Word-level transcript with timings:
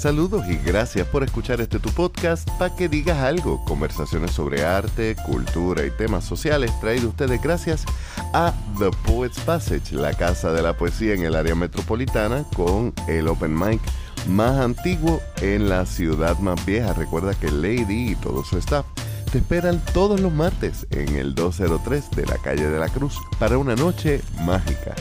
Saludos 0.00 0.46
y 0.48 0.56
gracias 0.56 1.06
por 1.08 1.22
escuchar 1.24 1.60
este 1.60 1.78
tu 1.78 1.90
podcast 1.90 2.48
para 2.52 2.74
que 2.74 2.88
digas 2.88 3.18
algo. 3.18 3.62
Conversaciones 3.66 4.30
sobre 4.30 4.64
arte, 4.64 5.14
cultura 5.26 5.84
y 5.84 5.90
temas 5.90 6.24
sociales 6.24 6.72
traído 6.80 7.10
ustedes 7.10 7.42
gracias 7.42 7.84
a 8.32 8.54
The 8.78 8.92
Poets 9.04 9.38
Passage, 9.40 9.94
la 9.94 10.14
casa 10.14 10.54
de 10.54 10.62
la 10.62 10.74
poesía 10.74 11.12
en 11.12 11.24
el 11.24 11.36
área 11.36 11.54
metropolitana 11.54 12.46
con 12.56 12.94
el 13.08 13.28
open 13.28 13.54
mic 13.54 13.82
más 14.26 14.58
antiguo 14.58 15.20
en 15.42 15.68
la 15.68 15.84
ciudad 15.84 16.38
más 16.38 16.64
vieja. 16.64 16.94
Recuerda 16.94 17.34
que 17.34 17.50
Lady 17.50 18.12
y 18.12 18.14
todo 18.14 18.42
su 18.42 18.56
staff 18.56 18.86
te 19.30 19.36
esperan 19.36 19.84
todos 19.92 20.18
los 20.18 20.32
martes 20.32 20.86
en 20.92 21.14
el 21.16 21.34
203 21.34 22.10
de 22.12 22.24
la 22.24 22.38
calle 22.38 22.70
de 22.70 22.78
la 22.78 22.88
Cruz 22.88 23.18
para 23.38 23.58
una 23.58 23.76
noche 23.76 24.22
mágica. 24.46 24.94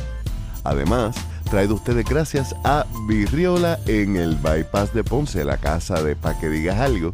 Además, 0.65 1.15
traído 1.49 1.75
ustedes 1.75 2.05
gracias 2.05 2.55
a 2.63 2.85
Virriola 3.07 3.79
en 3.87 4.15
el 4.15 4.35
Bypass 4.35 4.93
de 4.93 5.03
Ponce, 5.03 5.43
la 5.43 5.57
casa 5.57 6.03
de 6.03 6.15
Pa' 6.15 6.39
que 6.39 6.47
digas 6.47 6.79
algo, 6.79 7.11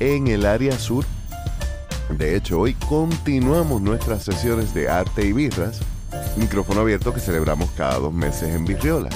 en 0.00 0.28
el 0.28 0.46
área 0.46 0.78
sur. 0.78 1.04
De 2.08 2.34
hecho, 2.34 2.60
hoy 2.60 2.74
continuamos 2.74 3.82
nuestras 3.82 4.22
sesiones 4.22 4.72
de 4.72 4.88
arte 4.88 5.26
y 5.26 5.32
birras, 5.32 5.80
micrófono 6.36 6.80
abierto 6.80 7.12
que 7.12 7.20
celebramos 7.20 7.70
cada 7.76 7.98
dos 7.98 8.12
meses 8.12 8.54
en 8.54 8.64
Virriola. 8.64 9.10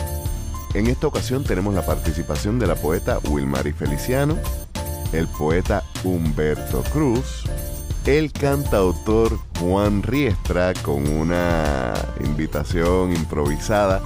En 0.74 0.86
esta 0.86 1.06
ocasión 1.06 1.44
tenemos 1.44 1.74
la 1.74 1.86
participación 1.86 2.58
de 2.58 2.66
la 2.66 2.74
poeta 2.74 3.18
Wilmary 3.24 3.72
Feliciano, 3.72 4.36
el 5.12 5.26
poeta 5.28 5.82
Humberto 6.04 6.82
Cruz, 6.92 7.44
el 8.04 8.32
cantautor 8.32 9.38
Juan 9.60 10.02
Riestra 10.02 10.74
con 10.82 11.08
una 11.08 11.94
invitación 12.20 13.14
improvisada 13.14 14.02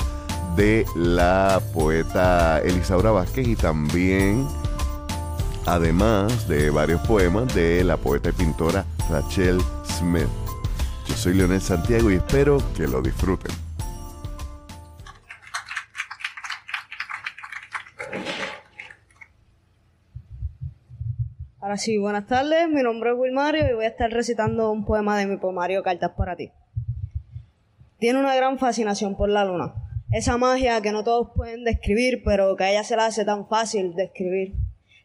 de 0.57 0.85
la 0.95 1.61
poeta 1.73 2.61
Elisaura 2.61 3.11
Vázquez 3.11 3.49
y 3.49 3.57
también, 3.57 4.47
además 5.67 6.47
de 6.47 6.71
varios 6.71 7.01
poemas, 7.07 7.55
de 7.55 7.83
la 7.85 7.97
poeta 7.97 8.31
y 8.31 8.33
pintora 8.33 8.85
Rachel 9.09 9.61
Smith. 9.85 10.29
Yo 11.07 11.15
soy 11.15 11.35
Leonel 11.35 11.61
Santiago 11.61 12.11
y 12.11 12.17
espero 12.17 12.59
que 12.77 12.87
lo 12.87 13.01
disfruten. 13.01 13.53
Ahora 21.61 21.77
sí, 21.77 21.97
buenas 21.97 22.27
tardes. 22.27 22.69
Mi 22.69 22.83
nombre 22.83 23.11
es 23.11 23.17
Wilmario 23.17 23.71
y 23.71 23.75
voy 23.75 23.85
a 23.85 23.89
estar 23.89 24.11
recitando 24.11 24.71
un 24.71 24.85
poema 24.85 25.17
de 25.17 25.27
mi 25.27 25.39
poemario 25.39 25.83
Cartas 25.83 26.11
para 26.17 26.37
ti. 26.37 26.51
Tiene 27.99 28.19
una 28.19 28.35
gran 28.35 28.59
fascinación 28.59 29.17
por 29.17 29.29
la 29.29 29.45
luna. 29.45 29.75
Esa 30.13 30.37
magia 30.37 30.81
que 30.83 30.93
no 30.93 31.05
todos 31.05 31.31
pueden 31.35 31.65
describir, 31.65 32.23
pero 32.23 32.55
que 32.55 32.65
a 32.65 32.71
ella 32.71 32.85
se 32.85 32.97
la 32.97 33.07
hace 33.07 33.25
tan 33.25 33.49
fácil 33.49 33.95
de 33.95 34.05
escribir. 34.05 34.55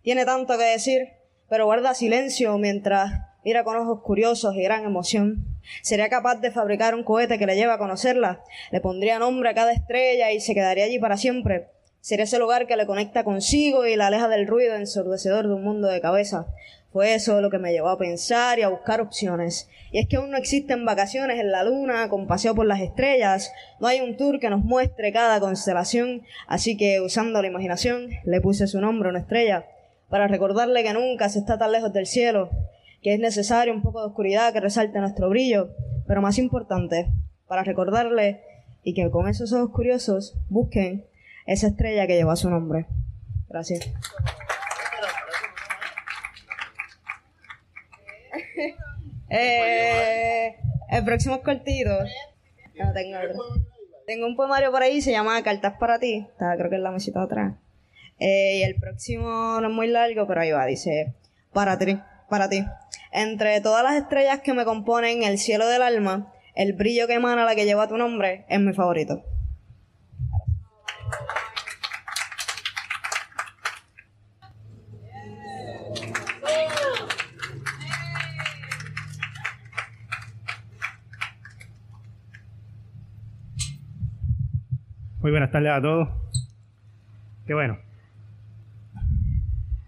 Tiene 0.02 0.26
tanto 0.26 0.58
que 0.58 0.66
decir, 0.66 1.08
pero 1.50 1.66
guarda 1.66 1.94
silencio 1.94 2.58
mientras 2.58 3.12
mira 3.46 3.64
con 3.64 3.78
ojos 3.78 4.02
curiosos 4.02 4.54
y 4.56 4.64
gran 4.64 4.84
emoción. 4.84 5.46
Sería 5.82 6.10
capaz 6.10 6.42
de 6.42 6.52
fabricar 6.52 6.94
un 6.94 7.04
cohete 7.04 7.40
que 7.40 7.46
le 7.46 7.56
lleve 7.56 7.72
a 7.72 7.78
conocerla. 7.78 8.44
Le 8.70 8.82
pondría 8.82 9.18
nombre 9.18 9.50
a 9.50 9.54
cada 9.54 9.72
estrella 9.72 10.34
y 10.34 10.42
se 10.42 10.54
quedaría 10.54 10.84
allí 10.84 11.00
para 11.00 11.16
siempre 11.16 11.70
Sería 12.08 12.24
ese 12.24 12.40
lugar 12.40 12.68
que 12.68 12.78
le 12.78 12.86
conecta 12.86 13.26
consigo 13.26 13.86
y 13.86 13.98
la 13.98 14.08
aleja 14.08 14.30
del 14.30 14.48
ruido 14.48 14.76
ensordecedor 14.76 15.46
de 15.46 15.54
un 15.56 15.62
mundo 15.62 15.90
de 15.90 16.00
cabeza. 16.00 16.48
Fue 16.92 17.14
eso 17.14 17.42
lo 17.42 17.50
que 17.50 17.60
me 17.60 17.72
llevó 17.72 17.90
a 17.90 17.98
pensar 17.98 18.60
y 18.60 18.64
a 18.64 18.70
buscar 18.70 19.02
opciones. 19.02 19.70
Y 19.92 20.00
es 20.00 20.08
que 20.08 20.18
aún 20.18 20.32
no 20.32 20.38
existen 20.38 20.86
vacaciones 20.86 21.40
en 21.40 21.52
la 21.52 21.64
luna, 21.64 22.10
con 22.10 22.28
paseo 22.28 22.56
por 22.56 22.66
las 22.66 22.82
estrellas, 22.82 23.52
no 23.80 23.88
hay 23.88 24.02
un 24.02 24.18
tour 24.18 24.40
que 24.40 24.50
nos 24.50 24.64
muestre 24.64 25.12
cada 25.12 25.40
constelación, 25.40 26.24
así 26.48 26.78
que 26.78 27.02
usando 27.02 27.42
la 27.42 27.48
imaginación 27.48 28.10
le 28.26 28.42
puse 28.42 28.68
su 28.68 28.82
nombre 28.82 29.08
a 29.08 29.12
una 29.12 29.20
estrella, 29.20 29.66
para 30.10 30.28
recordarle 30.28 30.84
que 30.84 30.94
nunca 30.94 31.30
se 31.30 31.40
está 31.40 31.58
tan 31.58 31.72
lejos 31.72 31.94
del 31.94 32.06
cielo, 32.06 32.50
que 33.02 33.14
es 33.14 33.20
necesario 33.20 33.74
un 33.74 33.82
poco 33.82 34.02
de 34.02 34.08
oscuridad 34.08 34.54
que 34.54 34.62
resalte 34.62 35.00
nuestro 35.00 35.30
brillo, 35.30 35.70
pero 36.08 36.22
más 36.22 36.38
importante, 36.38 37.11
para 37.48 37.64
recordarle 37.64 38.42
y 38.84 38.94
que 38.94 39.10
con 39.10 39.28
esos 39.28 39.54
ojos 39.54 39.72
curiosos 39.72 40.38
busquen 40.50 41.06
esa 41.45 41.67
estrella 41.67 42.08
que 42.08 42.16
lleva 42.16 42.36
su 42.36 42.50
nombre. 42.50 42.88
Gracias. 43.50 43.90
Eh, 49.30 50.55
el 50.89 51.04
próximo 51.05 51.42
cortito. 51.42 51.92
No, 52.76 52.93
tengo, 52.93 53.17
tengo 54.05 54.27
un 54.27 54.36
poemario 54.36 54.71
por 54.71 54.83
ahí, 54.83 55.02
se 55.02 55.11
llama 55.11 55.42
Cartas 55.43 55.73
para 55.80 55.99
ti. 55.99 56.26
Está, 56.30 56.55
creo 56.58 56.70
que 56.70 56.76
es 56.76 56.82
la 56.82 56.92
mesita 56.92 57.20
de 57.20 57.26
atrás. 57.26 57.54
Eh, 58.20 58.58
y 58.60 58.64
el 58.64 58.76
próximo 58.76 59.60
no 59.61 59.67
es 59.67 59.73
muy 59.73 59.87
largo, 59.87 60.27
pero 60.27 60.42
ahí 60.42 60.52
va. 60.52 60.66
Dice: 60.66 61.14
Para 61.54 61.77
ti, 61.77 61.99
para 62.30 62.49
ti. 62.49 62.64
Entre 63.11 63.61
todas 63.61 63.83
las 63.83 63.95
estrellas 63.95 64.42
que 64.42 64.54
me 64.54 64.66
componen 64.66 65.23
el 65.23 65.37
cielo 65.37 65.67
del 65.67 65.82
alma, 65.82 66.33
el 66.55 66.73
brillo 66.73 67.08
que 67.08 67.14
emana 67.14 67.45
la 67.45 67.55
que 67.55 67.66
lleva 67.66 67.87
tu 67.87 67.98
nombre 67.98 68.45
es 68.49 68.60
mi 68.60 68.73
favorito. 68.73 69.23
Muy 85.27 85.32
buenas 85.32 85.52
tardes 85.52 85.71
a 85.73 85.82
todos. 85.82 86.08
Qué 87.45 87.54
bueno. 87.54 87.77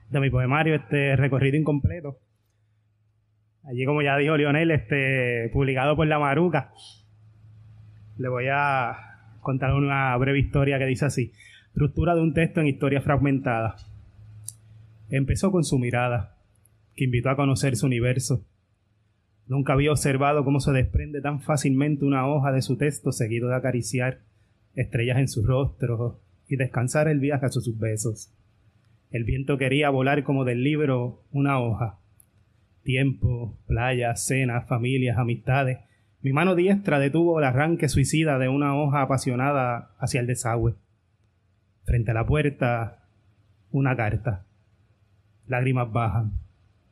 De 0.10 0.20
mi 0.20 0.30
poemario, 0.30 0.76
este 0.76 1.16
recorrido 1.16 1.56
incompleto. 1.56 2.18
Allí, 3.64 3.86
como 3.86 4.02
ya 4.02 4.18
dijo 4.18 4.36
Lionel, 4.36 4.70
este, 4.70 5.50
publicado 5.54 5.96
por 5.96 6.08
La 6.08 6.20
Maruca. 6.20 6.74
Le 8.18 8.28
voy 8.28 8.48
a 8.52 9.38
contar 9.40 9.74
una 9.76 10.14
breve 10.18 10.40
historia 10.40 10.78
que 10.78 10.86
dice 10.86 11.06
así. 11.06 11.32
Estructura 11.68 12.16
de 12.16 12.22
un 12.22 12.34
texto 12.34 12.60
en 12.60 12.68
historia 12.68 13.00
fragmentada. 13.00 13.78
Empezó 15.10 15.54
con 15.54 15.64
su 15.64 15.80
mirada, 15.80 16.36
que 16.98 17.06
invitó 17.06 17.30
a 17.30 17.38
conocer 17.38 17.78
su 17.78 17.86
universo. 17.86 18.46
Nunca 19.48 19.72
había 19.72 19.92
observado 19.92 20.44
cómo 20.44 20.60
se 20.60 20.74
desprende 20.74 21.22
tan 21.22 21.40
fácilmente 21.40 22.04
una 22.04 22.28
hoja 22.28 22.52
de 22.52 22.62
su 22.62 22.76
texto 22.76 23.14
seguido 23.14 23.48
de 23.48 23.56
acariciar 23.56 24.20
estrellas 24.76 25.18
en 25.18 25.28
su 25.28 25.46
rostro 25.46 26.20
y 26.48 26.56
descansar 26.56 27.08
el 27.08 27.20
viaje 27.20 27.46
a 27.46 27.50
sus 27.50 27.78
besos. 27.78 28.34
El 29.12 29.24
viento 29.24 29.58
quería 29.58 29.90
volar 29.90 30.24
como 30.24 30.46
del 30.46 30.64
libro 30.64 31.24
una 31.32 31.60
hoja. 31.60 32.00
Tiempo, 32.84 33.58
playas, 33.68 34.26
cenas, 34.26 34.68
familias, 34.68 35.18
amistades. 35.18 35.80
Mi 36.22 36.34
mano 36.34 36.56
diestra 36.56 37.00
detuvo 37.00 37.40
el 37.40 37.46
arranque 37.46 37.90
suicida 37.90 38.38
de 38.38 38.50
una 38.50 38.76
hoja 38.76 39.02
apasionada 39.02 39.92
hacia 40.00 40.22
el 40.22 40.28
desagüe. 40.28 40.76
Frente 41.86 42.12
a 42.12 42.14
la 42.14 42.26
puerta, 42.26 43.04
una 43.72 43.96
carta. 43.96 44.46
Lágrimas 45.48 45.92
bajan. 45.92 46.34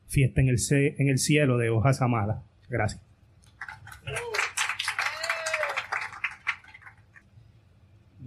Fiesta 0.08 0.42
en 0.42 0.50
el, 0.50 0.58
en 0.72 1.10
el 1.10 1.18
cielo 1.20 1.58
de 1.58 1.70
hojas 1.70 2.02
amadas. 2.02 2.44
Gracias. 2.70 3.07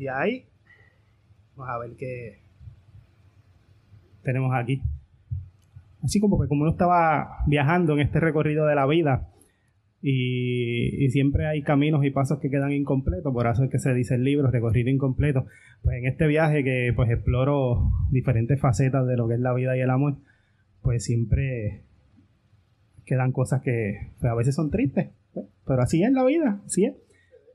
Y 0.00 0.08
ahí, 0.08 0.46
vamos 1.54 1.74
a 1.74 1.78
ver 1.78 1.90
qué 1.98 2.38
tenemos 4.22 4.50
aquí. 4.54 4.80
Así 6.02 6.20
como 6.20 6.40
que 6.40 6.48
como 6.48 6.62
uno 6.62 6.70
estaba 6.70 7.44
viajando 7.46 7.92
en 7.92 8.00
este 8.00 8.18
recorrido 8.18 8.64
de 8.64 8.74
la 8.74 8.86
vida 8.86 9.28
y, 10.00 11.06
siempre 11.10 11.46
hay 11.46 11.60
caminos 11.62 12.02
y 12.02 12.10
pasos 12.10 12.38
que 12.38 12.48
quedan 12.48 12.72
incompletos, 12.72 13.30
por 13.30 13.46
eso 13.46 13.62
es 13.62 13.70
que 13.70 13.78
se 13.78 13.92
dice 13.92 14.14
el 14.14 14.24
libro, 14.24 14.50
recorrido 14.50 14.88
incompleto. 14.88 15.44
Pues 15.82 15.98
en 15.98 16.06
este 16.06 16.26
viaje 16.26 16.64
que 16.64 16.94
pues 16.96 17.10
exploro 17.10 17.92
diferentes 18.10 18.58
facetas 18.58 19.06
de 19.06 19.18
lo 19.18 19.28
que 19.28 19.34
es 19.34 19.40
la 19.40 19.52
vida 19.52 19.76
y 19.76 19.80
el 19.80 19.90
amor, 19.90 20.16
pues 20.80 21.04
siempre 21.04 21.82
quedan 23.04 23.32
cosas 23.32 23.60
que 23.60 24.12
pues, 24.18 24.32
a 24.32 24.34
veces 24.34 24.54
son 24.54 24.70
tristes, 24.70 25.10
pues, 25.34 25.44
pero 25.66 25.82
así 25.82 26.02
es 26.02 26.12
la 26.12 26.24
vida, 26.24 26.62
así 26.64 26.86
es. 26.86 26.94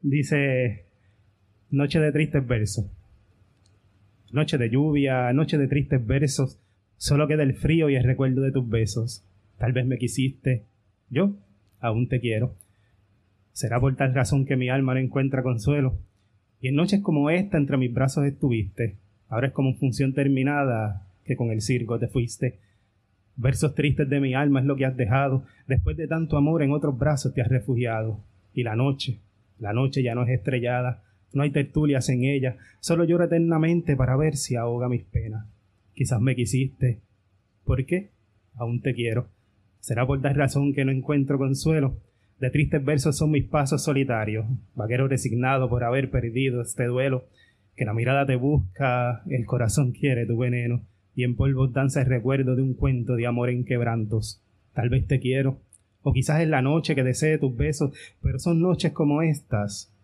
Dice 0.03 0.84
Noche 1.71 1.99
de 1.99 2.11
tristes 2.11 2.45
versos. 2.45 2.85
Noche 4.31 4.59
de 4.59 4.69
lluvia, 4.69 5.33
noche 5.33 5.57
de 5.57 5.67
tristes 5.67 6.05
versos. 6.05 6.59
Solo 6.97 7.27
queda 7.27 7.41
el 7.41 7.55
frío 7.55 7.89
y 7.89 7.95
el 7.95 8.03
recuerdo 8.03 8.41
de 8.41 8.51
tus 8.51 8.69
besos. 8.69 9.25
Tal 9.57 9.73
vez 9.73 9.85
me 9.87 9.97
quisiste. 9.97 10.65
Yo 11.09 11.33
aún 11.79 12.07
te 12.07 12.19
quiero. 12.19 12.53
Será 13.51 13.79
por 13.79 13.95
tal 13.95 14.13
razón 14.13 14.45
que 14.45 14.55
mi 14.55 14.69
alma 14.69 14.93
no 14.93 14.99
encuentra 14.99 15.41
consuelo. 15.41 15.97
Y 16.61 16.67
en 16.67 16.75
noches 16.75 17.01
como 17.01 17.31
esta 17.31 17.57
entre 17.57 17.77
mis 17.77 17.91
brazos 17.91 18.25
estuviste. 18.25 18.97
Ahora 19.27 19.47
es 19.47 19.53
como 19.53 19.73
función 19.73 20.13
terminada 20.13 21.07
que 21.25 21.35
con 21.35 21.49
el 21.49 21.61
circo 21.61 21.97
te 21.97 22.07
fuiste. 22.07 22.59
Versos 23.37 23.73
tristes 23.73 24.07
de 24.07 24.19
mi 24.19 24.35
alma 24.35 24.59
es 24.59 24.67
lo 24.67 24.75
que 24.75 24.85
has 24.85 24.95
dejado. 24.95 25.45
Después 25.67 25.97
de 25.97 26.07
tanto 26.07 26.37
amor 26.37 26.61
en 26.61 26.71
otros 26.71 26.95
brazos 26.95 27.33
te 27.33 27.41
has 27.41 27.49
refugiado. 27.49 28.19
Y 28.53 28.61
la 28.61 28.75
noche, 28.75 29.17
la 29.57 29.73
noche 29.73 30.03
ya 30.03 30.13
no 30.13 30.23
es 30.23 30.29
estrellada 30.29 31.01
no 31.33 31.43
hay 31.43 31.51
tertulias 31.51 32.09
en 32.09 32.23
ella, 32.23 32.57
solo 32.79 33.03
lloro 33.03 33.25
eternamente 33.25 33.95
para 33.95 34.15
ver 34.15 34.37
si 34.37 34.55
ahoga 34.55 34.89
mis 34.89 35.03
penas. 35.03 35.45
quizás 35.93 36.19
me 36.19 36.35
quisiste. 36.35 36.99
¿Por 37.63 37.85
qué? 37.85 38.11
Aún 38.55 38.81
te 38.81 38.93
quiero. 38.93 39.27
Será 39.79 40.05
por 40.05 40.21
dar 40.21 40.35
razón 40.35 40.73
que 40.73 40.85
no 40.85 40.91
encuentro 40.91 41.37
consuelo. 41.37 41.97
De 42.39 42.49
tristes 42.49 42.83
versos 42.83 43.17
son 43.17 43.31
mis 43.31 43.45
pasos 43.45 43.83
solitarios, 43.83 44.45
vaquero 44.75 45.07
resignado 45.07 45.69
por 45.69 45.83
haber 45.83 46.09
perdido 46.09 46.61
este 46.61 46.85
duelo, 46.85 47.25
que 47.75 47.85
la 47.85 47.93
mirada 47.93 48.25
te 48.25 48.35
busca, 48.35 49.23
el 49.29 49.45
corazón 49.45 49.91
quiere 49.91 50.25
tu 50.25 50.37
veneno, 50.37 50.81
y 51.15 51.23
en 51.23 51.35
polvos 51.35 51.71
danza 51.71 52.01
el 52.01 52.07
recuerdo 52.07 52.55
de 52.55 52.61
un 52.61 52.73
cuento 52.73 53.15
de 53.15 53.25
amor 53.25 53.49
en 53.49 53.63
quebrantos. 53.63 54.41
Tal 54.73 54.89
vez 54.89 55.07
te 55.07 55.19
quiero, 55.19 55.59
o 56.01 56.13
quizás 56.13 56.41
es 56.41 56.49
la 56.49 56.61
noche 56.61 56.93
que 56.93 57.03
desee 57.03 57.37
tus 57.37 57.55
besos, 57.55 57.91
pero 58.21 58.37
son 58.37 58.61
noches 58.61 58.91
como 58.91 59.21
estas, 59.21 59.94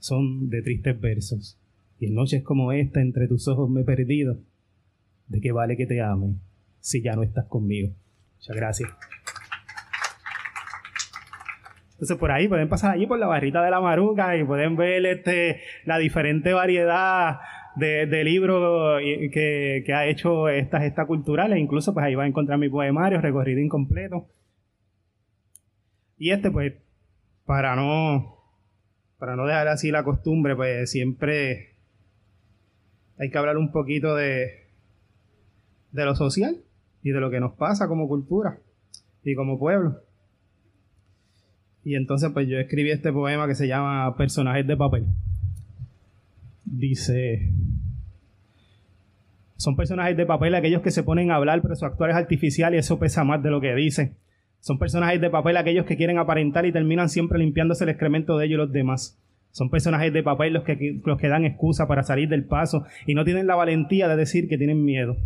son 0.00 0.50
de 0.50 0.62
tristes 0.62 1.00
versos. 1.00 1.58
Y 1.98 2.06
en 2.06 2.14
noches 2.14 2.42
como 2.42 2.72
esta 2.72 3.00
entre 3.00 3.28
tus 3.28 3.46
ojos 3.46 3.70
me 3.70 3.82
he 3.82 3.84
perdido. 3.84 4.38
¿De 5.28 5.40
qué 5.40 5.52
vale 5.52 5.76
que 5.76 5.86
te 5.86 6.00
ame 6.00 6.34
si 6.80 7.02
ya 7.02 7.14
no 7.14 7.22
estás 7.22 7.46
conmigo? 7.46 7.92
Muchas 8.38 8.56
gracias. 8.56 8.90
Entonces 11.92 12.16
por 12.16 12.32
ahí 12.32 12.48
pueden 12.48 12.68
pasar 12.68 12.92
allí 12.92 13.06
por 13.06 13.18
la 13.18 13.26
barrita 13.26 13.62
de 13.62 13.70
la 13.70 13.80
maruca 13.80 14.36
y 14.36 14.42
pueden 14.44 14.74
ver 14.74 15.04
este, 15.04 15.60
la 15.84 15.98
diferente 15.98 16.54
variedad 16.54 17.40
de, 17.76 18.24
libros 18.24 19.00
que, 19.32 19.82
que, 19.84 19.92
ha 19.92 20.06
hecho 20.06 20.48
estas 20.48 20.82
gestas 20.82 21.06
culturales. 21.06 21.58
Incluso 21.58 21.92
pues 21.92 22.06
ahí 22.06 22.14
va 22.14 22.24
a 22.24 22.26
encontrar 22.26 22.58
mi 22.58 22.70
poemario, 22.70 23.20
recorrido 23.20 23.60
incompleto. 23.60 24.26
Y 26.16 26.30
este 26.30 26.50
pues, 26.50 26.74
para 27.44 27.76
no, 27.76 28.39
para 29.20 29.36
no 29.36 29.46
dejar 29.46 29.68
así 29.68 29.90
la 29.90 30.02
costumbre, 30.02 30.56
pues 30.56 30.90
siempre 30.90 31.74
hay 33.18 33.30
que 33.30 33.36
hablar 33.36 33.58
un 33.58 33.70
poquito 33.70 34.16
de, 34.16 34.66
de 35.92 36.04
lo 36.06 36.16
social 36.16 36.56
y 37.02 37.10
de 37.10 37.20
lo 37.20 37.30
que 37.30 37.38
nos 37.38 37.52
pasa 37.52 37.86
como 37.86 38.08
cultura 38.08 38.58
y 39.22 39.34
como 39.34 39.58
pueblo. 39.58 40.00
Y 41.84 41.96
entonces 41.96 42.30
pues 42.32 42.48
yo 42.48 42.58
escribí 42.58 42.90
este 42.90 43.12
poema 43.12 43.46
que 43.46 43.54
se 43.54 43.68
llama 43.68 44.16
Personajes 44.16 44.66
de 44.66 44.76
papel. 44.76 45.04
Dice, 46.64 47.52
son 49.56 49.76
personajes 49.76 50.16
de 50.16 50.24
papel 50.24 50.54
aquellos 50.54 50.80
que 50.80 50.90
se 50.90 51.02
ponen 51.02 51.30
a 51.30 51.34
hablar 51.34 51.60
pero 51.60 51.76
su 51.76 51.84
actuar 51.84 52.08
es 52.08 52.16
artificial 52.16 52.74
y 52.74 52.78
eso 52.78 52.98
pesa 52.98 53.22
más 53.22 53.42
de 53.42 53.50
lo 53.50 53.60
que 53.60 53.74
dicen. 53.74 54.16
Son 54.60 54.78
personajes 54.78 55.20
de 55.20 55.30
papel 55.30 55.56
aquellos 55.56 55.86
que 55.86 55.96
quieren 55.96 56.18
aparentar 56.18 56.66
y 56.66 56.72
terminan 56.72 57.08
siempre 57.08 57.38
limpiándose 57.38 57.84
el 57.84 57.90
excremento 57.90 58.36
de 58.36 58.46
ellos 58.46 58.56
y 58.56 58.58
los 58.58 58.72
demás. 58.72 59.18
Son 59.52 59.70
personajes 59.70 60.12
de 60.12 60.22
papel 60.22 60.52
los 60.52 60.64
que, 60.64 61.00
los 61.04 61.18
que 61.18 61.28
dan 61.28 61.44
excusa 61.44 61.88
para 61.88 62.02
salir 62.02 62.28
del 62.28 62.44
paso 62.44 62.84
y 63.06 63.14
no 63.14 63.24
tienen 63.24 63.46
la 63.46 63.56
valentía 63.56 64.06
de 64.06 64.16
decir 64.16 64.48
que 64.48 64.58
tienen 64.58 64.84
miedo. 64.84 65.16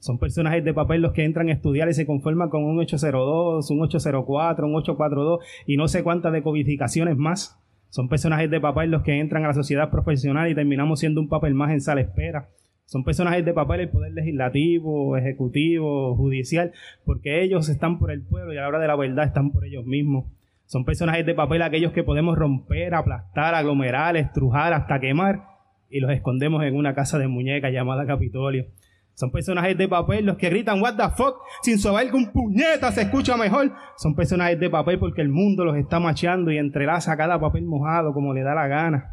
Son 0.00 0.18
personajes 0.18 0.64
de 0.64 0.74
papel 0.74 1.02
los 1.02 1.12
que 1.12 1.24
entran 1.24 1.48
a 1.48 1.52
estudiar 1.52 1.88
y 1.88 1.94
se 1.94 2.06
conforman 2.06 2.48
con 2.48 2.64
un 2.64 2.78
802, 2.78 3.70
un 3.70 3.82
804, 3.82 4.66
un 4.66 4.76
842 4.76 5.40
y 5.66 5.76
no 5.76 5.86
sé 5.88 6.02
cuántas 6.02 6.32
decodificaciones 6.32 7.16
más. 7.16 7.60
Son 7.90 8.08
personajes 8.08 8.50
de 8.50 8.60
papel 8.60 8.90
los 8.90 9.02
que 9.02 9.18
entran 9.18 9.44
a 9.44 9.48
la 9.48 9.54
sociedad 9.54 9.90
profesional 9.90 10.50
y 10.50 10.54
terminamos 10.54 11.00
siendo 11.00 11.20
un 11.20 11.28
papel 11.28 11.54
más 11.54 11.72
en 11.72 11.80
sala 11.80 12.00
espera. 12.00 12.48
Son 12.88 13.04
personajes 13.04 13.44
de 13.44 13.52
papel 13.52 13.80
el 13.80 13.90
poder 13.90 14.12
legislativo, 14.14 15.14
ejecutivo, 15.18 16.16
judicial, 16.16 16.72
porque 17.04 17.42
ellos 17.42 17.68
están 17.68 17.98
por 17.98 18.10
el 18.10 18.22
pueblo 18.22 18.54
y 18.54 18.56
a 18.56 18.62
la 18.62 18.68
hora 18.68 18.78
de 18.78 18.86
la 18.86 18.96
verdad 18.96 19.26
están 19.26 19.50
por 19.50 19.66
ellos 19.66 19.84
mismos. 19.84 20.24
Son 20.64 20.86
personajes 20.86 21.26
de 21.26 21.34
papel 21.34 21.60
aquellos 21.60 21.92
que 21.92 22.02
podemos 22.02 22.38
romper, 22.38 22.94
aplastar, 22.94 23.54
aglomerar, 23.54 24.16
estrujar, 24.16 24.72
hasta 24.72 25.00
quemar 25.00 25.44
y 25.90 26.00
los 26.00 26.10
escondemos 26.10 26.64
en 26.64 26.76
una 26.76 26.94
casa 26.94 27.18
de 27.18 27.28
muñecas 27.28 27.74
llamada 27.74 28.06
Capitolio. 28.06 28.64
Son 29.12 29.30
personajes 29.30 29.76
de 29.76 29.86
papel 29.86 30.24
los 30.24 30.38
que 30.38 30.48
gritan 30.48 30.80
what 30.80 30.96
the 30.96 31.14
fuck 31.14 31.42
sin 31.60 31.78
saber 31.78 32.08
que 32.08 32.16
un 32.16 32.32
puñeta 32.32 32.90
se 32.90 33.02
escucha 33.02 33.36
mejor. 33.36 33.70
Son 33.98 34.14
personajes 34.14 34.58
de 34.58 34.70
papel 34.70 34.98
porque 34.98 35.20
el 35.20 35.28
mundo 35.28 35.66
los 35.66 35.76
está 35.76 36.00
macheando 36.00 36.50
y 36.50 36.56
entrelaza 36.56 37.18
cada 37.18 37.38
papel 37.38 37.66
mojado 37.66 38.14
como 38.14 38.32
le 38.32 38.40
da 38.40 38.54
la 38.54 38.66
gana. 38.66 39.10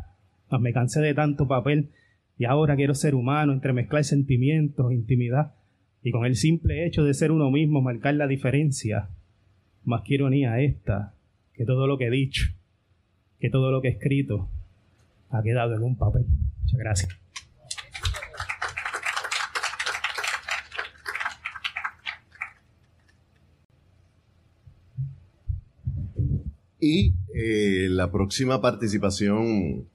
Me 0.61 0.71
cansé 0.71 1.01
de 1.01 1.13
tanto 1.13 1.45
papel 1.45 1.89
y 2.37 2.45
ahora 2.45 2.75
quiero 2.75 2.93
ser 2.95 3.15
humano, 3.15 3.53
entremezclar 3.53 4.03
sentimientos, 4.03 4.91
intimidad 4.91 5.53
y 6.03 6.11
con 6.11 6.25
el 6.25 6.35
simple 6.35 6.85
hecho 6.85 7.03
de 7.03 7.13
ser 7.13 7.31
uno 7.31 7.49
mismo 7.49 7.81
marcar 7.81 8.15
la 8.15 8.27
diferencia. 8.27 9.09
Más 9.83 10.01
quiero 10.01 10.29
ni 10.29 10.45
a 10.45 10.59
esta 10.59 11.13
que 11.53 11.65
todo 11.65 11.87
lo 11.87 11.97
que 11.97 12.07
he 12.07 12.11
dicho, 12.11 12.47
que 13.39 13.49
todo 13.49 13.71
lo 13.71 13.81
que 13.81 13.87
he 13.87 13.91
escrito 13.91 14.49
ha 15.29 15.41
quedado 15.41 15.75
en 15.75 15.83
un 15.83 15.97
papel. 15.97 16.25
Muchas 16.61 16.79
gracias. 16.79 17.25
Y 26.79 27.15
eh, 27.33 27.87
la 27.89 28.11
próxima 28.11 28.61
participación, 28.61 29.87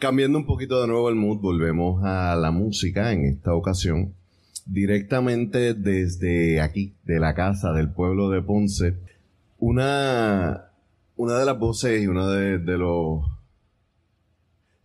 cambiando 0.00 0.38
un 0.38 0.46
poquito 0.46 0.80
de 0.80 0.88
nuevo 0.88 1.10
el 1.10 1.14
mood, 1.14 1.40
volvemos 1.40 2.02
a 2.02 2.34
la 2.34 2.50
música 2.50 3.12
en 3.12 3.26
esta 3.26 3.54
ocasión, 3.54 4.14
directamente 4.64 5.74
desde 5.74 6.62
aquí, 6.62 6.94
de 7.04 7.20
la 7.20 7.34
casa 7.34 7.72
del 7.72 7.92
pueblo 7.92 8.30
de 8.30 8.40
Ponce. 8.40 8.96
Una, 9.58 10.70
una 11.16 11.38
de 11.38 11.44
las 11.44 11.58
voces 11.58 12.02
y 12.02 12.06
una 12.06 12.28
de, 12.28 12.78
los... 12.78 13.26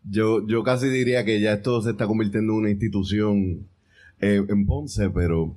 Yo, 0.03 0.45
yo 0.47 0.63
casi 0.63 0.89
diría 0.89 1.23
que 1.23 1.39
ya 1.39 1.53
esto 1.53 1.81
se 1.81 1.91
está 1.91 2.07
convirtiendo 2.07 2.51
en 2.51 2.59
una 2.59 2.69
institución 2.69 3.67
eh, 4.19 4.43
en 4.47 4.65
Ponce, 4.65 5.09
pero 5.09 5.55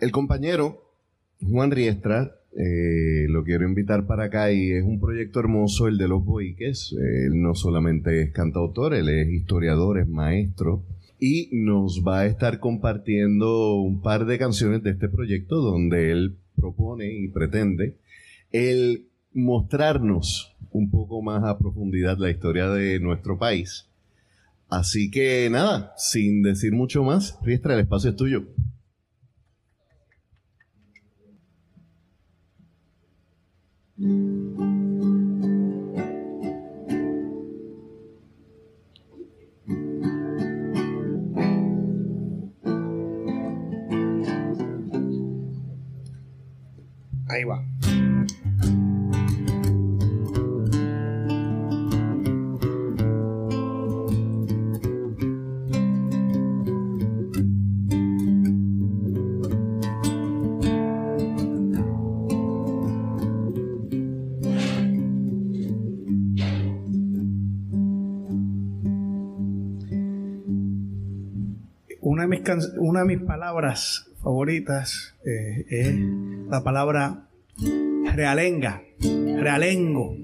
el 0.00 0.12
compañero 0.12 0.92
Juan 1.40 1.70
Riestra 1.70 2.36
eh, 2.56 3.26
lo 3.28 3.42
quiero 3.42 3.66
invitar 3.66 4.06
para 4.06 4.24
acá 4.24 4.52
y 4.52 4.72
es 4.72 4.84
un 4.84 5.00
proyecto 5.00 5.40
hermoso 5.40 5.88
el 5.88 5.98
de 5.98 6.08
los 6.08 6.24
boiques. 6.24 6.94
Él 6.98 7.40
no 7.42 7.54
solamente 7.54 8.22
es 8.22 8.30
cantautor, 8.30 8.94
él 8.94 9.08
es 9.08 9.28
historiador, 9.28 9.98
es 9.98 10.08
maestro 10.08 10.84
y 11.18 11.48
nos 11.52 12.02
va 12.06 12.20
a 12.20 12.26
estar 12.26 12.60
compartiendo 12.60 13.76
un 13.76 14.02
par 14.02 14.26
de 14.26 14.38
canciones 14.38 14.82
de 14.82 14.90
este 14.90 15.08
proyecto 15.08 15.56
donde 15.56 16.12
él 16.12 16.36
propone 16.54 17.12
y 17.12 17.28
pretende 17.28 17.96
el 18.52 19.08
mostrarnos 19.32 20.54
un 20.70 20.90
poco 20.90 21.22
más 21.22 21.42
a 21.44 21.58
profundidad 21.58 22.18
la 22.18 22.30
historia 22.30 22.68
de 22.68 23.00
nuestro 23.00 23.38
país. 23.38 23.86
Así 24.68 25.10
que 25.10 25.48
nada, 25.50 25.92
sin 25.96 26.42
decir 26.42 26.72
mucho 26.72 27.02
más, 27.02 27.38
Riestra, 27.42 27.74
el 27.74 27.80
espacio 27.80 28.10
es 28.10 28.16
tuyo. 28.16 28.44
Ahí 33.96 34.06
una 72.76 73.00
de 73.00 73.06
mis 73.06 73.20
palabras 73.20 74.10
favoritas 74.22 75.14
eh, 75.24 75.64
es 75.70 75.94
la 76.50 76.62
palabra 76.62 77.28
realenga, 78.14 78.82
realengo. 79.00 80.16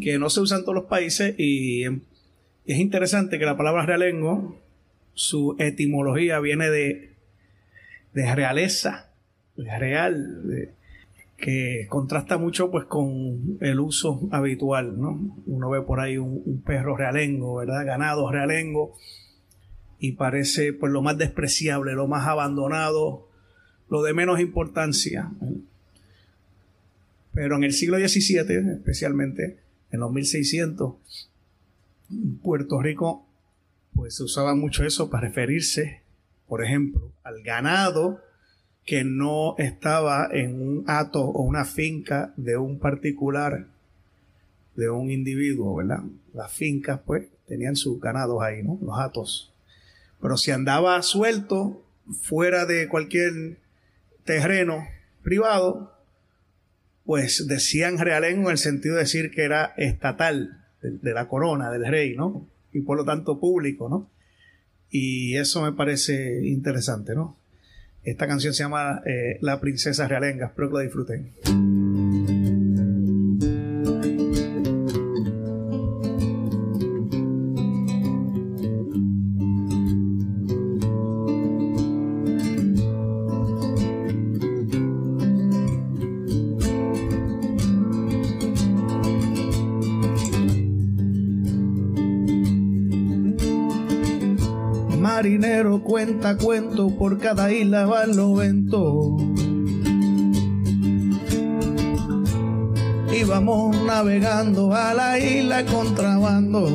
Que 0.00 0.18
no 0.18 0.28
se 0.28 0.40
usa 0.40 0.58
en 0.58 0.64
todos 0.64 0.74
los 0.74 0.84
países 0.84 1.34
y 1.38 1.84
es 1.84 2.78
interesante 2.78 3.38
que 3.38 3.46
la 3.46 3.56
palabra 3.56 3.86
realengo, 3.86 4.58
su 5.14 5.56
etimología 5.58 6.38
viene 6.40 6.68
de, 6.68 7.14
de 8.12 8.34
realeza, 8.34 9.10
de 9.56 9.78
real, 9.78 10.48
de, 10.48 10.79
que 11.40 11.86
contrasta 11.88 12.36
mucho 12.36 12.70
pues 12.70 12.84
con 12.84 13.58
el 13.60 13.80
uso 13.80 14.28
habitual, 14.30 15.00
¿no? 15.00 15.36
Uno 15.46 15.70
ve 15.70 15.80
por 15.80 16.00
ahí 16.00 16.18
un, 16.18 16.62
perro 16.64 16.96
realengo, 16.96 17.56
¿verdad? 17.56 17.84
Ganado 17.86 18.30
realengo 18.30 18.94
y 19.98 20.12
parece 20.12 20.72
pues 20.72 20.92
lo 20.92 21.02
más 21.02 21.16
despreciable, 21.18 21.94
lo 21.94 22.06
más 22.06 22.26
abandonado, 22.26 23.28
lo 23.88 24.02
de 24.02 24.12
menos 24.12 24.38
importancia. 24.38 25.30
Pero 27.32 27.56
en 27.56 27.64
el 27.64 27.72
siglo 27.72 27.96
XVII, 27.96 28.72
especialmente 28.74 29.58
en 29.90 30.00
los 30.00 30.12
1600, 30.12 30.94
En 32.10 32.38
Puerto 32.38 32.82
Rico, 32.82 33.26
pues 33.94 34.16
se 34.16 34.24
usaba 34.24 34.54
mucho 34.54 34.84
eso 34.84 35.10
para 35.10 35.28
referirse, 35.28 36.02
por 36.46 36.62
ejemplo, 36.64 37.12
al 37.22 37.42
ganado 37.42 38.20
que 38.84 39.04
no 39.04 39.54
estaba 39.58 40.28
en 40.32 40.60
un 40.60 40.84
hato 40.86 41.22
o 41.22 41.42
una 41.42 41.64
finca 41.64 42.32
de 42.36 42.56
un 42.56 42.78
particular, 42.78 43.66
de 44.74 44.90
un 44.90 45.10
individuo, 45.10 45.76
¿verdad? 45.76 46.02
Las 46.32 46.52
fincas, 46.52 47.00
pues, 47.04 47.28
tenían 47.46 47.76
sus 47.76 48.00
ganados 48.00 48.42
ahí, 48.42 48.62
¿no? 48.62 48.78
Los 48.82 48.98
hatos. 48.98 49.52
Pero 50.20 50.36
si 50.36 50.50
andaba 50.50 51.00
suelto, 51.02 51.82
fuera 52.22 52.66
de 52.66 52.88
cualquier 52.88 53.58
terreno 54.24 54.86
privado, 55.22 55.92
pues 57.04 57.46
decían 57.48 57.98
realengo 57.98 58.48
en 58.48 58.52
el 58.52 58.58
sentido 58.58 58.94
de 58.96 59.02
decir 59.02 59.30
que 59.30 59.42
era 59.42 59.74
estatal, 59.76 60.64
de, 60.82 61.12
la 61.12 61.28
corona, 61.28 61.70
del 61.70 61.86
rey, 61.86 62.14
¿no? 62.16 62.46
Y 62.72 62.80
por 62.80 62.96
lo 62.96 63.04
tanto 63.04 63.38
público, 63.38 63.88
¿no? 63.88 64.08
Y 64.90 65.36
eso 65.36 65.62
me 65.62 65.72
parece 65.72 66.46
interesante, 66.46 67.14
¿no? 67.14 67.36
Esta 68.04 68.26
canción 68.26 68.54
se 68.54 68.62
llama 68.62 69.02
eh, 69.04 69.38
La 69.40 69.60
Princesa 69.60 70.08
Realenga, 70.08 70.46
espero 70.46 70.70
que 70.70 70.76
la 70.76 70.82
disfruten. 70.82 71.89
Marinero 95.30 95.80
cuenta 95.84 96.36
cuento, 96.36 96.90
por 96.90 97.18
cada 97.18 97.52
isla 97.52 97.86
van 97.86 98.16
los 98.16 98.36
ventos. 98.36 99.22
Íbamos 103.12 103.80
navegando 103.84 104.74
a 104.74 104.92
la 104.92 105.20
isla 105.20 105.64
contrabando. 105.66 106.66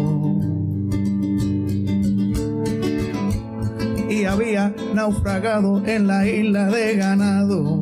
Y 4.10 4.24
había 4.24 4.74
naufragado 4.94 5.86
en 5.86 6.08
la 6.08 6.26
isla 6.26 6.68
de 6.68 6.96
ganado. 6.96 7.82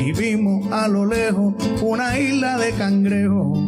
Y 0.00 0.12
vimos 0.12 0.72
a 0.72 0.88
lo 0.88 1.04
lejos 1.04 1.54
una 1.82 2.18
isla 2.18 2.56
de 2.56 2.72
cangrejos 2.72 3.63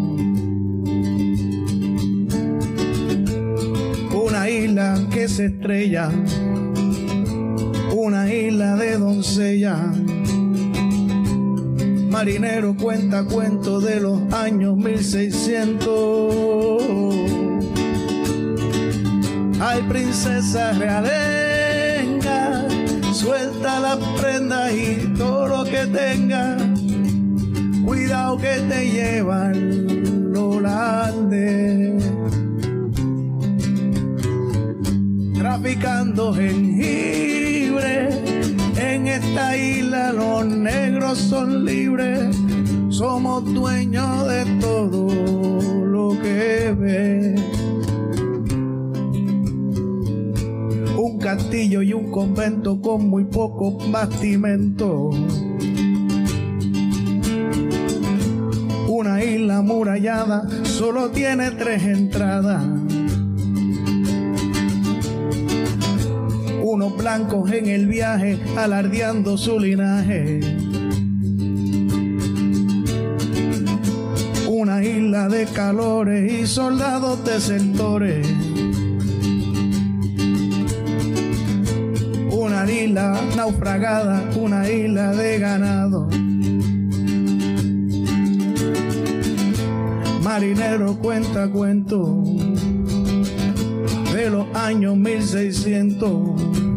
isla 5.26 5.26
que 5.26 5.28
se 5.28 5.46
estrella, 5.46 6.10
una 7.92 8.32
isla 8.32 8.76
de 8.76 8.98
doncella. 8.98 9.76
Marinero 12.10 12.76
cuenta 12.76 13.24
cuentos 13.24 13.82
de 13.84 14.00
los 14.00 14.20
años 14.32 14.76
1600. 14.76 16.84
Ay, 19.60 19.82
princesa 19.88 20.72
realenga, 20.72 22.66
suelta 23.12 23.80
las 23.80 23.98
prendas 24.20 24.72
y 24.72 25.12
todo 25.16 25.48
lo 25.48 25.64
que 25.64 25.86
tenga. 25.86 26.56
Cuidado 27.84 28.38
que 28.38 28.60
te 28.68 28.90
llevan 28.90 30.32
lo 30.32 30.50
holandés. 30.50 32.04
Traficando 35.60 36.34
jengibre. 36.34 38.08
En 38.76 39.06
esta 39.06 39.56
isla 39.56 40.12
los 40.12 40.46
negros 40.46 41.18
son 41.18 41.64
libres, 41.64 42.36
somos 42.90 43.44
dueños 43.54 44.28
de 44.28 44.44
todo 44.60 45.08
lo 45.86 46.10
que 46.20 46.74
ve. 46.78 47.34
Un 50.98 51.18
castillo 51.18 51.80
y 51.82 51.94
un 51.94 52.10
convento 52.10 52.80
con 52.80 53.08
muy 53.08 53.24
poco 53.24 53.78
bastimento. 53.90 55.10
Una 58.88 59.24
isla 59.24 59.58
amurallada 59.58 60.46
solo 60.64 61.10
tiene 61.10 61.50
tres 61.52 61.82
entradas 61.82 62.85
blancos 67.06 67.52
en 67.52 67.68
el 67.68 67.86
viaje 67.86 68.36
alardeando 68.56 69.38
su 69.38 69.60
linaje. 69.60 70.40
Una 74.48 74.82
isla 74.82 75.28
de 75.28 75.46
calores 75.46 76.32
y 76.32 76.48
soldados 76.48 77.24
desertores. 77.24 78.26
Una 82.32 82.68
isla 82.68 83.20
naufragada, 83.36 84.28
una 84.34 84.68
isla 84.68 85.12
de 85.12 85.38
ganado. 85.38 86.08
Marinero 90.24 90.98
cuenta 90.98 91.48
cuentos 91.52 92.18
de 94.12 94.28
los 94.28 94.52
años 94.56 94.96
1600 94.96 96.75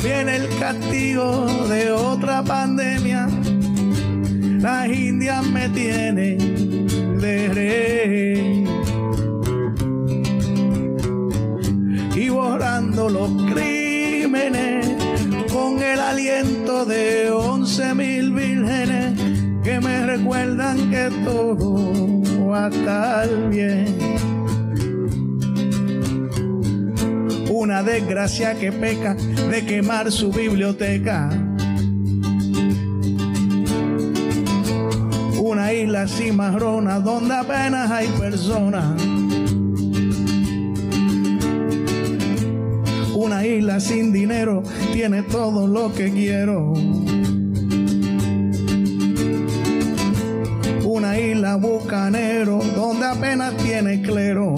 viene 0.03 0.37
el 0.37 0.49
castigo 0.59 1.47
de 1.69 1.91
otra 1.93 2.43
pandemia. 2.43 3.27
Las 4.61 4.89
indias 4.89 5.47
me 5.47 5.71
tienen 5.71 7.17
de 7.19 7.49
rey. 7.49 8.67
Y 12.15 12.29
borrando 12.29 13.09
los 13.09 13.31
crímenes 13.51 14.87
con 15.51 15.83
el 15.83 15.99
aliento 15.99 16.85
de 16.85 17.31
once 17.31 17.95
mil 17.95 18.31
que 19.71 19.81
me 19.81 20.05
recuerdan 20.05 20.91
que 20.91 21.11
todo 21.25 21.93
va 22.49 22.67
a 22.67 22.69
estar 22.71 23.51
bien. 23.51 23.87
Una 27.53 27.81
desgracia 27.83 28.59
que 28.59 28.73
peca 28.73 29.15
de 29.15 29.65
quemar 29.65 30.11
su 30.11 30.33
biblioteca. 30.33 31.31
Una 35.41 35.73
isla 35.73 36.09
cimarrona 36.09 36.99
donde 36.99 37.35
apenas 37.35 37.91
hay 37.91 38.09
personas 38.09 39.01
Una 43.15 43.47
isla 43.47 43.79
sin 43.79 44.13
dinero 44.13 44.63
tiene 44.93 45.23
todo 45.23 45.67
lo 45.67 45.93
que 45.93 46.11
quiero. 46.11 46.73
Isla 51.51 51.69
bucanero 51.69 52.61
donde 52.77 53.07
apenas 53.07 53.57
tiene 53.57 54.01
clero. 54.03 54.55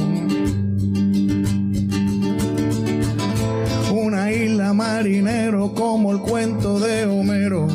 Una 3.90 4.30
isla 4.30 4.75
marinero 4.75 5.72
como 5.72 6.12
el 6.12 6.18
cuento 6.18 6.78
de 6.78 7.06
Homero. 7.06 7.66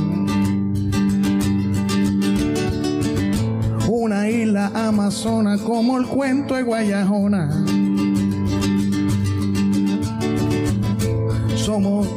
Una 3.90 4.30
isla 4.30 4.72
amazona 4.76 5.58
como 5.58 5.98
el 5.98 6.06
cuento 6.06 6.54
de 6.54 6.62
Guayajona 6.62 7.66
somos 11.56 12.08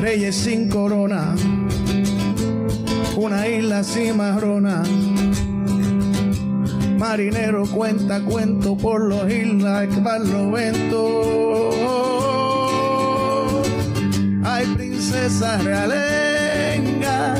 reyes 0.00 0.34
sin 0.34 0.70
corona, 0.70 1.36
una 3.16 3.46
isla 3.46 3.84
cimarrona. 3.84 4.82
Marinero 6.98 7.66
cuenta 7.66 8.20
cuento 8.20 8.76
por 8.76 9.02
los 9.02 9.30
islas 9.30 9.88
que 9.88 10.00
van 10.00 10.32
los 10.32 10.52
ventos. 10.52 11.76
Ay, 14.44 14.66
princesa 14.74 15.58
realenga, 15.58 17.36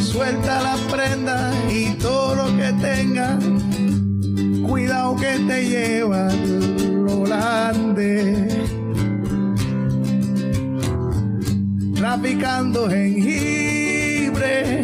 suelta 0.00 0.62
la 0.62 0.76
prenda 0.90 1.52
y 1.70 1.90
todo 1.94 2.34
lo 2.34 2.56
que 2.56 2.72
tenga. 2.80 3.38
Cuidado 4.66 5.16
que 5.16 5.38
te 5.46 5.68
llevan 5.68 7.08
holandés. 7.08 8.54
Traficando 11.94 12.88
jengibre, 12.88 14.80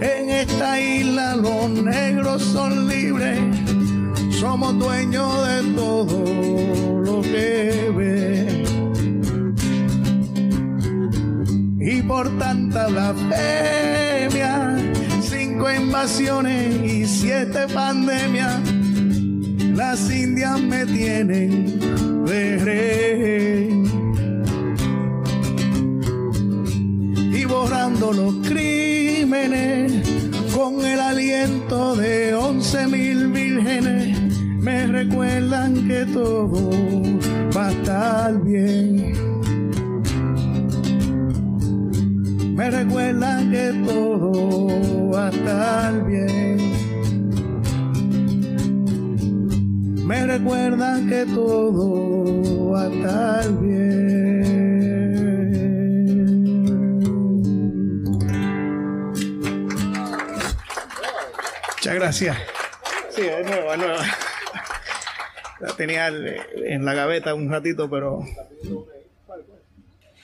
en 0.00 0.30
esta 0.30 0.80
isla 0.80 1.36
los 1.36 1.70
negros 1.70 2.42
son 2.42 2.88
libres, 2.88 3.38
somos 4.44 4.78
dueños 4.78 5.30
de 5.48 5.72
todo 5.72 6.18
lo 7.00 7.22
que 7.22 7.90
ve. 7.96 8.64
Y 11.80 12.02
por 12.02 12.28
tanta 12.38 12.88
blasfemia, 12.88 14.76
cinco 15.22 15.72
invasiones 15.72 16.84
y 16.84 17.06
siete 17.06 17.60
pandemias, 17.72 18.60
las 19.74 20.10
indias 20.10 20.60
me 20.60 20.84
tienen 20.84 21.80
de 22.26 22.58
rey. 22.68 23.68
Y 27.40 27.44
borrando 27.46 28.12
los 28.12 28.34
crímenes 28.46 29.90
con 30.54 30.84
el 30.84 31.00
aliento 31.00 31.96
de 31.96 32.34
once 32.34 32.86
mil 32.86 33.33
me 34.64 34.86
recuerdan 34.86 35.86
que 35.86 36.06
todo 36.06 36.70
va 37.54 37.68
a 37.68 37.72
estar 37.72 38.42
bien. 38.42 39.14
me 42.54 42.70
recuerdan 42.70 43.50
que 43.50 43.72
todo 43.84 45.10
va 45.10 45.26
a 45.26 45.30
estar 45.30 46.06
bien. 46.06 46.56
Me 50.06 50.26
recuerdan 50.26 51.08
que 51.08 51.26
todo 51.26 52.70
va 52.70 52.82
a 52.82 52.86
estar 52.86 53.60
bien. 53.60 54.44
Muchas 61.76 61.94
gracias. 61.94 62.36
Sí, 63.10 63.22
es 63.22 63.46
nueva, 63.46 63.74
es 63.74 63.78
nueva. 63.78 64.33
La 65.64 65.74
tenía 65.74 66.08
en 66.08 66.84
la 66.84 66.92
gaveta 66.92 67.34
un 67.34 67.50
ratito, 67.50 67.88
pero... 67.88 68.22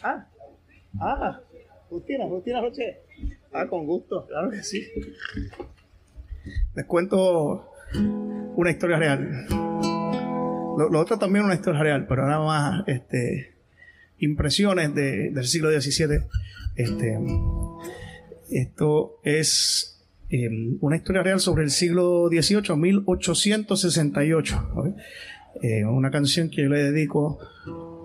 Ah, 0.02 0.26
ah. 1.00 1.40
Justina, 1.88 2.26
Justina 2.26 2.60
Roche. 2.60 2.98
Ah, 3.50 3.66
con 3.66 3.86
gusto, 3.86 4.26
claro 4.26 4.50
que 4.50 4.62
sí. 4.62 4.86
Les 6.74 6.84
cuento 6.84 7.72
una 8.54 8.70
historia 8.70 8.98
real. 8.98 9.46
Lo, 9.48 11.00
otro 11.00 11.18
también 11.18 11.46
una 11.46 11.54
historia 11.54 11.80
real, 11.80 12.06
pero 12.06 12.26
nada 12.26 12.44
más 12.44 12.84
este, 12.86 13.54
impresiones 14.18 14.94
del 14.94 15.46
siglo 15.46 15.70
XVII. 15.70 16.18
Este, 16.76 17.18
esto 18.50 19.20
es 19.24 20.04
em, 20.28 20.76
una 20.82 20.96
historia 20.96 21.22
real 21.22 21.40
sobre 21.40 21.64
el 21.64 21.70
siglo 21.70 22.28
XVIII, 22.28 22.76
1868. 22.76 24.70
Eh, 25.62 25.84
una 25.84 26.10
canción 26.10 26.48
que 26.48 26.62
yo 26.62 26.68
le 26.68 26.90
dedico 26.90 27.38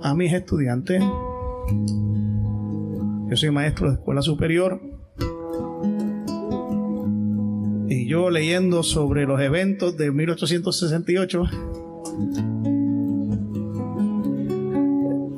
a 0.02 0.14
mis 0.14 0.34
estudiantes. 0.34 1.02
Yo 3.30 3.36
soy 3.36 3.52
maestro 3.52 3.90
de 3.90 3.96
escuela 3.96 4.22
superior. 4.22 4.82
Y 7.88 8.08
yo 8.08 8.30
leyendo 8.30 8.84
sobre 8.84 9.25
los 9.25 9.40
eventos 9.42 9.98
de 9.98 10.12
1868, 10.12 11.44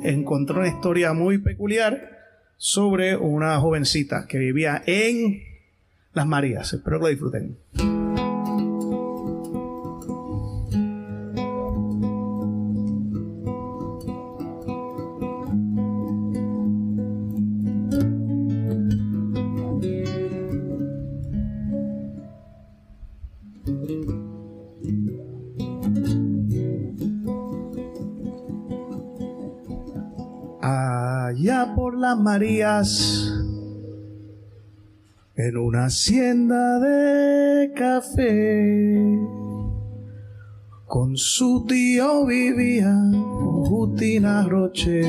encontré 0.02 0.58
una 0.58 0.68
historia 0.68 1.12
muy 1.12 1.38
peculiar 1.38 2.18
sobre 2.56 3.16
una 3.16 3.58
jovencita 3.60 4.26
que 4.26 4.38
vivía 4.38 4.82
en 4.86 5.42
Las 6.12 6.26
Marías. 6.26 6.72
Espero 6.72 6.98
que 6.98 7.02
lo 7.02 7.08
disfruten. 7.08 8.07
Marías 31.66 33.32
en 35.34 35.56
una 35.56 35.86
hacienda 35.86 36.78
de 36.78 37.72
café. 37.74 39.18
Con 40.86 41.16
su 41.16 41.64
tío 41.66 42.26
vivía 42.26 42.94
Justina 43.64 44.46
Roche. 44.48 45.02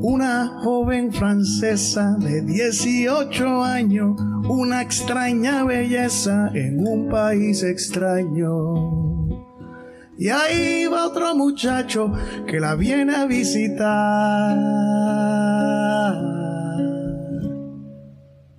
Una 0.00 0.60
joven 0.62 1.12
francesa 1.12 2.16
de 2.20 2.42
18 2.42 3.64
años, 3.64 4.20
una 4.48 4.82
extraña 4.82 5.64
belleza 5.64 6.50
en 6.54 6.86
un 6.86 7.08
país 7.08 7.62
extraño. 7.62 9.26
Y 10.18 10.28
ahí 10.28 10.86
va 10.86 11.06
otro 11.06 11.34
muchacho 11.34 12.12
que 12.46 12.58
la 12.58 12.74
viene 12.74 13.14
a 13.14 13.26
visitar. 13.26 14.56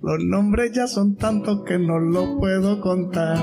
Los 0.00 0.24
nombres 0.24 0.72
ya 0.72 0.86
son 0.86 1.16
tantos 1.16 1.64
que 1.64 1.78
no 1.78 1.98
los 1.98 2.38
puedo 2.38 2.80
contar. 2.80 3.38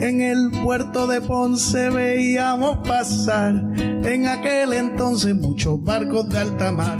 En 0.00 0.20
el 0.20 0.50
puerto 0.64 1.06
de 1.06 1.20
Ponce 1.20 1.90
veíamos 1.90 2.86
pasar 2.86 3.54
en 4.04 4.26
aquel 4.26 4.72
entonces 4.72 5.34
muchos 5.34 5.82
barcos 5.82 6.28
de 6.28 6.38
alta 6.38 6.72
mar 6.72 6.98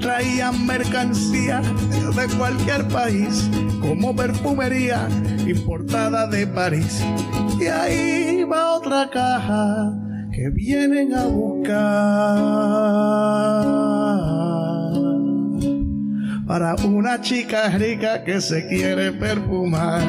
traían 0.00 0.66
mercancía 0.66 1.60
de 1.60 2.36
cualquier 2.36 2.88
país, 2.88 3.48
como 3.80 4.14
perfumería 4.14 5.08
importada 5.46 6.26
de 6.26 6.46
París. 6.46 7.02
Y 7.60 7.66
ahí 7.66 8.44
va 8.44 8.74
otra 8.74 9.08
caja 9.10 9.92
que 10.32 10.50
vienen 10.50 11.14
a 11.14 11.24
buscar 11.26 11.72
para 16.46 16.74
una 16.84 17.20
chica 17.20 17.68
rica 17.68 18.24
que 18.24 18.40
se 18.40 18.66
quiere 18.66 19.12
perfumar. 19.12 20.02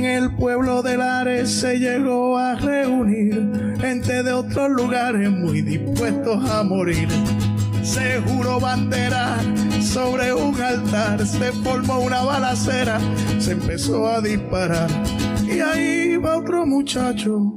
En 0.00 0.06
el 0.06 0.34
pueblo 0.34 0.80
de 0.82 0.96
Lares 0.96 1.60
se 1.60 1.78
llegó 1.78 2.38
a 2.38 2.54
reunir 2.54 3.76
gente 3.78 4.22
de 4.22 4.32
otros 4.32 4.70
lugares 4.70 5.30
muy 5.30 5.60
dispuestos 5.60 6.48
a 6.50 6.62
morir. 6.62 7.08
Se 7.82 8.18
juró 8.22 8.58
bandera 8.58 9.36
sobre 9.82 10.32
un 10.32 10.58
altar, 10.58 11.26
se 11.26 11.52
formó 11.52 12.00
una 12.00 12.22
balacera, 12.22 12.98
se 13.38 13.52
empezó 13.52 14.08
a 14.08 14.22
disparar. 14.22 14.88
Y 15.44 15.60
ahí 15.60 16.16
va 16.16 16.38
otro 16.38 16.64
muchacho 16.64 17.52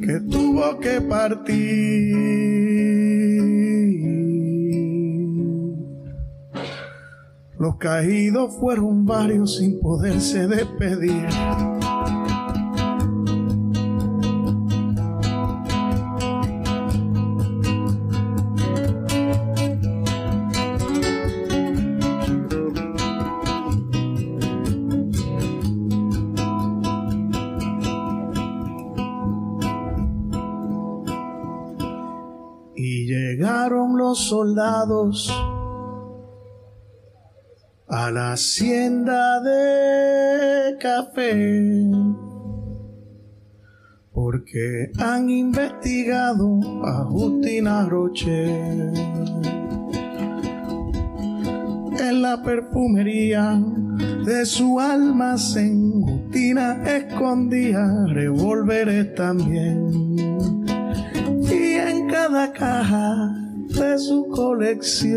que 0.00 0.20
tuvo 0.20 0.78
que 0.78 1.00
partir. 1.00 2.38
Los 7.58 7.76
caídos 7.76 8.56
fueron 8.60 9.04
varios 9.04 9.56
sin 9.56 9.80
poderse 9.80 10.46
despedir. 10.46 11.26
Y 32.80 33.06
llegaron 33.06 33.98
los 33.98 34.28
soldados 34.28 35.28
a 37.88 38.10
la 38.12 38.34
hacienda 38.34 39.40
de 39.40 40.78
café. 40.78 41.90
porque 44.12 44.90
han 44.98 45.30
investigado 45.30 46.58
a 46.84 47.04
Justina 47.04 47.88
Roche. 47.88 48.46
En 52.00 52.22
la 52.22 52.42
perfumería 52.42 53.62
de 54.24 54.44
su 54.44 54.80
almacén, 54.80 56.02
Justina 56.02 56.82
escondía 56.84 58.06
revólveres 58.08 59.14
también. 59.14 60.27
Cada 62.30 62.52
caja 62.52 63.32
de 63.70 63.98
su 63.98 64.28
colección 64.28 65.16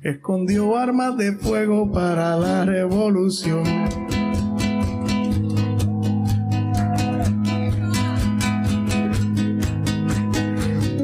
escondió 0.00 0.76
armas 0.76 1.16
de 1.16 1.32
fuego 1.32 1.90
para 1.90 2.36
la 2.36 2.64
revolución. 2.64 3.64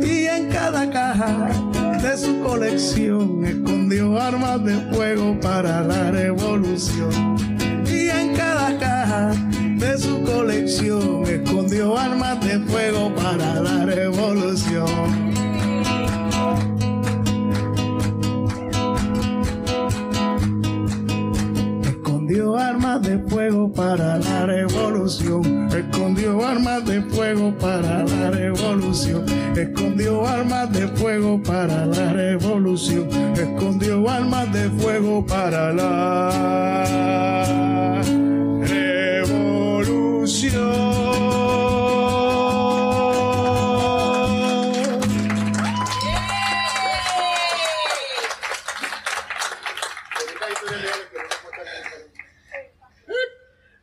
Y 0.01 0.27
en 0.27 0.49
cada 0.49 0.89
caja 0.91 1.49
de 2.01 2.17
su 2.19 2.41
colección 2.41 3.45
escondió 3.45 4.17
armas 4.17 4.65
de 4.65 4.77
fuego 4.95 5.41
para 5.41 5.81
la 5.81 6.13
revolución. 6.13 7.35
Y 7.85 8.11
en 8.11 8.33
cada 8.37 8.79
caja 8.79 9.52
su 9.99 10.23
colección 10.23 11.25
escondió 11.27 11.99
armas 11.99 12.41
de 12.45 12.59
fuego 12.61 13.15
para 13.15 13.61
la 13.61 13.85
revolución. 13.85 15.33
escondió 22.33 22.57
armas 22.57 23.03
de 23.03 23.19
fuego 23.29 23.71
para 23.71 24.19
la 24.19 24.47
revolución. 24.47 25.69
Escondió 25.71 26.43
armas 26.47 26.83
de 26.87 27.03
fuego 27.03 27.53
para 27.59 28.05
la 28.05 28.31
revolución. 28.31 29.27
Escondió 29.55 30.27
armas 30.27 30.73
de 30.73 30.89
fuego 30.89 31.43
para 31.43 31.85
la 31.85 32.13
revolución. 32.15 33.09
Escondió 33.35 34.09
armas 34.09 34.51
de 34.53 34.71
fuego 34.71 35.27
para 35.27 35.73
la. 35.75 36.63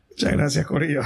Muchas 0.09 0.33
gracias, 0.33 0.65
Corillo. 0.65 1.01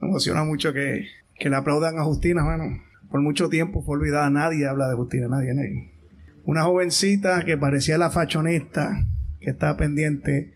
Me 0.00 0.08
emociona 0.08 0.44
mucho 0.44 0.72
que, 0.72 1.06
que 1.38 1.48
le 1.48 1.56
aplaudan 1.56 1.98
a 1.98 2.04
Justina, 2.04 2.44
bueno. 2.44 2.82
Por 3.10 3.20
mucho 3.20 3.48
tiempo 3.48 3.82
fue 3.82 3.96
olvidada, 3.98 4.28
nadie 4.30 4.66
habla 4.66 4.88
de 4.88 4.96
Justina, 4.96 5.28
nadie, 5.28 5.54
nadie. 5.54 5.92
Una 6.44 6.64
jovencita 6.64 7.44
que 7.44 7.56
parecía 7.56 7.98
la 7.98 8.10
fachonista, 8.10 9.06
que 9.40 9.50
estaba 9.50 9.76
pendiente 9.76 10.54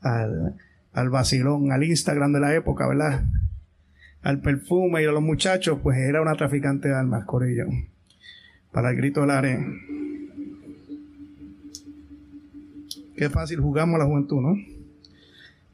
al, 0.00 0.56
al 0.96 1.10
vacilón, 1.10 1.72
al 1.72 1.84
Instagram 1.84 2.32
de 2.32 2.40
la 2.40 2.54
época, 2.54 2.88
¿verdad? 2.88 3.22
Al 4.22 4.40
perfume 4.40 5.02
y 5.02 5.04
a 5.04 5.12
los 5.12 5.22
muchachos, 5.22 5.78
pues 5.82 5.98
era 5.98 6.22
una 6.22 6.34
traficante 6.34 6.88
de 6.88 6.94
armas, 6.94 7.26
Corillo. 7.26 7.66
Para 8.72 8.90
el 8.90 8.96
grito 8.96 9.20
del 9.20 9.30
área. 9.30 9.62
Qué 13.14 13.28
fácil 13.28 13.60
jugamos 13.60 13.96
a 13.96 13.98
la 13.98 14.04
juventud, 14.06 14.40
¿no? 14.40 14.56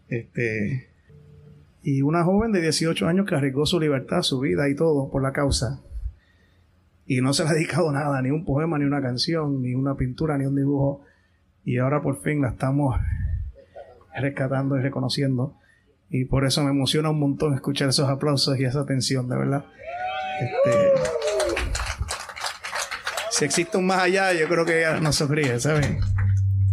Este, 0.08 0.88
y 1.85 2.02
una 2.02 2.24
joven 2.24 2.50
de 2.50 2.61
18 2.61 3.06
años 3.06 3.24
que 3.24 3.37
arriesgó 3.37 3.64
su 3.64 3.78
libertad, 3.78 4.22
su 4.22 4.40
vida 4.40 4.68
y 4.68 4.74
todo 4.74 5.08
por 5.08 5.22
la 5.22 5.32
causa. 5.32 5.80
Y 7.06 7.20
no 7.20 7.32
se 7.32 7.44
le 7.44 7.50
ha 7.50 7.52
dedicado 7.54 7.92
nada, 7.92 8.20
ni 8.22 8.32
un 8.32 8.44
poema, 8.44 8.76
ni 8.76 8.87
una 8.87 9.00
canción, 9.00 9.62
ni 9.62 9.76
una 9.76 9.94
pintura, 9.94 10.37
ni 10.37 10.46
un 10.46 10.56
dibujo. 10.56 11.02
Y 11.64 11.78
ahora 11.78 12.02
por 12.02 12.20
fin 12.22 12.42
la 12.42 12.48
estamos 12.48 12.96
rescatando 14.20 14.77
y 14.77 14.83
reconociendo. 14.83 15.57
Y 16.11 16.27
por 16.27 16.44
eso 16.44 16.62
me 16.62 16.70
emociona 16.70 17.11
un 17.11 17.18
montón 17.18 17.55
escuchar 17.55 17.88
esos 17.88 18.09
aplausos 18.09 18.59
y 18.59 18.64
esa 18.64 18.81
atención, 18.81 19.29
de 19.29 19.37
verdad. 19.37 19.64
Este, 20.40 20.79
si 23.31 23.44
existe 23.44 23.79
un 23.79 23.87
más 23.87 24.01
allá, 24.01 24.33
yo 24.33 24.46
creo 24.48 24.64
que 24.64 24.81
ella 24.81 25.01
nos 25.01 25.16
sonríe, 25.16 25.59
¿sabes? 25.59 25.96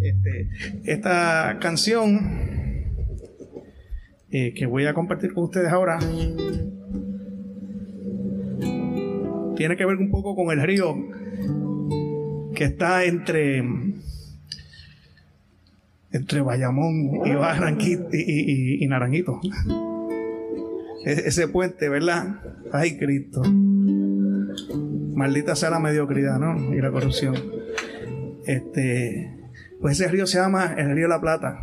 Este, 0.02 0.49
esta 0.86 1.58
canción 1.60 2.49
eh, 4.32 4.54
que 4.54 4.65
voy 4.65 4.86
a 4.86 4.93
compartir 4.93 5.34
con 5.34 5.45
ustedes 5.45 5.69
ahora 5.69 5.99
tiene 9.58 9.75
que 9.75 9.86
ver 9.86 9.97
un 9.97 10.10
poco 10.12 10.36
con 10.36 10.52
el 10.52 10.62
río 10.62 10.95
que 12.56 12.63
está 12.63 13.04
entre 13.04 13.63
entre 16.11 16.41
Bayamón 16.41 17.25
y, 17.25 17.33
Barranquito, 17.35 18.09
y, 18.11 18.85
Naranjito. 18.87 19.39
E- 21.05 21.23
ese 21.27 21.47
puente, 21.47 21.89
¿verdad? 21.89 22.41
Ay, 22.71 22.97
Cristo. 22.97 23.41
Maldita 25.13 25.55
sea 25.55 25.69
la 25.69 25.79
mediocridad, 25.79 26.39
¿no? 26.39 26.73
Y 26.73 26.81
la 26.81 26.91
corrupción. 26.91 27.35
Este, 28.45 29.37
pues 29.81 29.99
ese 29.99 30.09
río 30.09 30.25
se 30.25 30.39
llama 30.39 30.73
el 30.77 30.95
río 30.95 31.07
la 31.07 31.21
Plata. 31.21 31.59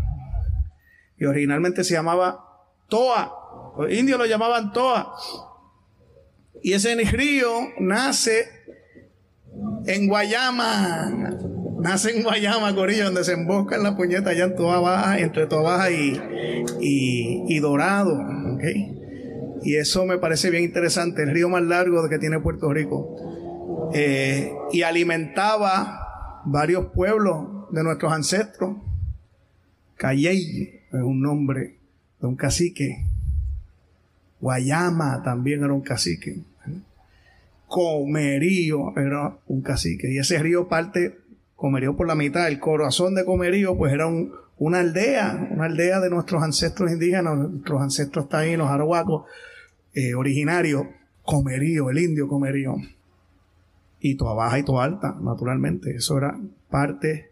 Y 1.19 1.25
originalmente 1.25 1.83
se 1.83 1.95
llamaba 1.95 2.45
Toa. 2.89 3.33
Los 3.79 3.93
indios 3.93 4.19
lo 4.19 4.27
llamaban 4.27 4.73
Toa. 4.73 5.15
Y 6.63 6.73
ese 6.73 6.95
río 6.95 7.51
nace 7.81 8.45
en 9.87 10.09
Guayama. 10.09 11.37
Nace 11.87 12.17
en 12.17 12.25
Guayama, 12.25 12.75
Corillo, 12.75 13.05
donde 13.05 13.23
se 13.23 13.33
embosca 13.33 13.77
en 13.77 13.85
la 13.85 13.95
puñeta 13.97 14.31
allá 14.31 14.47
en 14.47 14.57
Toa 14.57 14.81
Baja, 14.81 15.21
entre 15.21 15.47
Toa 15.47 15.63
Baja 15.63 15.93
y, 15.93 16.21
y, 16.81 17.59
Dorado. 17.61 18.19
Y 19.63 19.77
eso 19.77 20.05
me 20.05 20.19
parece 20.19 20.51
bien 20.51 20.65
interesante, 20.65 21.23
el 21.23 21.31
río 21.31 21.49
más 21.49 21.63
largo 21.63 22.09
que 22.09 22.19
tiene 22.19 22.41
Puerto 22.41 22.73
Rico. 22.73 23.91
Eh, 23.95 24.53
y 24.73 24.83
alimentaba 24.83 26.43
varios 26.45 26.87
pueblos 26.87 27.71
de 27.71 27.85
nuestros 27.85 28.13
ancestros. 28.13 28.79
Calley 29.95 30.81
es 30.93 31.01
un 31.01 31.21
nombre 31.21 31.77
de 32.21 32.27
un 32.27 32.35
cacique. 32.35 33.07
Guayama 34.41 35.23
también 35.23 35.63
era 35.63 35.73
un 35.73 35.83
cacique. 35.83 36.41
Comerío 37.69 38.93
era 38.97 39.39
un 39.47 39.63
cacique. 39.63 40.13
Y 40.13 40.19
ese 40.19 40.41
río 40.41 40.67
parte, 40.67 41.19
Comerío 41.57 41.97
por 41.97 42.07
la 42.07 42.15
mitad. 42.15 42.47
El 42.49 42.61
corazón 42.61 43.15
de 43.15 43.25
Comerío, 43.25 43.77
pues 43.77 43.93
era 43.93 44.07
un- 44.07 44.33
una 44.59 44.81
aldea, 44.81 45.49
una 45.51 45.65
aldea 45.67 46.01
de 46.01 46.11
nuestros 46.11 46.43
ancestros 46.43 46.91
indígenas, 46.93 47.37
nuestros 47.37 47.81
ancestros 47.83 48.29
taínos, 48.29 48.71
arahuacos, 48.71 49.25
eh, 49.95 50.15
originarios. 50.15 50.87
Comerío, 51.23 51.91
el 51.91 51.99
indio 51.99 52.29
Comerío. 52.29 52.77
Y 54.01 54.15
toda 54.17 54.35
baja 54.35 54.59
y 54.59 54.63
toda 54.63 54.85
alta, 54.85 55.17
naturalmente. 55.21 55.95
Eso 55.97 56.17
era 56.19 56.39
parte 56.71 57.31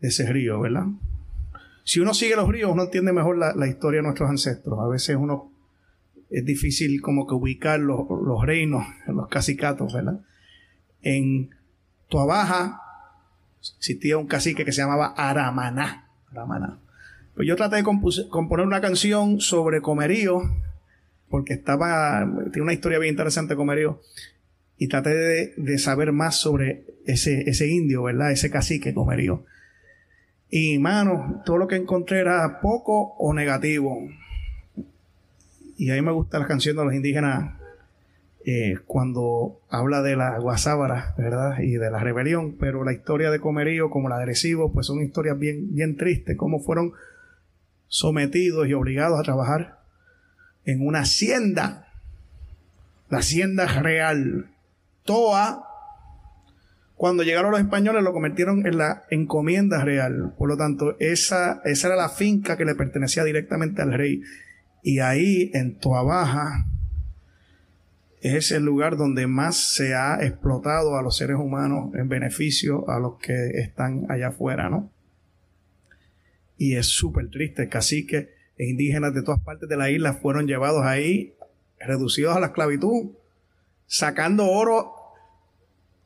de 0.00 0.08
ese 0.08 0.32
río, 0.32 0.60
¿verdad? 0.60 0.86
Si 1.82 2.00
uno 2.00 2.14
sigue 2.14 2.36
los 2.36 2.48
ríos, 2.48 2.70
uno 2.72 2.84
entiende 2.84 3.12
mejor 3.12 3.36
la, 3.36 3.54
la 3.54 3.66
historia 3.66 3.98
de 3.98 4.04
nuestros 4.04 4.30
ancestros. 4.30 4.78
A 4.80 4.88
veces 4.88 5.16
uno 5.16 5.50
es 6.30 6.44
difícil 6.44 7.02
como 7.02 7.26
que 7.26 7.34
ubicar 7.34 7.78
los, 7.80 8.00
los 8.08 8.42
reinos, 8.46 8.86
los 9.06 9.28
cacicatos, 9.28 9.92
¿verdad? 9.92 10.20
En 11.02 11.50
Tuabaja 12.08 12.80
existía 13.78 14.18
un 14.18 14.26
cacique 14.26 14.64
que 14.64 14.72
se 14.72 14.82
llamaba 14.82 15.14
Aramaná. 15.16 16.08
Aramaná. 16.30 16.78
Pues 17.34 17.48
yo 17.48 17.56
traté 17.56 17.76
de 17.76 17.82
componer 17.82 18.66
una 18.66 18.80
canción 18.80 19.40
sobre 19.40 19.80
Comerío, 19.80 20.42
porque 21.28 21.54
estaba, 21.54 22.24
tiene 22.52 22.62
una 22.62 22.72
historia 22.72 22.98
bien 22.98 23.14
interesante 23.14 23.56
Comerío, 23.56 24.00
y 24.78 24.88
traté 24.88 25.54
de, 25.56 25.78
saber 25.78 26.12
más 26.12 26.36
sobre 26.36 26.84
ese, 27.06 27.48
ese 27.48 27.68
indio, 27.68 28.04
¿verdad? 28.04 28.30
Ese 28.30 28.50
cacique 28.50 28.94
Comerío. 28.94 29.44
Y 30.50 30.78
mano, 30.78 31.42
todo 31.44 31.58
lo 31.58 31.66
que 31.66 31.76
encontré 31.76 32.20
era 32.20 32.60
poco 32.60 33.16
o 33.18 33.34
negativo. 33.34 34.08
Y 35.76 35.90
a 35.90 35.94
mí 35.94 36.02
me 36.02 36.12
gusta 36.12 36.38
la 36.38 36.46
canción 36.46 36.76
de 36.76 36.84
los 36.84 36.94
indígenas 36.94 37.58
eh, 38.46 38.76
cuando 38.86 39.62
habla 39.70 40.02
de 40.02 40.16
la 40.16 40.38
guasábara, 40.38 41.14
¿verdad? 41.16 41.60
Y 41.60 41.72
de 41.72 41.90
la 41.90 41.98
rebelión. 41.98 42.56
Pero 42.58 42.84
la 42.84 42.92
historia 42.92 43.30
de 43.30 43.40
Comerío, 43.40 43.88
como 43.88 44.08
la 44.08 44.18
de 44.18 44.34
pues 44.72 44.86
son 44.86 45.02
historias 45.02 45.38
bien, 45.38 45.74
bien 45.74 45.96
tristes, 45.96 46.36
cómo 46.36 46.60
fueron 46.60 46.92
sometidos 47.88 48.68
y 48.68 48.74
obligados 48.74 49.18
a 49.18 49.22
trabajar 49.22 49.78
en 50.64 50.86
una 50.86 51.00
hacienda. 51.00 51.88
La 53.08 53.18
hacienda 53.18 53.66
real. 53.66 54.50
Toa, 55.04 55.66
Cuando 56.96 57.22
llegaron 57.22 57.50
los 57.50 57.60
españoles 57.60 58.02
lo 58.02 58.12
convirtieron 58.12 58.66
en 58.66 58.78
la 58.78 59.04
encomienda 59.10 59.84
real. 59.84 60.34
Por 60.36 60.48
lo 60.48 60.56
tanto, 60.56 60.96
esa, 60.98 61.62
esa 61.64 61.86
era 61.88 61.96
la 61.96 62.08
finca 62.08 62.56
que 62.56 62.64
le 62.64 62.74
pertenecía 62.74 63.24
directamente 63.24 63.80
al 63.80 63.92
rey. 63.92 64.22
Y 64.82 64.98
ahí, 64.98 65.50
en 65.54 65.78
Toabaja, 65.78 66.66
es 68.24 68.52
el 68.52 68.64
lugar 68.64 68.96
donde 68.96 69.26
más 69.26 69.74
se 69.74 69.94
ha 69.94 70.24
explotado 70.24 70.96
a 70.96 71.02
los 71.02 71.18
seres 71.18 71.36
humanos 71.36 71.94
en 71.94 72.08
beneficio 72.08 72.88
a 72.88 72.98
los 72.98 73.18
que 73.18 73.50
están 73.60 74.06
allá 74.08 74.28
afuera, 74.28 74.70
¿no? 74.70 74.90
Y 76.56 76.76
es 76.76 76.86
súper 76.86 77.28
triste. 77.28 77.68
Caciques 77.68 78.28
e 78.56 78.64
indígenas 78.64 79.12
de 79.12 79.22
todas 79.22 79.42
partes 79.42 79.68
de 79.68 79.76
la 79.76 79.90
isla 79.90 80.14
fueron 80.14 80.46
llevados 80.46 80.86
ahí, 80.86 81.34
reducidos 81.78 82.34
a 82.34 82.40
la 82.40 82.46
esclavitud, 82.46 83.10
sacando 83.86 84.50
oro, 84.50 84.94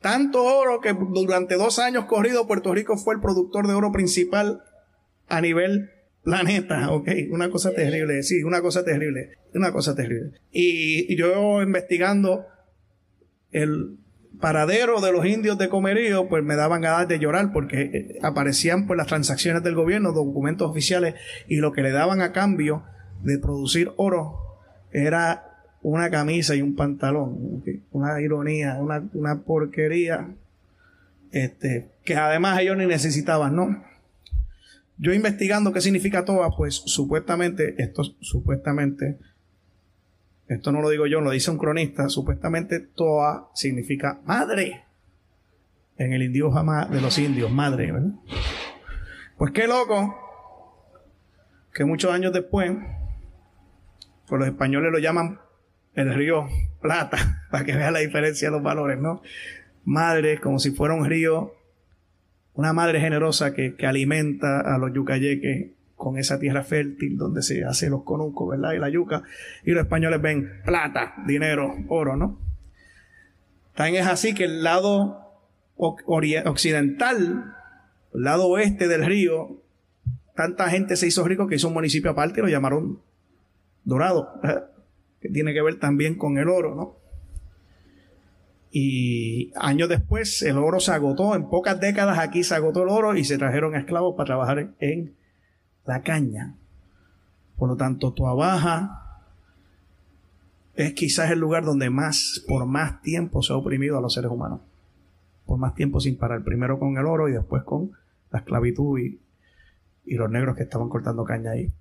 tanto 0.01 0.43
oro 0.43 0.81
que 0.81 0.93
durante 0.93 1.55
dos 1.55 1.79
años 1.79 2.03
corrido 2.03 2.47
Puerto 2.47 2.73
Rico 2.73 2.97
fue 2.97 3.15
el 3.15 3.21
productor 3.21 3.65
de 3.65 3.75
oro 3.75 3.93
principal 3.93 4.61
a 5.29 5.39
nivel 5.39 5.91
planeta, 6.29 6.91
ok, 6.91 7.09
una 7.31 7.49
cosa 7.49 7.71
terrible, 7.73 8.21
sí, 8.21 8.43
una 8.43 8.61
cosa 8.61 8.85
terrible, 8.85 9.31
una 9.55 9.71
cosa 9.71 9.95
terrible. 9.95 10.31
Y, 10.51 11.15
yo 11.15 11.63
investigando 11.63 12.45
el 13.51 13.97
paradero 14.39 15.01
de 15.01 15.11
los 15.11 15.25
indios 15.25 15.57
de 15.57 15.69
Comerío, 15.69 16.29
pues 16.29 16.43
me 16.43 16.55
daban 16.55 16.81
ganas 16.81 17.07
de 17.07 17.17
llorar 17.17 17.51
porque 17.51 17.81
eh, 17.81 18.19
aparecían 18.21 18.85
pues 18.85 18.97
las 18.97 19.07
transacciones 19.07 19.63
del 19.63 19.73
gobierno, 19.73 20.13
documentos 20.13 20.69
oficiales, 20.69 21.15
y 21.47 21.57
lo 21.57 21.71
que 21.71 21.81
le 21.81 21.91
daban 21.91 22.21
a 22.21 22.31
cambio 22.31 22.83
de 23.23 23.39
producir 23.39 23.91
oro 23.97 24.37
era 24.91 25.45
una 25.81 26.11
camisa 26.11 26.55
y 26.55 26.61
un 26.61 26.75
pantalón, 26.75 27.63
una 27.91 28.21
ironía, 28.21 28.77
una, 28.79 29.03
una 29.13 29.41
porquería, 29.41 30.29
este, 31.31 31.89
que 32.03 32.15
además 32.15 32.59
ellos 32.59 32.77
ni 32.77 32.85
necesitaban, 32.85 33.55
¿no? 33.55 33.88
Yo 35.01 35.13
investigando 35.13 35.71
qué 35.71 35.79
significa 35.79 36.25
Toa, 36.25 36.51
pues 36.55 36.75
supuestamente, 36.85 37.81
esto 37.81 38.03
supuestamente, 38.19 39.17
esto 40.47 40.73
no 40.73 40.81
lo 40.81 40.89
digo 40.89 41.07
yo, 41.07 41.21
lo 41.21 41.31
dice 41.31 41.51
un 41.51 41.57
cronista, 41.57 42.09
supuestamente 42.09 42.81
Toa 42.81 43.49
significa 43.55 44.19
madre. 44.25 44.83
En 45.97 46.11
el 46.11 46.23
idioma 46.23 46.85
de 46.85 46.99
los 46.99 47.17
indios, 47.17 47.49
madre, 47.49 47.93
¿verdad? 47.93 48.11
Pues 49.37 49.51
qué 49.51 49.67
loco 49.67 50.15
que 51.73 51.85
muchos 51.85 52.11
años 52.11 52.33
después, 52.33 52.71
pues 54.27 54.39
los 54.39 54.49
españoles 54.49 54.91
lo 54.91 54.99
llaman 54.99 55.39
el 55.93 56.13
río 56.13 56.47
Plata, 56.81 57.45
para 57.51 57.63
que 57.63 57.75
vean 57.75 57.93
la 57.93 57.99
diferencia 57.99 58.49
de 58.49 58.51
los 58.51 58.63
valores, 58.63 58.99
¿no? 58.99 59.21
Madre, 59.85 60.39
como 60.39 60.59
si 60.59 60.71
fuera 60.71 60.93
un 60.93 61.05
río 61.05 61.53
una 62.59 62.73
madre 62.73 62.99
generosa 62.99 63.53
que, 63.53 63.73
alimenta 63.87 64.59
a 64.59 64.77
los 64.77 64.93
yucayeques 64.93 65.67
con 65.95 66.17
esa 66.17 66.39
tierra 66.39 66.61
fértil 66.61 67.17
donde 67.17 67.41
se 67.41 67.63
hace 67.63 67.89
los 67.89 68.03
conucos, 68.03 68.49
¿verdad? 68.49 68.73
Y 68.73 68.79
la 68.79 68.89
yuca. 68.89 69.23
Y 69.63 69.71
los 69.71 69.83
españoles 69.83 70.21
ven 70.21 70.61
plata, 70.65 71.13
dinero, 71.25 71.73
oro, 71.87 72.17
¿no? 72.17 72.37
También 73.75 74.03
es 74.03 74.09
así 74.09 74.33
que 74.33 74.43
el 74.43 74.61
lado 74.61 75.39
occidental, 75.77 77.55
el 78.13 78.21
lado 78.23 78.47
oeste 78.47 78.89
del 78.89 79.05
río, 79.05 79.61
tanta 80.35 80.69
gente 80.69 80.97
se 80.97 81.07
hizo 81.07 81.23
rico 81.23 81.47
que 81.47 81.55
hizo 81.55 81.69
un 81.69 81.73
municipio 81.75 82.11
aparte 82.11 82.41
y 82.41 82.43
lo 82.43 82.49
llamaron 82.49 82.99
Dorado, 83.85 84.33
que 85.21 85.29
tiene 85.29 85.53
que 85.53 85.61
ver 85.61 85.79
también 85.79 86.15
con 86.15 86.37
el 86.37 86.49
oro, 86.49 86.75
¿no? 86.75 86.98
Y 88.71 89.51
años 89.55 89.89
después 89.89 90.41
el 90.43 90.57
oro 90.57 90.79
se 90.79 90.91
agotó, 90.91 91.35
en 91.35 91.49
pocas 91.49 91.79
décadas 91.79 92.19
aquí 92.19 92.43
se 92.43 92.53
agotó 92.55 92.83
el 92.83 92.89
oro 92.89 93.15
y 93.15 93.23
se 93.23 93.37
trajeron 93.37 93.75
esclavos 93.75 94.15
para 94.15 94.27
trabajar 94.27 94.73
en 94.79 95.15
la 95.85 96.01
caña. 96.01 96.55
Por 97.57 97.69
lo 97.69 97.75
tanto, 97.75 98.13
Baja 98.35 99.23
es 100.75 100.93
quizás 100.93 101.29
el 101.31 101.39
lugar 101.39 101.65
donde 101.65 101.89
más, 101.89 102.43
por 102.47 102.65
más 102.65 103.01
tiempo 103.01 103.41
se 103.41 103.53
ha 103.53 103.57
oprimido 103.57 103.97
a 103.97 104.01
los 104.01 104.13
seres 104.13 104.31
humanos. 104.31 104.61
Por 105.45 105.57
más 105.57 105.73
tiempo 105.73 105.99
sin 105.99 106.15
parar. 106.15 106.43
Primero 106.43 106.79
con 106.79 106.97
el 106.97 107.05
oro 107.05 107.27
y 107.27 107.33
después 107.33 107.63
con 107.63 107.91
la 108.31 108.39
esclavitud 108.39 108.99
y, 108.99 109.19
y 110.05 110.15
los 110.15 110.29
negros 110.29 110.55
que 110.55 110.63
estaban 110.63 110.89
cortando 110.89 111.25
caña 111.25 111.51
ahí. 111.51 111.71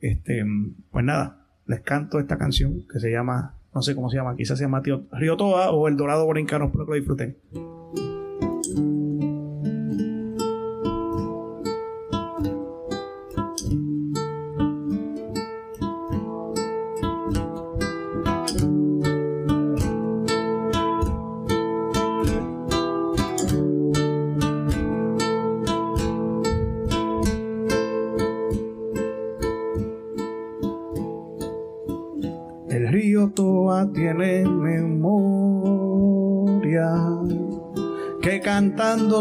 Este, 0.00 0.44
pues 0.90 1.04
nada, 1.04 1.46
les 1.66 1.80
canto 1.80 2.20
esta 2.20 2.38
canción 2.38 2.86
que 2.86 3.00
se 3.00 3.10
llama 3.10 3.57
no 3.74 3.82
sé 3.82 3.94
cómo 3.94 4.10
se 4.10 4.16
llama, 4.16 4.36
quizás 4.36 4.58
se 4.58 4.64
llama 4.64 4.82
Río 5.12 5.36
Toa 5.36 5.70
o 5.70 5.88
El 5.88 5.96
Dorado 5.96 6.24
Borincano, 6.24 6.66
espero 6.66 6.84
que 6.84 6.90
lo 6.90 6.96
disfruten. 6.96 7.77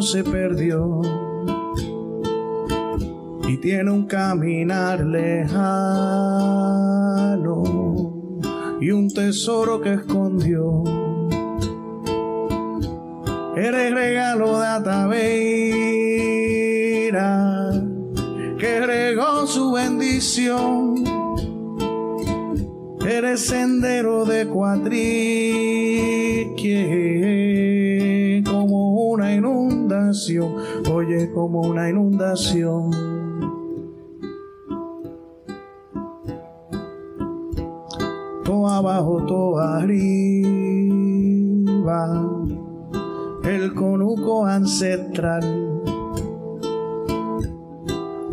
Se 0.02 0.24
perdió 0.24 1.02
y 3.48 3.58
tiene 3.58 3.92
un 3.92 4.06
caminar 4.06 5.06
lejano 5.06 5.58
y 8.80 8.92
un 8.92 9.10
tesoro 9.10 9.82
que 9.82 9.94
escondió. 9.94 10.84
Eres 13.56 13.94
regalo 13.94 14.60
de 14.60 14.68
Ataveira 14.68 15.28
que 18.60 18.80
regó 18.86 19.48
su 19.48 19.72
bendición 19.72 20.98
eres 23.08 23.48
sendero 23.48 24.26
de 24.26 24.48
cuatrique, 24.48 24.98
como 31.48 31.62
una 31.62 31.90
inundación. 31.90 32.92
Todo 38.44 38.68
abajo, 38.68 39.24
todo 39.26 39.58
arriba, 39.60 40.02
el 43.46 43.74
conuco 43.74 44.46
ancestral, 44.46 45.46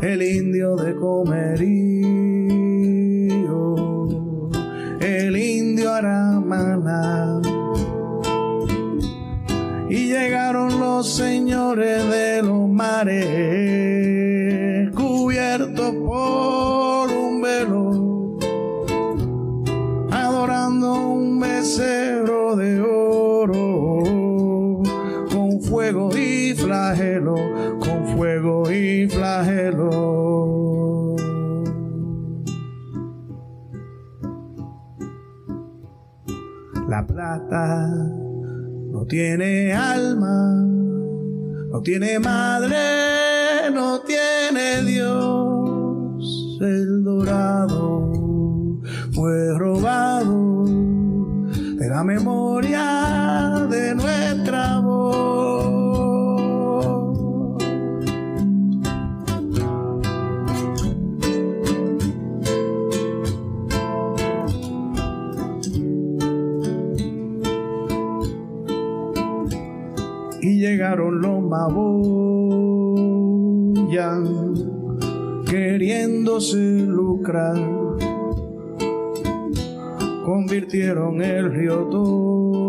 el 0.03 0.23
indio 0.23 0.75
de 0.75 0.97
comería 0.97 2.05
el 5.01 5.37
indio 5.37 5.93
Aramana. 5.93 7.41
Y 9.89 10.09
llegaron 10.09 10.81
los 10.81 11.15
señores 11.15 12.09
de 12.11 12.34
mares, 12.75 14.11
cubiertos 14.95 15.95
por 15.95 17.09
un 17.11 17.41
velo, 17.41 18.37
adorando 20.11 20.93
un 20.95 21.39
becerro 21.39 22.57
de 22.57 22.81
oro, 22.81 24.03
con 25.33 25.61
fuego 25.63 26.11
y 26.17 26.53
flagelo, 26.55 27.37
con 27.79 28.07
fuego 28.17 28.69
y 28.71 29.09
flagelo. 29.09 30.35
La 36.89 37.07
plata 37.07 37.89
no 38.93 39.07
tiene 39.07 39.73
alma, 39.73 40.74
no 41.75 41.83
tiene 41.83 42.21
madre, 42.21 43.69
no 43.73 44.01
tiene 44.03 44.85
Dios. 44.85 46.59
El 46.61 47.03
dorado 47.03 48.79
fue 49.13 49.59
robado 49.59 50.67
de 50.67 51.89
la 51.89 52.05
memoria 52.05 53.67
de 53.69 53.93
nuestra 53.97 54.79
voz. 54.79 55.25
cambiaron 70.85 71.21
los 71.21 71.34
queriéndose 75.47 76.57
lucrar. 76.57 77.57
Convirtieron 80.25 81.23
el 81.23 81.53
río 81.53 81.89
Toa 81.91 82.63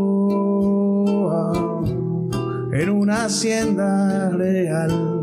en 2.74 2.90
una 2.90 3.26
hacienda 3.26 4.30
real. 4.30 5.15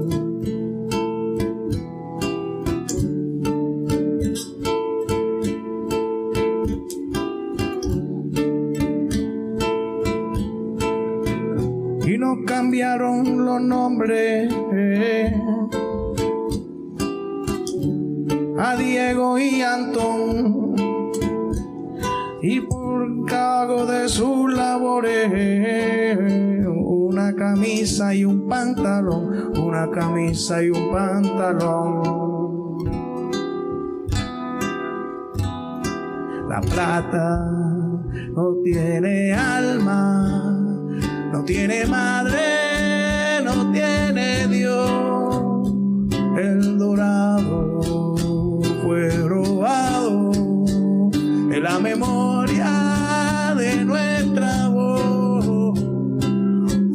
Cambiaron 12.44 13.44
los 13.44 13.60
nombres. 13.60 14.52
A 18.58 18.76
Diego 18.76 19.38
y 19.38 19.62
Antón. 19.62 20.74
Y 22.42 22.60
por 22.60 23.26
cargo 23.26 23.86
de 23.86 24.08
sus 24.08 24.52
labores 24.52 26.18
una 26.66 27.34
camisa 27.34 28.14
y 28.14 28.24
un 28.24 28.48
pantalón 28.48 29.32
una 29.56 29.90
camisa 29.90 30.62
y 30.62 30.70
un 30.70 30.90
pantalón. 30.90 32.02
La 36.48 36.60
plata 36.60 37.50
no 38.34 38.54
tiene 38.62 39.32
alma 39.32 40.41
no 41.32 41.42
tiene 41.44 41.86
madre, 41.86 43.40
no 43.42 43.72
tiene 43.72 44.46
Dios. 44.48 45.72
El 46.38 46.78
dorado 46.78 48.14
fue 48.82 49.08
robado 49.26 50.30
en 51.50 51.62
la 51.62 51.78
memoria 51.78 53.54
de 53.56 53.82
nuestra 53.84 54.68
voz. 54.68 55.78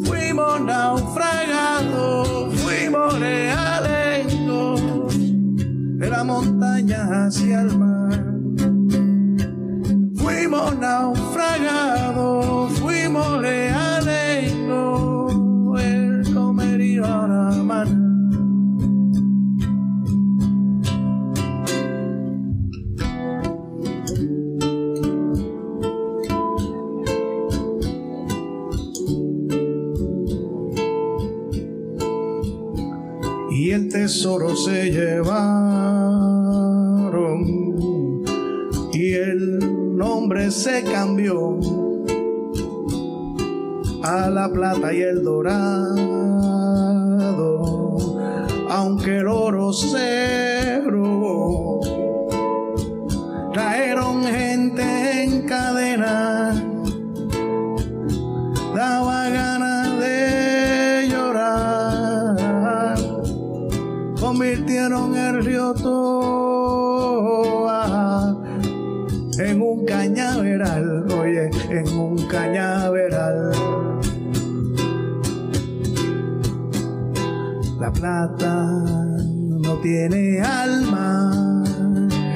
Fuimos 0.06 0.62
naufragados, 0.62 2.54
fuimos 2.62 3.20
realengo 3.20 4.76
de 5.98 6.10
la 6.10 6.24
montaña 6.24 7.26
hacia 7.26 7.62
el 7.62 7.76
mar. 7.76 8.24
Fuimos 10.16 10.78
naufragados, 10.78 11.17
tesoro 34.08 34.56
se 34.56 34.90
llevaron 34.90 35.44
y 38.94 39.12
el 39.12 39.98
nombre 39.98 40.50
se 40.50 40.82
cambió 40.84 41.60
a 44.04 44.30
la 44.30 44.50
plata 44.50 44.94
y 44.94 45.02
el 45.02 45.26
dorado, 45.26 45.58
aunque 48.70 49.18
el 49.18 49.28
oro 49.28 49.74
se 49.74 50.80
robó. 50.86 51.82
Trajeron 53.52 54.24
gente 54.24 55.24
en 55.24 55.42
cadena, 55.46 56.54
daba 58.74 59.28
ganas 59.28 59.57
el 64.80 65.44
río 65.44 65.74
en 69.40 69.62
un 69.62 69.86
cañaveral, 69.86 71.06
oye, 71.12 71.50
en 71.70 71.88
un 71.98 72.28
cañaveral. 72.28 73.52
La 77.80 77.92
plata 77.92 78.66
no 79.64 79.74
tiene 79.82 80.42
alma, 80.42 81.64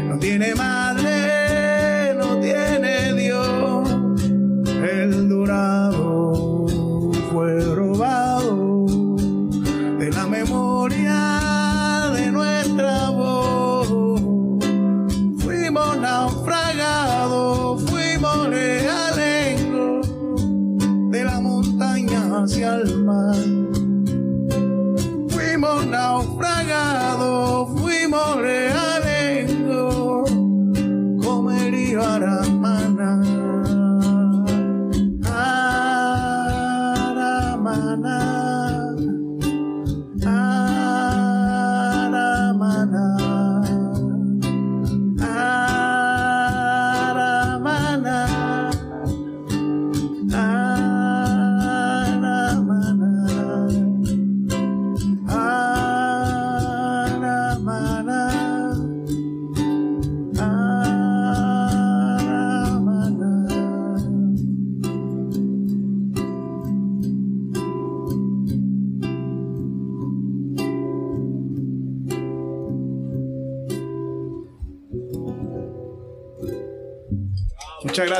no 0.10 0.17
tiene 0.19 0.56
madre, 0.56 2.15
no 2.17 2.39
tiene 2.39 3.13
Dios. 3.13 3.89
El 4.84 5.30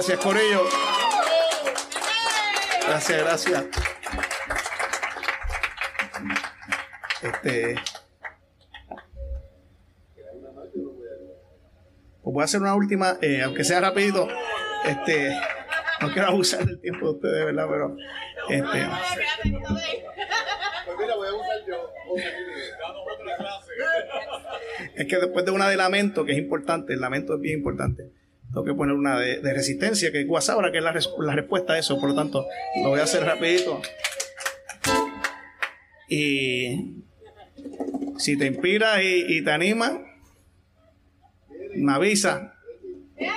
gracias, 0.02 0.20
Corillo. 0.20 0.64
Gracias, 2.88 3.24
gracias. 3.24 3.66
Este. 7.22 7.76
Pues 12.24 12.34
voy 12.34 12.42
a 12.42 12.46
hacer 12.46 12.62
una 12.62 12.74
última, 12.74 13.18
eh, 13.22 13.44
aunque 13.44 13.64
sea 13.64 13.80
rapidito. 13.80 14.28
Este. 14.86 15.40
No 16.02 16.12
quiero 16.12 16.30
abusar 16.30 16.66
del 16.66 16.82
tiempo 16.82 17.06
de 17.06 17.14
ustedes, 17.14 17.46
¿verdad? 17.46 17.68
Pero. 17.70 17.96
Este. 18.50 18.88
Es 24.96 25.08
que 25.08 25.18
después 25.18 25.46
de 25.46 25.52
una 25.52 25.70
de 25.70 25.78
lamento, 25.78 26.26
que 26.26 26.32
es 26.32 26.40
importante, 26.40 26.94
el 26.94 27.02
lamento 27.02 27.36
es 27.36 27.40
bien 27.40 27.60
importante, 27.60 28.12
tengo 28.54 28.66
que 28.66 28.74
poner 28.74 28.96
una 28.96 29.18
de, 29.18 29.40
resistencia, 29.54 30.12
que 30.12 30.22
es 30.22 30.28
guasábara, 30.28 30.72
que 30.72 30.80
es 30.80 30.84
la, 30.84 30.92
res- 30.92 31.10
la 31.20 31.34
respuesta 31.36 31.74
a 31.74 31.80
eso. 31.80 32.00
Por 32.00 32.10
lo 32.10 32.16
tanto, 32.16 32.46
lo 32.84 32.90
voy 32.90 33.00
a 33.00 33.04
hacer 33.04 33.24
rapidito. 33.24 33.82
Y 36.10 37.04
si 38.18 38.38
te 38.38 38.46
inspira 38.48 39.02
y, 39.02 39.26
y 39.38 39.44
te 39.44 39.52
anima, 39.52 40.02
me 41.76 41.94
avisa. 41.94 42.54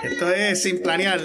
Esto 0.03 0.31
es 0.33 0.63
sin 0.63 0.83
planear. 0.83 1.21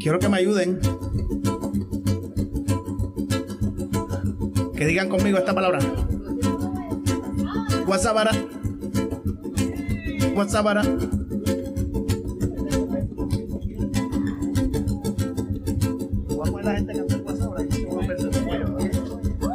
Quiero 0.00 0.20
que 0.20 0.28
me 0.28 0.36
ayuden. 0.38 0.78
Que 4.76 4.86
digan 4.86 5.08
conmigo 5.08 5.38
esta 5.38 5.52
palabra. 5.54 5.80
Guasabara. 7.86 8.30
Guasabara. 10.36 10.82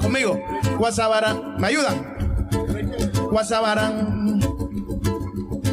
Conmigo, 0.01 0.39
Guasabara. 0.79 1.35
¿Me 1.59 1.67
ayudan? 1.67 2.17
Guasabara. 3.29 3.91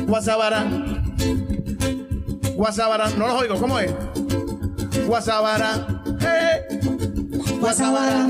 Guasabara. 0.07 0.65
Guasabara. 2.55 3.09
No 3.17 3.29
los 3.29 3.41
oigo, 3.41 3.55
¿cómo 3.59 3.79
es? 3.79 3.91
Guasabara. 5.07 6.03
Eh. 6.21 6.81
Guasabara. 7.61 8.27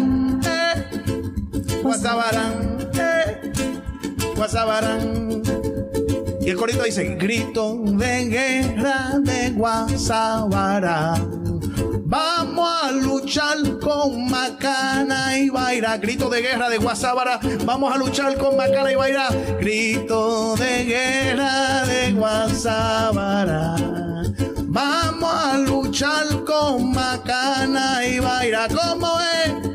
Eh. 0.47 1.83
Guasabara. 1.83 2.53
Eh. 2.95 3.53
Guasabara. 4.37 5.58
Y 6.49 6.51
el 6.51 6.57
corito 6.57 6.82
dice, 6.82 7.05
grito 7.16 7.76
de 7.84 8.24
guerra 8.24 9.18
de 9.18 9.51
Guasabara. 9.51 11.22
Vamos 12.07 12.70
a 12.84 12.90
luchar 12.90 13.78
con 13.78 14.30
Macana 14.30 15.38
y 15.38 15.51
Baira. 15.51 15.99
Grito 15.99 16.30
de 16.30 16.40
guerra 16.40 16.70
de 16.70 16.78
Guasábara. 16.78 17.38
Vamos 17.66 17.94
a 17.94 17.99
luchar 17.99 18.38
con 18.38 18.57
Macana 18.57 18.90
y 18.90 18.94
Baira. 18.94 19.28
Grito 19.61 20.57
de 20.57 20.84
guerra 20.86 21.84
de 21.84 22.12
Guasábara. 22.12 23.76
Vamos 24.68 25.30
a 25.30 25.59
luchar 25.59 26.44
con 26.46 26.92
Macana 26.92 28.07
y 28.07 28.20
Baira. 28.20 28.68
¿Cómo 28.68 29.18
es? 29.20 29.68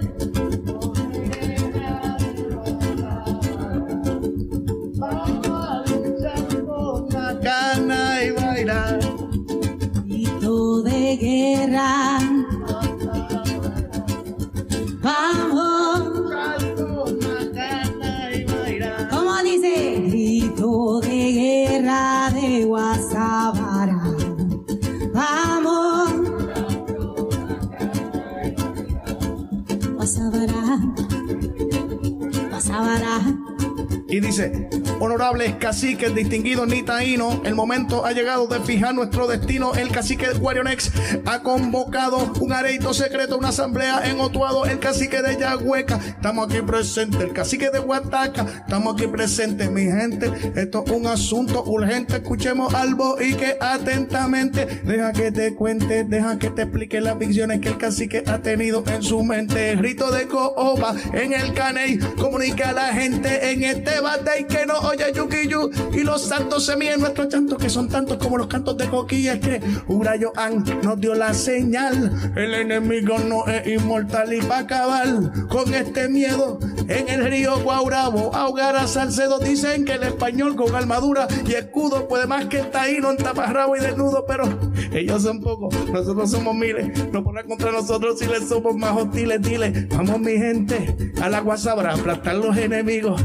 Y 34.14 34.20
dice, 34.20 34.52
honorables 35.00 35.56
caciques 35.56 36.14
distinguidos 36.14 36.68
ni 36.68 36.84
taíno, 36.84 37.42
el 37.46 37.56
momento 37.56 38.06
ha 38.06 38.12
llegado 38.12 38.48
de 38.48 38.60
fijar 38.62 38.94
nuestro 38.94 39.28
destino. 39.28 39.74
El 39.76 39.90
cacique 39.90 40.28
de 40.28 40.34
Guarionex 40.34 40.92
ha 41.26 41.40
convocado 41.40 42.34
un 42.40 42.54
areito 42.54 42.94
secreto, 42.94 43.38
una 43.38 43.50
asamblea 43.50 44.10
en 44.10 44.20
Otuado. 44.20 44.66
El 44.66 44.80
cacique 44.80 45.22
de 45.22 45.38
Yagüeca, 45.38 46.00
estamos 46.08 46.48
aquí 46.48 46.62
presentes. 46.62 47.22
El 47.22 47.34
cacique 47.34 47.70
de 47.70 47.80
Huataca, 47.80 48.46
estamos 48.66 48.96
aquí 48.96 49.08
presentes, 49.08 49.70
mi 49.72 49.84
gente. 49.84 50.32
Esto 50.56 50.84
es 50.86 50.92
un 50.92 51.08
asunto 51.08 51.64
urgente. 51.64 52.16
Escuchemos 52.18 52.74
algo 52.74 53.22
y 53.22 53.34
que 53.34 53.58
atentamente, 53.60 54.82
deja 54.84 55.14
que 55.14 55.32
te 55.32 55.54
cuente, 55.56 56.04
deja 56.04 56.38
que 56.40 56.50
te 56.50 56.64
explique 56.64 57.02
las 57.02 57.18
visiones 57.18 57.60
que 57.62 57.70
el 57.70 57.78
cacique 57.78 58.24
ha 58.28 58.40
tenido 58.40 58.84
en 58.88 59.04
su 59.04 59.24
mente. 59.24 59.72
El 59.72 59.78
grito 59.78 60.12
de 60.12 60.28
Cooba 60.28 60.96
en 61.14 61.34
el 61.34 61.54
caney 61.54 61.98
comunica 62.18 62.70
a 62.70 62.74
la 62.74 62.94
gente 62.94 63.52
en 63.52 63.64
este 63.64 64.00
batey 64.00 64.46
que 64.46 64.66
no 64.66 64.80
oye 64.84 65.12
yuquiyu 65.14 65.70
y 65.94 66.04
los 66.04 66.22
santos 66.22 66.66
se 66.66 66.76
miden. 66.76 67.02
Nuestros 67.02 67.34
llantos 67.34 67.58
que 67.58 67.70
son 67.70 67.90
tantos 67.90 68.18
como 68.18 68.38
los 68.38 68.48
cantos 68.48 68.78
de 68.78 68.88
coquillas 68.88 69.40
que 69.40 69.62
Urayoan 69.88 70.64
nos 70.84 71.00
dio 71.00 71.16
la 71.16 71.34
señal. 71.34 72.12
El 72.36 72.54
enemigo 72.54 73.18
no 73.20 73.46
es 73.48 73.68
inmortal 73.68 74.34
y 74.34 74.40
va 74.42 74.58
a 74.58 74.60
acabar 74.60 75.08
con 75.50 75.74
este 75.74 76.10
miedo. 76.10 76.60
En 76.88 77.10
el 77.10 77.26
río 77.26 77.60
Guaurabo 77.64 78.36
ahogar 78.36 78.76
a 78.76 78.88
Salcedo 78.88 79.40
dicen 79.40 79.86
que 79.86 79.94
el 79.94 80.04
español 80.04 80.56
con 80.56 80.76
armadura 80.76 81.28
y 81.46 81.54
escudo 81.54 82.08
puede 82.08 82.28
más 82.28 82.46
que 82.46 82.60
el 82.60 82.72
taíno 82.72 83.12
en 83.12 83.18
taparrabo 83.18 83.76
y 83.78 83.80
desnudo 83.80 84.26
pero 84.28 84.44
ellos 84.92 85.24
son 85.24 85.42
pocos. 85.42 85.74
Nosotros 85.90 86.32
somos 86.32 86.56
miles 86.56 87.12
no 87.12 87.24
podrán 87.24 87.48
contra 87.48 87.72
nosotros 87.72 88.20
si 88.20 88.26
les 88.26 88.48
somos 88.48 88.76
más 88.76 88.96
hostiles. 88.96 89.42
Dile 89.42 89.88
vamos 89.92 90.20
mi 90.20 90.34
gente 90.34 91.14
a 91.22 91.30
la 91.30 91.40
guasabra 91.42 91.94
aplastar 91.94 92.36
los 92.36 92.58
enemigos 92.58 93.22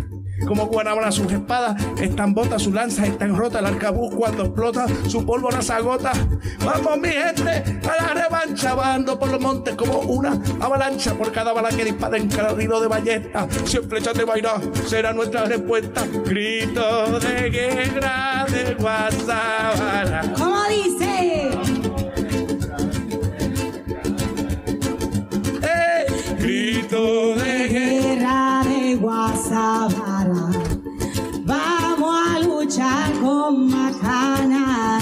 como 0.47 0.67
Guanabara 0.67 1.11
sus 1.11 1.31
espadas 1.33 1.83
están 2.01 2.35
botas, 2.35 2.63
sus 2.63 2.75
lanzas 2.75 3.09
están 3.09 3.37
rotas, 3.37 3.61
el 3.61 3.67
arcabuz 3.67 4.15
cuando 4.15 4.45
explota, 4.45 4.87
su 5.09 5.25
pólvora 5.25 5.63
se 5.63 5.73
agota. 5.73 6.13
Vamos 6.65 6.99
mi 6.99 7.09
gente 7.09 7.81
a 7.89 8.03
la 8.03 8.23
revancha, 8.23 8.75
bajando 8.75 9.19
por 9.19 9.31
los 9.31 9.41
montes 9.41 9.75
como 9.75 9.99
una 10.01 10.41
avalancha 10.61 11.15
por 11.15 11.33
cada 11.33 11.53
bala 11.53 11.71
que 11.71 11.85
dispara 11.85 12.17
en 12.17 12.29
cada 12.29 12.61
hilo 12.63 12.81
de 12.81 12.89
ballesta. 12.89 13.47
Cien 13.65 13.89
flechas 13.89 14.15
de 14.15 14.25
vaina 14.25 14.53
será 14.87 15.13
nuestra 15.13 15.45
respuesta. 15.45 16.07
Grito 16.25 17.19
de 17.21 17.51
guerra 17.51 18.47
de 18.49 18.75
Guasabara. 18.75 20.33
¿Cómo 20.37 20.65
dice? 20.69 21.51
Eh, 25.63 26.07
grito 26.39 27.35
de 27.35 27.69
guerra. 27.69 28.63
De 28.65 28.95
Guasabara. 28.97 30.08
Con 32.69 33.71
Macana. 33.71 34.99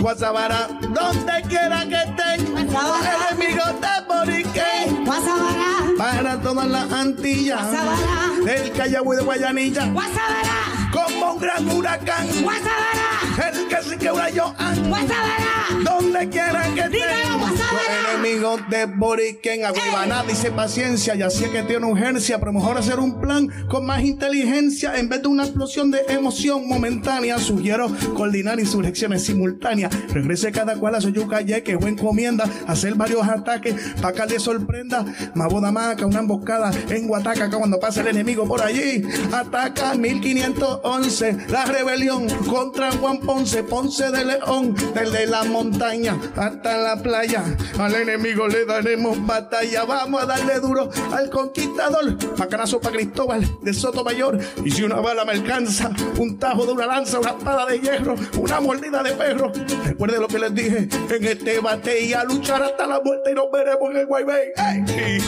Guasabara, 0.00 0.68
donde 0.80 1.42
quiera 1.48 1.84
que 1.88 1.96
estén, 1.96 2.52
Guasabara. 2.52 3.12
los 3.18 3.32
enemigos 3.32 3.80
de 3.80 3.88
Borique. 4.06 5.02
Guasabara. 5.04 5.86
Para 5.98 6.40
todas 6.40 6.68
las 6.68 6.92
Antillas, 6.92 7.60
Guasabara. 7.60 8.44
del 8.44 8.72
Callao 8.72 9.12
y 9.12 9.16
de 9.16 9.22
Guayanilla, 9.24 9.86
Guasabara. 9.86 10.90
como 10.92 11.32
un 11.34 11.40
gran 11.40 11.68
huracán, 11.68 12.28
Guasabara. 12.42 13.50
el 13.52 13.66
que 13.68 13.82
se 13.82 13.98
quebra 13.98 14.30
yo 14.30 14.54
Guasabara. 14.86 15.82
donde 15.82 16.28
quiera 16.28 16.62
que 16.62 16.80
estén, 16.80 16.92
Dígalo, 16.92 17.38
Guasabara. 17.38 17.79
Enemigos 18.00 18.60
de 18.68 18.86
Boriquén, 18.86 19.64
Aguibaná 19.64 20.22
dice 20.24 20.50
paciencia, 20.50 21.14
ya 21.14 21.30
sé 21.30 21.50
que 21.50 21.62
tiene 21.62 21.86
urgencia, 21.86 22.38
pero 22.38 22.52
mejor 22.52 22.78
hacer 22.78 22.98
un 22.98 23.20
plan 23.20 23.48
con 23.68 23.86
más 23.86 24.02
inteligencia 24.02 24.96
en 24.96 25.08
vez 25.08 25.22
de 25.22 25.28
una 25.28 25.44
explosión 25.44 25.90
de 25.90 26.00
emoción 26.08 26.68
momentánea, 26.68 27.38
sugiero 27.38 27.90
coordinar 28.14 28.60
insurrecciones 28.60 29.24
simultáneas, 29.24 29.92
regrese 30.12 30.52
cada 30.52 30.76
cual 30.76 30.94
a 30.94 31.00
su 31.00 31.10
yuca 31.10 31.44
que 31.44 31.76
o 31.76 31.86
encomienda, 31.86 32.44
hacer 32.66 32.94
varios 32.94 33.26
ataques 33.26 33.74
para 34.00 34.14
que 34.14 34.34
le 34.34 34.40
sorprenda, 34.40 35.04
Maboda 35.34 35.72
Maca, 35.72 36.06
una 36.06 36.20
emboscada 36.20 36.70
en 36.88 37.08
Guataca, 37.08 37.50
cuando 37.50 37.80
pasa 37.80 38.02
el 38.02 38.08
enemigo 38.08 38.46
por 38.46 38.62
allí, 38.62 39.02
ataca 39.32 39.94
1511, 39.94 41.46
la 41.48 41.64
rebelión 41.64 42.28
contra 42.46 42.92
Juan 42.92 43.20
Ponce, 43.20 43.62
Ponce 43.62 44.10
de 44.10 44.24
León, 44.24 44.74
desde 44.94 45.26
la 45.26 45.44
montaña 45.44 46.16
hasta 46.36 46.76
la 46.76 47.02
playa, 47.02 47.42
al 47.90 48.02
enemigo 48.02 48.46
le 48.46 48.64
daremos 48.64 49.26
batalla, 49.26 49.84
vamos 49.84 50.22
a 50.22 50.26
darle 50.26 50.60
duro 50.60 50.90
al 51.12 51.28
conquistador, 51.28 52.16
macanazo 52.38 52.80
para 52.80 52.96
Cristóbal 52.96 53.46
de 53.62 53.74
Sotomayor, 53.74 54.38
y 54.64 54.70
si 54.70 54.82
una 54.82 54.96
bala 54.96 55.24
me 55.24 55.32
alcanza, 55.32 55.90
un 56.18 56.38
tajo 56.38 56.66
de 56.66 56.72
una 56.72 56.86
lanza, 56.86 57.18
una 57.18 57.30
espada 57.30 57.66
de 57.66 57.80
hierro, 57.80 58.14
una 58.38 58.60
mordida 58.60 59.02
de 59.02 59.12
perro, 59.12 59.52
recuerde 59.84 60.20
lo 60.20 60.28
que 60.28 60.38
les 60.38 60.54
dije, 60.54 60.88
en 61.10 61.24
este 61.24 61.58
bate 61.60 62.00
y 62.00 62.12
a 62.12 62.24
luchar 62.24 62.62
hasta 62.62 62.86
la 62.86 63.00
muerte 63.00 63.32
y 63.32 63.34
nos 63.34 63.50
veremos 63.50 63.90
en 63.90 63.96
el 63.96 64.06
Guaybay. 64.06 64.52
¡Ay! 64.56 65.20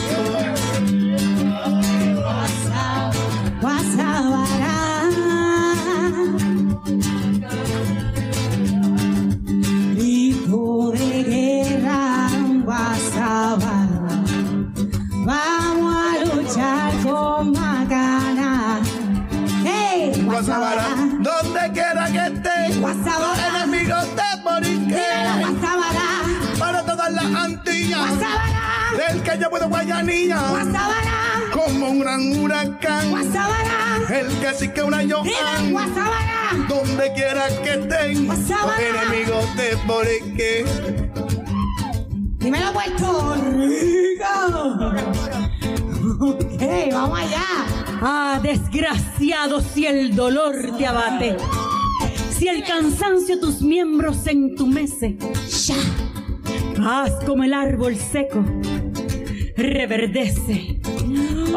Guasabara. 12.73 14.25
Vamos 15.25 15.95
a 15.95 16.25
luchar 16.25 16.91
con 17.03 17.51
Macana. 17.51 18.81
¡Hey! 19.63 20.11
Guasabara, 20.25 20.87
donde 21.19 21.71
quiera 21.71 22.07
que 22.11 22.33
esté, 22.33 22.79
Guasabara. 22.79 23.27
los 23.27 23.67
enemigos 23.67 24.05
de 24.15 24.43
Borique, 24.43 25.05
Guasabara. 25.39 26.09
para 26.57 26.83
todas 26.83 27.13
las 27.13 27.25
Antillas, 27.25 27.99
Guasabara. 27.99 28.61
del 28.97 29.21
que 29.21 29.37
yo 29.39 29.49
puedo 29.51 29.69
Guayanilla, 29.69 30.39
Guasabara. 30.49 31.13
como 31.53 31.89
un 31.91 31.99
gran 31.99 32.39
huracán, 32.39 33.11
Guasabara. 33.11 34.01
el 34.09 34.27
que 34.39 34.53
sí 34.55 34.69
que 34.69 34.81
una 34.81 34.97
Joan, 35.07 35.71
Guasabara. 35.71 36.65
donde 36.67 37.13
quiera 37.13 37.47
que 37.63 37.73
estén, 37.73 38.27
enemigos 38.27 39.55
de 39.57 39.75
Borique. 39.85 41.12
Dímelo, 42.43 42.73
Puerto 42.73 43.35
Rico. 43.35 44.27
Ok, 46.19 46.61
vamos 46.91 47.19
allá. 47.19 47.45
Ah, 48.01 48.39
desgraciado, 48.43 49.61
si 49.61 49.85
el 49.85 50.13
dolor 50.13 50.53
te 50.77 50.85
abate, 50.85 51.37
si 52.37 52.49
el 52.49 52.65
cansancio 52.65 53.39
tus 53.39 53.61
miembros 53.61 54.27
entumece, 54.27 55.17
Ya. 55.65 55.75
Haz 56.85 57.23
como 57.25 57.45
el 57.45 57.53
árbol 57.53 57.95
seco, 57.95 58.43
reverdece, 59.55 60.81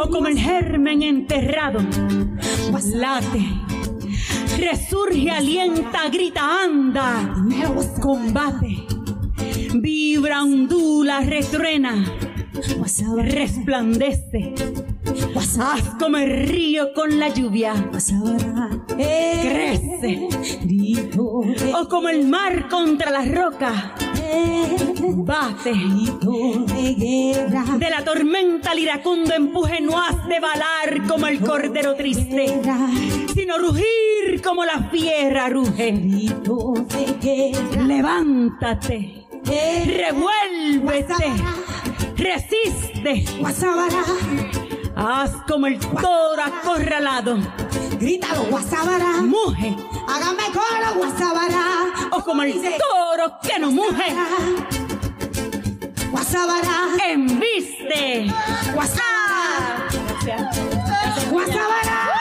o 0.00 0.08
como 0.08 0.28
el 0.28 0.38
germen 0.38 1.02
enterrado, 1.02 1.80
late, 2.94 3.44
resurge, 4.56 5.32
alienta, 5.32 6.08
grita, 6.10 6.62
anda, 6.62 7.34
combate, 8.00 8.86
vibra, 9.74 10.42
ondula, 10.42 11.20
retruena, 11.20 12.04
resplandece. 13.24 14.54
Haz 15.58 15.94
como 15.98 16.18
el 16.18 16.48
río 16.48 16.92
con 16.94 17.18
la 17.18 17.28
lluvia, 17.32 17.72
crece, 18.96 20.28
o 21.74 21.88
como 21.88 22.08
el 22.10 22.26
mar 22.26 22.68
contra 22.68 23.10
las 23.10 23.30
rocas, 23.30 23.74
bate. 25.16 25.72
De 27.78 27.90
la 27.90 28.04
tormenta 28.04 28.72
al 28.72 28.78
iracundo 28.78 29.34
empuje 29.34 29.80
no 29.80 29.98
has 29.98 30.28
de 30.28 30.40
balar 30.40 31.06
como 31.08 31.26
el 31.26 31.40
cordero 31.40 31.94
triste, 31.94 32.60
sino 33.34 33.58
rugir 33.58 34.42
como 34.44 34.64
la 34.64 34.90
fiera 34.90 35.48
ruge. 35.48 35.92
Levántate, 37.86 39.25
revuélvete, 39.46 41.32
resiste. 42.16 43.24
Haz 44.96 45.30
como 45.46 45.66
el 45.66 45.78
toro 45.78 46.42
acorralado, 46.42 47.38
Grítalo, 47.98 48.44
guasábara. 48.50 49.22
muge, 49.22 49.76
Hágame 50.08 50.42
coro, 50.52 50.94
guasábara. 50.96 51.64
o 52.12 52.22
como 52.24 52.42
el 52.42 52.52
toro 52.54 53.38
que 53.42 53.58
no 53.58 53.70
muge, 53.70 54.14
Guasábara. 56.10 56.96
embiste. 57.08 58.26
Guasá. 58.74 59.02
Guasábara. 61.30 62.15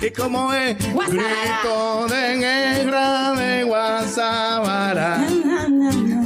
¿Y 0.00 0.10
cómo 0.10 0.52
es? 0.52 0.76
Grito 0.78 2.06
de 2.08 2.36
guerra 2.36 3.32
de 3.32 3.64
Guasábara. 3.64 5.18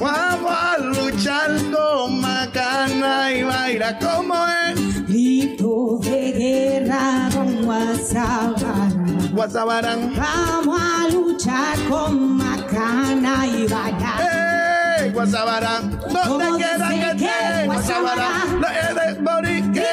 Vamos 0.01 0.53
a 0.53 0.79
luchar 0.79 1.51
con 1.71 2.21
Macana 2.21 3.33
y 3.33 3.43
Baira. 3.45 3.99
¿Cómo 3.99 4.35
es? 4.49 5.07
Grito 5.07 5.99
de 6.03 6.33
guerra 6.33 7.29
con 7.33 7.64
guasábara. 7.64 8.89
Guasábara. 9.33 9.97
Vamos 10.16 10.81
a 10.81 11.09
luchar 11.09 11.79
con 11.89 12.37
Macana 12.39 13.47
y. 13.47 13.66
Guasábara. 15.12 15.81
¿Dónde 15.81 16.47
¿Cómo 16.47 16.57
quiera 16.57 16.89
que 16.89 17.11
esté? 17.11 17.66
Guasábara? 17.66 18.29
No 18.59 18.66
es 18.68 18.95
de 18.95 19.23
Borique. 19.23 19.85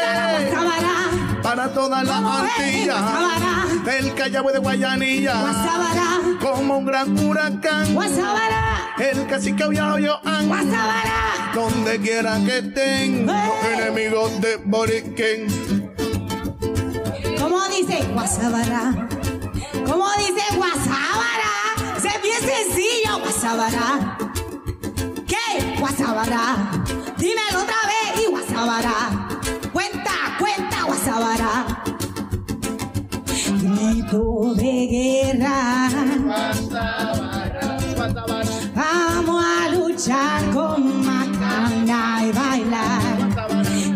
Guasábara. 1.77 1.77
Para 1.77 1.83
todas 1.83 2.03
las 2.03 2.15
¿Cómo 2.21 2.43
es? 2.43 2.51
Antillas. 2.59 3.01
Guasábara. 3.01 3.83
Del 3.85 4.13
Callao 4.15 4.51
de 4.51 4.59
Guayanilla. 4.59 5.35
Como 6.41 6.77
un 6.77 6.85
gran 6.85 7.17
huracán. 7.19 7.97
El 8.97 9.27
cacique 9.27 9.63
Guasábara. 9.63 11.51
Donde 11.53 11.99
quiera 12.01 12.39
que 12.45 12.57
estén 12.59 13.25
los 13.25 13.35
¡Ey! 13.35 13.73
enemigos 13.81 14.41
de 14.41 14.57
Boriquén. 14.65 15.47
¿Cómo 17.39 17.67
dice? 17.69 18.03
Guasábara. 18.13 19.07
¿Cómo 19.85 20.07
dice 20.17 20.43
Guasábara? 20.55 21.53
Se 22.01 22.07
es 22.07 22.21
bien 22.21 22.39
sencillo, 22.41 23.19
Guasábara. 23.19 24.17
¿Qué? 25.27 25.75
Guasábara. 25.79 26.71
Dímelo 27.17 27.59
otra 27.61 27.81
vez 27.87 28.21
y 28.23 28.29
Guasábara. 28.29 29.27
Cuenta, 29.73 30.11
cuenta, 30.39 30.83
Guasábara. 30.83 31.46
Grito 34.09 34.55
de 34.55 34.87
guerra. 34.87 35.89
Vamos 38.73 39.43
a 39.43 39.69
luchar 39.69 40.49
con 40.53 41.05
macana 41.05 42.23
y 42.23 42.31
bailar. 42.31 43.17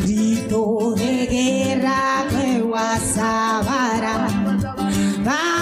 Grito 0.01 0.93
de 0.95 1.27
guerra 1.27 2.25
de 2.29 2.59
Guasábara. 2.59 4.27
Vamos 5.23 5.60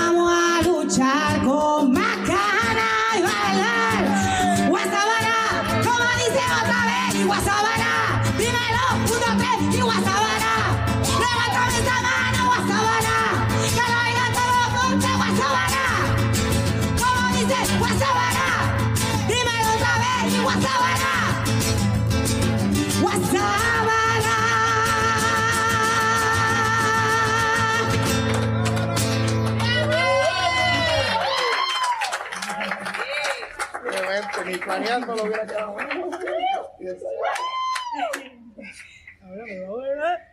Ni 34.49 34.57
planeando 34.57 35.15
lo 35.15 35.23
hubiera 35.25 35.45
quedado. 35.45 35.77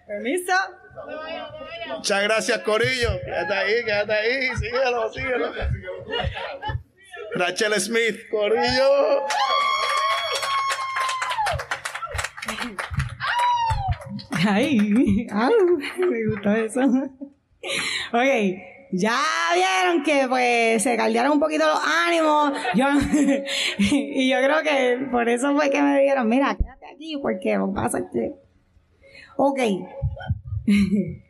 Permiso. 0.07 0.53
Muchas 1.89 2.23
gracias, 2.23 2.59
Corillo. 2.61 3.21
Quédate 3.23 3.53
ahí, 3.53 3.85
quédate 3.85 4.13
ahí. 4.13 4.57
Síguelo, 4.57 5.13
síguelo. 5.13 5.53
Rachel 7.35 7.79
Smith, 7.79 8.21
Corillo. 8.31 9.27
Ay, 14.49 15.27
au, 15.31 15.79
me 16.09 16.27
gustó 16.27 16.53
eso. 16.53 16.81
Ok, 18.13 18.76
ya 18.97 19.19
vieron 19.55 20.03
que 20.03 20.27
pues 20.29 20.83
se 20.83 20.97
caldearon 20.97 21.33
un 21.33 21.41
poquito 21.41 21.67
los 21.67 21.81
ánimos. 22.07 22.53
Yo, 22.75 22.87
y 23.79 24.29
yo 24.29 24.37
creo 24.39 24.63
que 24.63 25.07
por 25.11 25.29
eso 25.29 25.55
fue 25.55 25.71
que 25.71 25.83
me 25.83 26.01
dijeron, 26.01 26.29
mira, 26.29 26.57
quédate 26.57 26.87
aquí 26.87 27.17
porque 27.21 27.59
pasa 27.75 28.01
que... 28.13 28.33
Ok. 29.37 29.61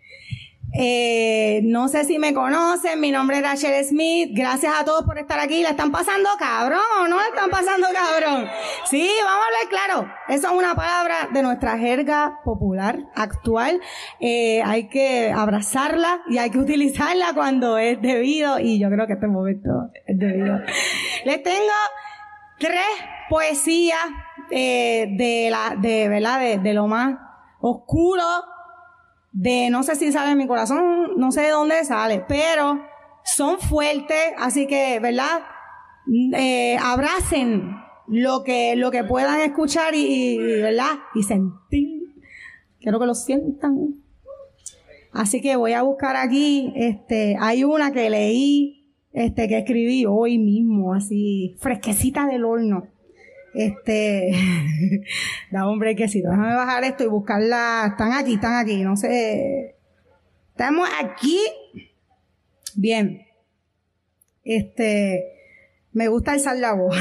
Eh, 0.73 1.61
no 1.65 1.89
sé 1.89 2.05
si 2.05 2.19
me 2.19 2.35
conocen, 2.35 3.01
mi 3.01 3.11
nombre 3.11 3.39
es 3.39 3.43
Rachel 3.43 3.85
Smith. 3.85 4.31
Gracias 4.33 4.75
a 4.79 4.85
todos 4.85 5.05
por 5.05 5.19
estar 5.19 5.39
aquí. 5.39 5.63
¿La 5.63 5.71
están 5.71 5.91
pasando 5.91 6.29
cabrón 6.39 6.81
o 7.01 7.09
no 7.09 7.17
la 7.17 7.27
están 7.29 7.51
pasando 7.51 7.87
cabrón? 7.93 8.47
Sí, 8.85 9.09
vamos 9.25 9.43
a 9.43 9.47
hablar 9.47 9.69
claro. 9.71 10.15
Eso 10.29 10.49
es 10.49 10.53
una 10.53 10.75
palabra 10.75 11.29
de 11.33 11.43
nuestra 11.43 11.79
jerga 11.79 12.41
popular 12.45 12.99
actual. 13.15 13.81
Eh, 14.21 14.63
hay 14.65 14.89
que 14.89 15.33
abrazarla 15.33 16.21
y 16.29 16.39
hay 16.39 16.51
que 16.51 16.59
utilizarla 16.59 17.33
cuando 17.35 17.79
es 17.79 18.01
debido. 18.03 18.59
Y 18.59 18.79
yo 18.79 18.91
creo 18.91 19.07
que 19.07 19.15
este 19.15 19.29
momento 19.29 19.91
es 20.05 20.19
debido. 20.19 20.59
Les 21.25 21.43
tengo 21.43 21.73
tres 22.59 22.87
poesías 23.31 24.05
eh, 24.51 25.07
de 25.17 25.49
la, 25.51 25.77
de, 25.77 26.09
¿verdad? 26.09 26.59
De 26.59 26.75
lo 26.75 26.87
más 26.87 27.17
oscuro 27.61 28.23
de 29.37 29.69
no 29.69 29.83
sé 29.83 29.97
si 29.97 30.11
sale 30.13 30.33
en 30.33 30.39
mi 30.39 30.47
corazón, 30.47 31.11
no 31.19 31.31
sé 31.31 31.43
de 31.43 31.51
dónde 31.51 31.85
sale, 31.85 32.25
pero 32.27 32.81
son 33.23 33.59
fuertes, 33.59 34.33
así 34.39 34.67
que, 34.67 34.99
¿verdad? 34.99 35.43
Eh, 36.35 36.79
abracen 36.81 37.77
lo 38.09 38.43
que, 38.45 38.77
lo 38.77 38.91
que 38.91 39.05
puedan 39.05 39.41
escuchar 39.41 39.95
y, 39.95 40.37
y, 40.37 40.39
¿verdad? 40.39 41.01
Y 41.15 41.23
sentir. 41.23 42.15
Quiero 42.81 42.99
que 42.99 43.07
lo 43.07 43.15
sientan. 43.15 43.97
Así 45.13 45.43
que 45.43 45.57
voy 45.57 45.75
a 45.75 45.83
buscar 45.83 46.17
aquí, 46.17 46.73
este, 46.75 47.37
hay 47.39 47.63
una 47.63 47.93
que 47.93 48.09
leí, 48.09 48.95
este, 49.13 49.49
que 49.49 49.59
escribí 49.59 50.07
hoy 50.07 50.39
mismo, 50.39 50.95
así, 50.95 51.57
fresquecita 51.59 52.27
del 52.27 52.45
horno. 52.45 52.87
Este, 53.57 54.33
da 55.51 55.67
un 55.67 55.79
brequecito. 55.79 56.29
Déjame 56.29 56.55
bajar 56.55 56.85
esto 56.85 57.05
y 57.05 57.07
buscarla. 57.07 57.87
Están 57.91 58.13
aquí, 58.13 58.35
están 58.35 58.55
aquí. 58.57 58.83
No 58.83 58.97
sé. 58.97 59.77
Estamos 60.51 60.87
aquí. 61.03 61.39
Bien. 62.75 63.27
Este, 64.45 65.25
me 65.93 66.09
gusta 66.09 66.33
alzar 66.33 66.59
la 66.59 66.75
voz. 66.75 66.95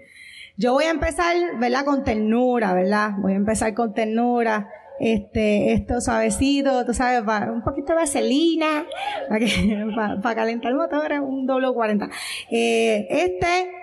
Yo 0.56 0.72
voy 0.72 0.84
a 0.84 0.90
empezar, 0.90 1.36
¿verdad? 1.60 1.84
Con 1.84 2.02
ternura, 2.02 2.74
¿verdad? 2.74 3.12
Voy 3.18 3.34
a 3.34 3.36
empezar 3.36 3.72
con 3.72 3.94
ternura. 3.94 4.68
Este, 4.98 5.72
esto 5.72 6.00
suavecito, 6.00 6.84
tú 6.84 6.94
sabes, 6.94 7.22
un 7.48 7.62
poquito 7.62 7.92
de 7.92 7.94
vaselina, 7.94 8.86
para 10.22 10.34
calentar 10.34 10.70
el 10.70 10.76
motor, 10.76 11.12
un 11.20 11.46
doble 11.46 11.72
40. 11.72 12.08
Eh, 12.50 13.06
este, 13.08 13.81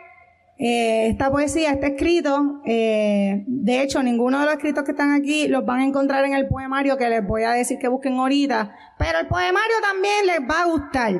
eh, 0.61 1.07
esta 1.07 1.31
poesía 1.31 1.71
está 1.71 1.87
escrito, 1.87 2.61
eh, 2.65 3.45
de 3.47 3.81
hecho, 3.81 4.03
ninguno 4.03 4.39
de 4.39 4.45
los 4.45 4.55
escritos 4.55 4.83
que 4.83 4.91
están 4.91 5.13
aquí 5.13 5.47
los 5.47 5.65
van 5.65 5.79
a 5.79 5.85
encontrar 5.85 6.25
en 6.25 6.33
el 6.33 6.49
poemario 6.49 6.97
que 6.97 7.07
les 7.07 7.25
voy 7.25 7.43
a 7.43 7.51
decir 7.51 7.77
que 7.79 7.87
busquen 7.87 8.15
ahorita, 8.15 8.75
pero 8.97 9.19
el 9.19 9.27
poemario 9.27 9.75
también 9.81 10.27
les 10.27 10.41
va 10.41 10.63
a 10.63 10.65
gustar. 10.65 11.13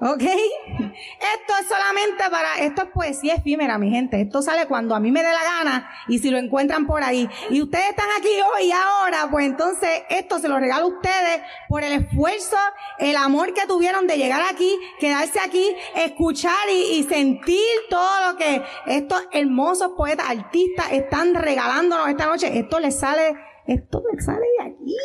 ¿Ok? 0.00 0.22
Esto 0.22 1.54
es 1.60 1.66
solamente 1.66 2.22
para, 2.30 2.60
esto 2.60 2.82
es 2.82 2.88
poesía 2.90 3.34
efímera, 3.34 3.78
mi 3.78 3.90
gente. 3.90 4.20
Esto 4.20 4.42
sale 4.42 4.66
cuando 4.66 4.94
a 4.94 5.00
mí 5.00 5.10
me 5.10 5.24
dé 5.24 5.32
la 5.32 5.42
gana 5.42 5.90
y 6.06 6.20
si 6.20 6.30
lo 6.30 6.38
encuentran 6.38 6.86
por 6.86 7.02
ahí. 7.02 7.28
Y 7.50 7.62
ustedes 7.62 7.90
están 7.90 8.06
aquí 8.16 8.28
hoy 8.28 8.66
y 8.66 8.72
ahora, 8.72 9.28
pues 9.28 9.46
entonces 9.46 10.02
esto 10.08 10.38
se 10.38 10.48
lo 10.48 10.60
regalo 10.60 10.84
a 10.84 10.88
ustedes 10.88 11.42
por 11.68 11.82
el 11.82 11.92
esfuerzo, 11.92 12.56
el 12.98 13.16
amor 13.16 13.52
que 13.54 13.66
tuvieron 13.66 14.06
de 14.06 14.18
llegar 14.18 14.42
aquí, 14.48 14.72
quedarse 15.00 15.40
aquí, 15.40 15.66
escuchar 15.96 16.68
y, 16.70 16.98
y 16.98 17.02
sentir 17.02 17.58
todo 17.90 18.30
lo 18.30 18.38
que 18.38 18.62
estos 18.86 19.26
hermosos 19.32 19.92
poetas, 19.96 20.30
artistas 20.30 20.92
están 20.92 21.34
regalándonos 21.34 22.08
esta 22.08 22.26
noche. 22.26 22.56
Esto 22.56 22.78
les 22.78 22.96
sale 22.96 23.34
esto 23.68 24.02
me 24.10 24.20
sale 24.20 24.46
de 24.58 24.64
aquí. 24.64 24.96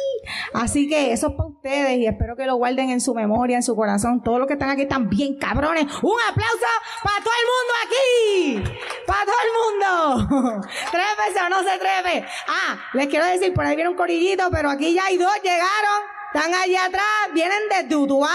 Así 0.53 0.88
que 0.88 1.11
eso 1.11 1.28
es 1.28 1.34
para 1.34 1.49
ustedes 1.49 1.97
y 1.97 2.07
espero 2.07 2.36
que 2.36 2.45
lo 2.45 2.55
guarden 2.55 2.89
en 2.89 3.01
su 3.01 3.14
memoria, 3.14 3.57
en 3.57 3.64
su 3.64 3.76
corazón. 3.76 4.24
Todos 4.24 4.39
los 4.39 4.47
que 4.47 4.53
están 4.53 4.70
aquí 4.70 4.84
están 4.84 5.09
bien 5.09 5.38
cabrones. 5.38 5.84
Un 6.01 6.18
aplauso 6.30 6.66
para 7.03 7.18
todo 7.24 7.34
el 7.41 7.47
mundo 7.51 7.74
aquí. 7.84 8.80
Para 9.05 9.26
todo 9.26 9.36
el 9.43 9.51
mundo. 9.59 10.61
Trépese 10.91 11.45
o 11.45 11.49
no 11.49 11.59
se 11.59 11.78
trepe. 11.78 12.26
Ah, 12.47 12.80
les 12.93 13.07
quiero 13.07 13.26
decir, 13.26 13.53
por 13.53 13.66
ahí 13.66 13.76
viene 13.76 13.89
un 13.89 13.97
corillito, 13.97 14.49
pero 14.49 14.70
aquí 14.70 14.93
ya 14.93 15.05
hay 15.05 15.18
dos, 15.18 15.36
llegaron. 15.43 16.14
Están 16.34 16.53
allá 16.53 16.86
atrás, 16.86 17.30
vienen 17.34 17.59
de 17.88 17.95
Utuado. 17.95 18.34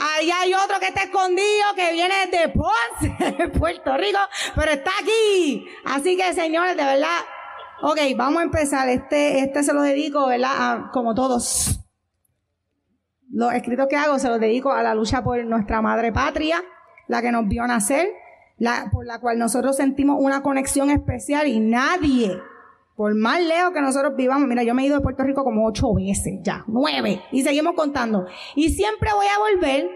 Ahí 0.00 0.30
hay 0.30 0.52
otro 0.54 0.80
que 0.80 0.88
está 0.88 1.04
escondido, 1.04 1.74
que 1.76 1.92
viene 1.92 2.26
de 2.26 2.48
Ponce, 2.48 3.48
Puerto 3.58 3.96
Rico, 3.96 4.18
pero 4.56 4.72
está 4.72 4.90
aquí. 5.00 5.66
Así 5.84 6.16
que, 6.16 6.32
señores, 6.34 6.76
de 6.76 6.84
verdad, 6.84 7.18
Ok, 7.82 7.98
vamos 8.16 8.40
a 8.40 8.44
empezar. 8.44 8.88
Este, 8.88 9.40
este 9.40 9.62
se 9.62 9.72
lo 9.72 9.82
dedico, 9.82 10.26
¿verdad? 10.26 10.50
A- 10.56 10.90
como 10.92 11.14
todos. 11.14 11.80
Los 13.32 13.52
escritos 13.54 13.86
que 13.88 13.96
hago 13.96 14.18
se 14.18 14.28
los 14.28 14.40
dedico 14.40 14.72
a 14.72 14.82
la 14.82 14.94
lucha 14.94 15.22
por 15.22 15.42
nuestra 15.44 15.80
madre 15.80 16.12
patria, 16.12 16.62
la 17.08 17.22
que 17.22 17.30
nos 17.30 17.46
vio 17.46 17.66
nacer, 17.66 18.08
la, 18.58 18.90
por 18.92 19.06
la 19.06 19.20
cual 19.20 19.38
nosotros 19.38 19.76
sentimos 19.76 20.16
una 20.18 20.42
conexión 20.42 20.90
especial 20.90 21.46
y 21.46 21.60
nadie, 21.60 22.36
por 22.96 23.14
más 23.14 23.40
lejos 23.40 23.72
que 23.72 23.80
nosotros 23.80 24.14
vivamos, 24.16 24.48
mira, 24.48 24.64
yo 24.64 24.74
me 24.74 24.82
he 24.82 24.86
ido 24.86 24.96
de 24.96 25.02
Puerto 25.02 25.22
Rico 25.22 25.44
como 25.44 25.64
ocho 25.64 25.94
veces, 25.94 26.40
ya, 26.42 26.64
nueve, 26.66 27.22
y 27.30 27.42
seguimos 27.42 27.74
contando. 27.74 28.26
Y 28.56 28.70
siempre 28.70 29.10
voy 29.14 29.26
a 29.26 29.38
volver, 29.38 29.88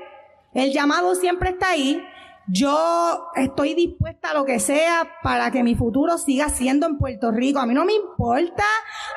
el 0.55 0.73
llamado 0.73 1.15
siempre 1.17 1.51
está 1.51 1.71
ahí, 1.71 2.01
yo 2.47 3.31
estoy 3.37 3.75
dispuesta 3.75 4.31
a 4.31 4.35
lo 4.35 4.45
que 4.45 4.61
sea 4.61 5.09
para 5.23 5.51
que 5.51 5.63
mi 5.63 5.75
futuro 5.75 6.19
siga 6.19 6.51
siendo 6.51 6.87
en 6.87 6.99
Puerto 6.99 7.31
Rico. 7.31 7.59
A 7.59 7.67
mí 7.67 7.73
no 7.73 7.85
me 7.85 7.95
importa 7.95 8.65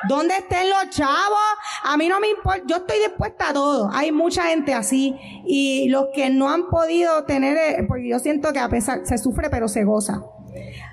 dónde 0.08 0.36
estén 0.36 0.70
los 0.70 0.90
chavos. 0.90 1.38
A 1.84 1.96
mí 1.96 2.08
no 2.08 2.20
me 2.20 2.28
importa. 2.30 2.62
Yo 2.66 2.76
estoy 2.76 2.98
dispuesta 2.98 3.50
a 3.50 3.52
todo. 3.52 3.90
Hay 3.92 4.12
mucha 4.12 4.44
gente 4.44 4.72
así. 4.72 5.14
Y 5.46 5.88
los 5.90 6.06
que 6.14 6.30
no 6.30 6.48
han 6.48 6.68
podido 6.68 7.24
tener, 7.24 7.56
eh, 7.56 7.84
porque 7.86 8.08
yo 8.08 8.18
siento 8.18 8.52
que 8.52 8.60
a 8.60 8.68
pesar, 8.68 9.00
se 9.04 9.18
sufre 9.18 9.50
pero 9.50 9.68
se 9.68 9.84
goza. 9.84 10.22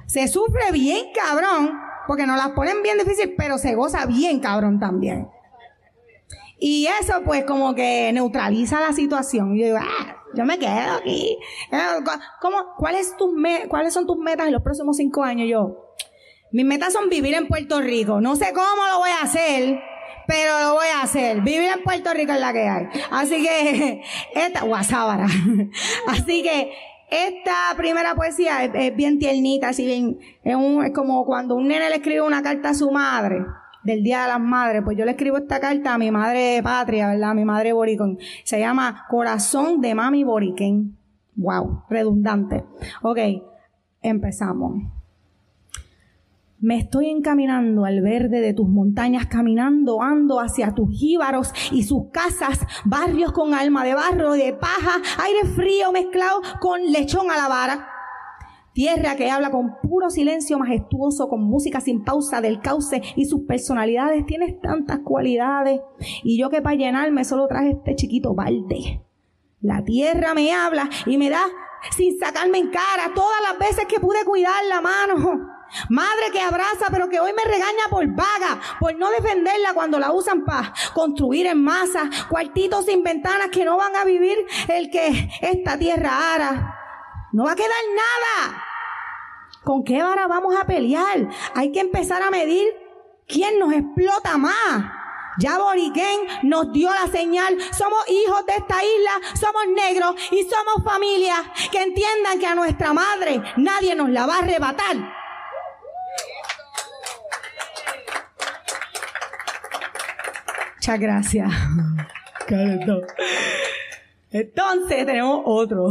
Se 0.05 0.27
sufre 0.27 0.71
bien 0.71 1.07
cabrón, 1.13 1.71
porque 2.05 2.27
nos 2.27 2.37
las 2.37 2.49
ponen 2.49 2.83
bien 2.83 2.97
difícil, 2.97 3.33
pero 3.37 3.57
se 3.57 3.75
goza 3.75 4.05
bien 4.05 4.39
cabrón 4.39 4.79
también. 4.79 5.29
Y 6.59 6.87
eso 7.01 7.21
pues 7.23 7.43
como 7.45 7.75
que 7.75 8.11
neutraliza 8.13 8.79
la 8.79 8.93
situación. 8.93 9.57
Yo 9.57 9.65
digo, 9.65 9.77
ah, 9.79 10.24
yo 10.35 10.45
me 10.45 10.57
quedo 10.59 10.93
aquí. 10.99 11.37
Eh, 11.71 11.77
¿Cómo, 12.41 12.57
¿Cuáles 12.77 13.13
son 13.93 14.05
tus 14.07 14.17
metas 14.17 14.47
en 14.47 14.53
los 14.53 14.61
próximos 14.61 14.97
cinco 14.97 15.23
años? 15.23 15.47
Yo, 15.49 15.93
mis 16.51 16.65
metas 16.65 16.93
son 16.93 17.09
vivir 17.09 17.33
en 17.33 17.47
Puerto 17.47 17.81
Rico. 17.81 18.21
No 18.21 18.35
sé 18.35 18.53
cómo 18.53 18.85
lo 18.91 18.99
voy 18.99 19.09
a 19.09 19.23
hacer, 19.23 19.79
pero 20.27 20.59
lo 20.61 20.73
voy 20.75 20.87
a 20.95 21.01
hacer. 21.01 21.41
Vivir 21.41 21.69
en 21.75 21.83
Puerto 21.83 22.13
Rico 22.13 22.33
es 22.33 22.39
la 22.39 22.53
que 22.53 22.67
hay. 22.67 22.87
Así 23.11 23.43
que, 23.43 24.01
esta, 24.35 24.63
guasábara. 24.63 25.25
Así 26.07 26.43
que, 26.43 26.71
esta 27.09 27.53
primera 27.77 28.15
poesía 28.15 28.63
es, 28.63 28.71
es 28.73 28.95
bien 28.95 29.19
tiernita, 29.19 29.69
así 29.69 29.85
bien, 29.85 30.17
es, 30.43 30.55
un- 30.55 30.83
es 30.83 30.91
como 30.91 31.23
cuando 31.23 31.53
un 31.55 31.67
nene 31.67 31.87
le 31.89 31.97
escribe 31.97 32.21
una 32.21 32.41
carta 32.41 32.69
a 32.69 32.73
su 32.73 32.89
madre 32.89 33.45
del 33.85 34.03
Día 34.03 34.23
de 34.23 34.27
las 34.29 34.41
Madres, 34.41 34.81
pues 34.83 34.97
yo 34.97 35.05
le 35.05 35.11
escribo 35.11 35.37
esta 35.37 35.59
carta 35.59 35.93
a 35.93 35.97
mi 35.97 36.11
madre 36.11 36.59
patria, 36.63 37.07
¿verdad? 37.07 37.31
A 37.31 37.33
mi 37.33 37.45
madre 37.45 37.71
boricón. 37.71 38.17
Se 38.43 38.59
llama 38.59 39.05
Corazón 39.09 39.79
de 39.79 39.95
Mami 39.95 40.23
Boriquén. 40.23 40.97
Wow, 41.35 41.83
redundante. 41.89 42.65
Ok, 43.01 43.19
empezamos. 44.01 44.73
Me 46.59 46.79
estoy 46.79 47.09
encaminando 47.09 47.85
al 47.85 48.01
verde 48.01 48.41
de 48.41 48.53
tus 48.53 48.67
montañas, 48.67 49.27
caminando, 49.27 50.01
ando 50.01 50.39
hacia 50.39 50.73
tus 50.73 50.89
jíbaros 50.89 51.53
y 51.71 51.83
sus 51.83 52.09
casas, 52.11 52.65
barrios 52.85 53.33
con 53.33 53.53
alma 53.53 53.83
de 53.83 53.93
barro, 53.93 54.33
de 54.33 54.53
paja, 54.53 54.99
aire 55.23 55.53
frío 55.53 55.91
mezclado 55.91 56.41
con 56.59 56.81
lechón 56.91 57.29
a 57.29 57.37
la 57.37 57.47
vara. 57.47 57.94
Tierra 58.75 59.15
que 59.15 59.31
habla 59.31 59.51
con 59.51 59.77
puro 59.81 60.09
silencio 60.09 60.59
majestuoso, 60.59 61.29
con 61.29 61.41
música 61.41 61.79
sin 61.79 62.03
pausa 62.03 62.41
del 62.41 62.59
cauce 62.59 63.01
y 63.15 63.23
sus 63.23 63.45
personalidades. 63.47 64.25
Tienes 64.25 64.59
tantas 64.59 64.99
cualidades. 64.99 65.79
Y 66.25 66.37
yo 66.37 66.49
que 66.49 66.61
para 66.61 66.75
llenarme 66.75 67.23
solo 67.23 67.47
traje 67.47 67.69
este 67.69 67.95
chiquito 67.95 68.35
balde. 68.35 69.01
La 69.61 69.81
tierra 69.85 70.33
me 70.33 70.51
habla 70.51 70.89
y 71.05 71.17
me 71.17 71.29
da 71.29 71.41
sin 71.95 72.19
sacarme 72.19 72.57
en 72.57 72.69
cara 72.69 73.13
todas 73.15 73.41
las 73.49 73.57
veces 73.57 73.85
que 73.85 74.01
pude 74.01 74.25
cuidar 74.25 74.61
la 74.67 74.81
mano. 74.81 75.15
Madre 75.89 76.25
que 76.33 76.41
abraza, 76.41 76.87
pero 76.91 77.07
que 77.07 77.21
hoy 77.21 77.31
me 77.31 77.49
regaña 77.49 77.83
por 77.89 78.05
vaga, 78.07 78.59
por 78.81 78.93
no 78.97 79.09
defenderla 79.09 79.73
cuando 79.73 79.99
la 79.99 80.11
usan 80.11 80.43
para 80.43 80.73
construir 80.93 81.47
en 81.47 81.63
masa, 81.63 82.09
cuartitos 82.29 82.87
sin 82.87 83.03
ventanas 83.03 83.47
que 83.53 83.63
no 83.63 83.77
van 83.77 83.95
a 83.95 84.03
vivir 84.03 84.37
el 84.67 84.89
que 84.89 85.29
esta 85.41 85.79
tierra 85.79 86.33
ara. 86.33 86.84
No 87.35 87.43
va 87.43 87.51
a 87.51 87.55
quedar 87.55 87.69
nada. 87.93 88.63
¿Con 89.61 89.83
qué 89.83 90.01
vara 90.01 90.25
vamos 90.25 90.55
a 90.55 90.65
pelear? 90.65 91.27
Hay 91.53 91.73
que 91.73 91.81
empezar 91.81 92.23
a 92.23 92.31
medir 92.31 92.65
quién 93.27 93.59
nos 93.59 93.73
explota 93.73 94.37
más. 94.37 94.85
Ya 95.39 95.57
Boriquén 95.57 96.21
nos 96.43 96.71
dio 96.71 96.89
la 96.89 97.07
señal. 97.11 97.57
Somos 97.77 98.07
hijos 98.07 98.45
de 98.45 98.53
esta 98.53 98.81
isla, 98.81 99.19
somos 99.37 99.63
negros 99.67 100.15
y 100.31 100.43
somos 100.43 100.81
familia. 100.85 101.35
Que 101.73 101.83
entiendan 101.83 102.39
que 102.39 102.47
a 102.47 102.55
nuestra 102.55 102.93
madre 102.93 103.41
nadie 103.57 103.95
nos 103.95 104.09
la 104.11 104.25
va 104.25 104.35
a 104.35 104.39
arrebatar. 104.39 104.95
Muchas 110.75 110.99
gracias. 111.01 111.51
Entonces 114.31 115.05
tenemos 115.05 115.41
otro 115.43 115.89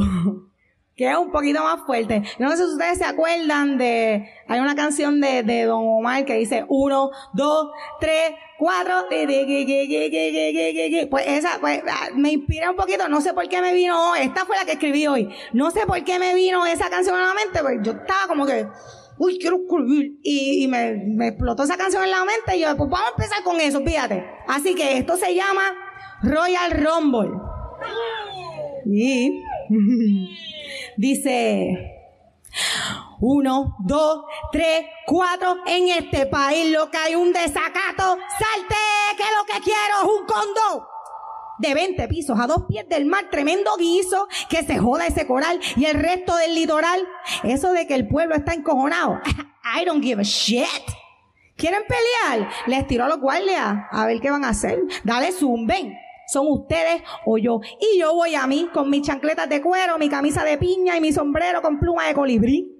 que 0.96 1.10
es 1.10 1.16
un 1.16 1.30
poquito 1.32 1.62
más 1.62 1.84
fuerte. 1.86 2.22
No 2.38 2.50
sé 2.50 2.58
si 2.58 2.64
ustedes 2.64 2.98
se 2.98 3.04
acuerdan 3.04 3.78
de, 3.78 4.28
hay 4.46 4.60
una 4.60 4.74
canción 4.74 5.20
de, 5.20 5.42
de 5.42 5.64
Don 5.64 5.82
Omar 5.84 6.24
que 6.24 6.34
dice 6.34 6.64
uno, 6.68 7.10
dos, 7.32 7.70
tres, 8.00 8.34
cuatro, 8.58 9.06
pues 11.10 11.26
esa, 11.26 11.58
pues 11.60 11.82
ah, 11.88 12.08
me 12.14 12.32
inspira 12.32 12.70
un 12.70 12.76
poquito, 12.76 13.08
no 13.08 13.20
sé 13.20 13.34
por 13.34 13.48
qué 13.48 13.60
me 13.60 13.74
vino, 13.74 14.14
esta 14.14 14.44
fue 14.44 14.56
la 14.56 14.64
que 14.64 14.72
escribí 14.72 15.06
hoy, 15.06 15.28
no 15.52 15.70
sé 15.70 15.86
por 15.86 16.02
qué 16.04 16.18
me 16.18 16.34
vino 16.34 16.64
esa 16.64 16.88
canción 16.88 17.16
a 17.16 17.28
la 17.28 17.34
mente, 17.34 17.60
pues 17.60 17.80
yo 17.82 17.92
estaba 17.92 18.28
como 18.28 18.46
que, 18.46 18.66
uy, 19.18 19.38
quiero 19.38 19.56
escribir. 19.56 20.18
Y, 20.22 20.64
y 20.64 20.68
me, 20.68 20.94
me, 21.06 21.28
explotó 21.28 21.64
esa 21.64 21.76
canción 21.76 22.04
en 22.04 22.10
la 22.12 22.24
mente 22.24 22.56
y 22.56 22.60
yo, 22.60 22.76
pues 22.76 22.88
vamos 22.88 23.08
a 23.08 23.10
empezar 23.10 23.42
con 23.42 23.60
eso, 23.60 23.82
fíjate. 23.82 24.24
Así 24.46 24.74
que 24.74 24.98
esto 24.98 25.16
se 25.16 25.34
llama 25.34 25.62
Royal 26.22 26.70
Rumble. 26.70 27.30
Y... 28.86 29.42
dice, 30.96 31.94
uno, 33.20 33.76
dos, 33.80 34.24
tres, 34.52 34.86
cuatro, 35.06 35.56
en 35.66 35.88
este 35.88 36.26
país 36.26 36.70
lo 36.70 36.90
que 36.90 36.98
hay 36.98 37.14
un 37.14 37.32
desacato, 37.32 38.18
salte, 38.38 38.76
que 39.16 39.24
lo 39.24 39.44
que 39.46 39.62
quiero 39.62 40.02
es 40.02 40.20
un 40.20 40.26
condo. 40.26 40.88
De 41.58 41.72
20 41.72 42.08
pisos 42.08 42.38
a 42.38 42.48
dos 42.48 42.64
pies 42.68 42.88
del 42.88 43.06
mar, 43.06 43.26
tremendo 43.30 43.70
guiso, 43.78 44.26
que 44.48 44.64
se 44.64 44.78
joda 44.78 45.06
ese 45.06 45.26
coral 45.26 45.60
y 45.76 45.84
el 45.84 45.94
resto 45.94 46.36
del 46.36 46.54
litoral. 46.54 47.06
Eso 47.44 47.72
de 47.72 47.86
que 47.86 47.94
el 47.94 48.08
pueblo 48.08 48.34
está 48.34 48.54
encojonado. 48.54 49.20
I 49.80 49.84
don't 49.84 50.02
give 50.02 50.20
a 50.20 50.24
shit. 50.24 50.66
¿Quieren 51.56 51.82
pelear? 51.86 52.50
Les 52.66 52.86
tiro 52.88 53.04
a 53.04 53.08
los 53.08 53.20
guardias 53.20 53.84
a 53.90 54.06
ver 54.06 54.20
qué 54.20 54.30
van 54.30 54.44
a 54.44 54.48
hacer. 54.48 54.80
Dale 55.04 55.30
zumben. 55.30 55.96
Son 56.26 56.46
ustedes 56.48 57.02
o 57.26 57.38
yo. 57.38 57.60
Y 57.80 57.98
yo 57.98 58.14
voy 58.14 58.34
a 58.34 58.46
mí 58.46 58.68
con 58.72 58.90
mis 58.90 59.02
chancletas 59.02 59.48
de 59.48 59.60
cuero, 59.60 59.98
mi 59.98 60.08
camisa 60.08 60.44
de 60.44 60.58
piña 60.58 60.96
y 60.96 61.00
mi 61.00 61.12
sombrero 61.12 61.62
con 61.62 61.78
pluma 61.78 62.06
de 62.06 62.14
colibrí. 62.14 62.70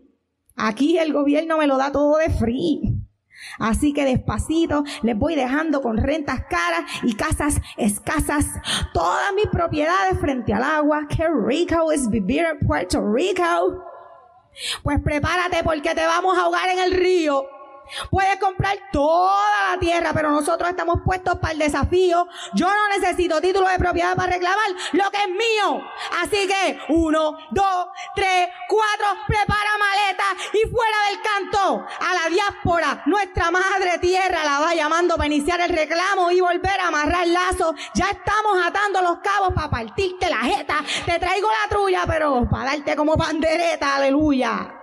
Aquí 0.57 0.99
el 0.99 1.13
gobierno 1.13 1.59
me 1.59 1.67
lo 1.67 1.77
da 1.77 1.91
todo 1.91 2.19
de 2.19 2.31
free. 2.31 3.05
Así 3.59 3.93
que 3.93 4.05
despacito 4.05 4.85
les 5.03 5.17
voy 5.17 5.35
dejando 5.35 5.83
con 5.83 5.97
rentas 5.97 6.45
caras 6.49 6.91
y 7.03 7.15
casas 7.15 7.61
escasas 7.77 8.47
todas 8.93 9.33
mis 9.35 9.47
propiedades 9.47 10.19
frente 10.19 10.53
al 10.53 10.63
agua. 10.63 11.07
Qué 11.09 11.27
rico 11.29 11.93
es 11.93 12.09
vivir 12.09 12.45
en 12.45 12.67
Puerto 12.67 13.01
Rico. 13.13 13.85
Pues 14.83 15.01
prepárate 15.01 15.63
porque 15.65 15.95
te 15.95 16.07
vamos 16.07 16.39
a 16.39 16.43
ahogar 16.43 16.69
en 16.71 16.79
el 16.81 16.93
río. 16.93 17.45
Puedes 18.11 18.39
comprar 18.39 18.77
toda 18.93 19.71
la 19.71 19.79
tierra, 19.79 20.13
pero 20.15 20.31
nosotros 20.31 20.71
estamos 20.71 21.01
puestos 21.05 21.39
para 21.39 21.53
el 21.53 21.59
desafío. 21.59 22.27
Yo 22.55 22.67
no 22.67 22.99
necesito 22.99 23.41
título 23.41 23.69
de 23.69 23.79
propiedad 23.79 24.17
para 24.17 24.33
reclamar 24.33 24.71
lo 24.93 25.11
que 25.11 25.19
es 25.19 25.29
mío. 25.29 25.83
Así 26.23 26.47
que, 26.47 26.79
uno, 26.89 27.37
dos, 27.51 27.87
tres, 28.15 28.49
cuatro, 28.69 29.07
prepara 29.27 29.71
maleta 29.79 30.25
y 30.53 30.71
fuera 30.71 30.97
del 31.11 31.21
canto. 31.23 31.87
A 32.01 32.15
la 32.15 32.31
diáspora, 32.31 33.03
nuestra 33.07 33.51
madre 33.51 33.99
tierra 34.01 34.45
la 34.45 34.61
va 34.61 34.75
llamando 34.75 35.17
para 35.17 35.27
iniciar 35.27 35.61
el 35.61 35.71
reclamo 35.71 36.31
y 36.31 36.41
volver 36.41 36.81
a 36.81 36.89
amarrar 36.89 37.27
lazos. 37.27 37.75
Ya 37.95 38.07
estamos 38.11 38.65
atando 38.65 39.03
los 39.03 39.19
cabos 39.19 39.53
para 39.55 39.71
partirte 39.71 40.29
la 40.29 40.39
jeta. 40.39 40.85
Te 41.07 41.19
traigo 41.19 41.49
la 41.49 41.69
trulla, 41.69 42.05
pero 42.07 42.49
para 42.51 42.73
darte 42.73 42.97
como 42.97 43.17
pandereta, 43.17 43.97
aleluya. 43.97 44.74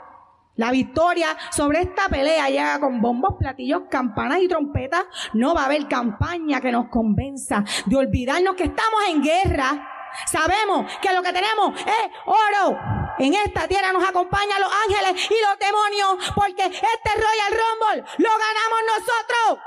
La 0.61 0.69
victoria 0.69 1.35
sobre 1.49 1.81
esta 1.81 2.07
pelea 2.07 2.47
llega 2.47 2.79
con 2.79 3.01
bombos, 3.01 3.33
platillos, 3.39 3.81
campanas 3.89 4.37
y 4.41 4.47
trompetas. 4.47 5.05
No 5.33 5.55
va 5.55 5.63
a 5.63 5.65
haber 5.65 5.87
campaña 5.87 6.61
que 6.61 6.71
nos 6.71 6.87
convenza 6.89 7.63
de 7.87 7.97
olvidarnos 7.97 8.53
que 8.53 8.65
estamos 8.65 9.01
en 9.09 9.23
guerra. 9.23 9.89
Sabemos 10.27 10.85
que 11.01 11.11
lo 11.13 11.23
que 11.23 11.33
tenemos 11.33 11.73
es 11.81 12.11
oro. 12.27 12.77
En 13.17 13.33
esta 13.33 13.67
tierra 13.67 13.91
nos 13.91 14.07
acompañan 14.07 14.61
los 14.61 14.71
ángeles 14.87 15.31
y 15.31 15.35
los 15.41 15.57
demonios, 15.57 16.31
porque 16.35 16.65
este 16.65 17.09
Royal 17.15 17.53
Rumble 17.57 18.03
lo 18.19 18.29
ganamos 18.29 18.81
nosotros. 18.93 19.57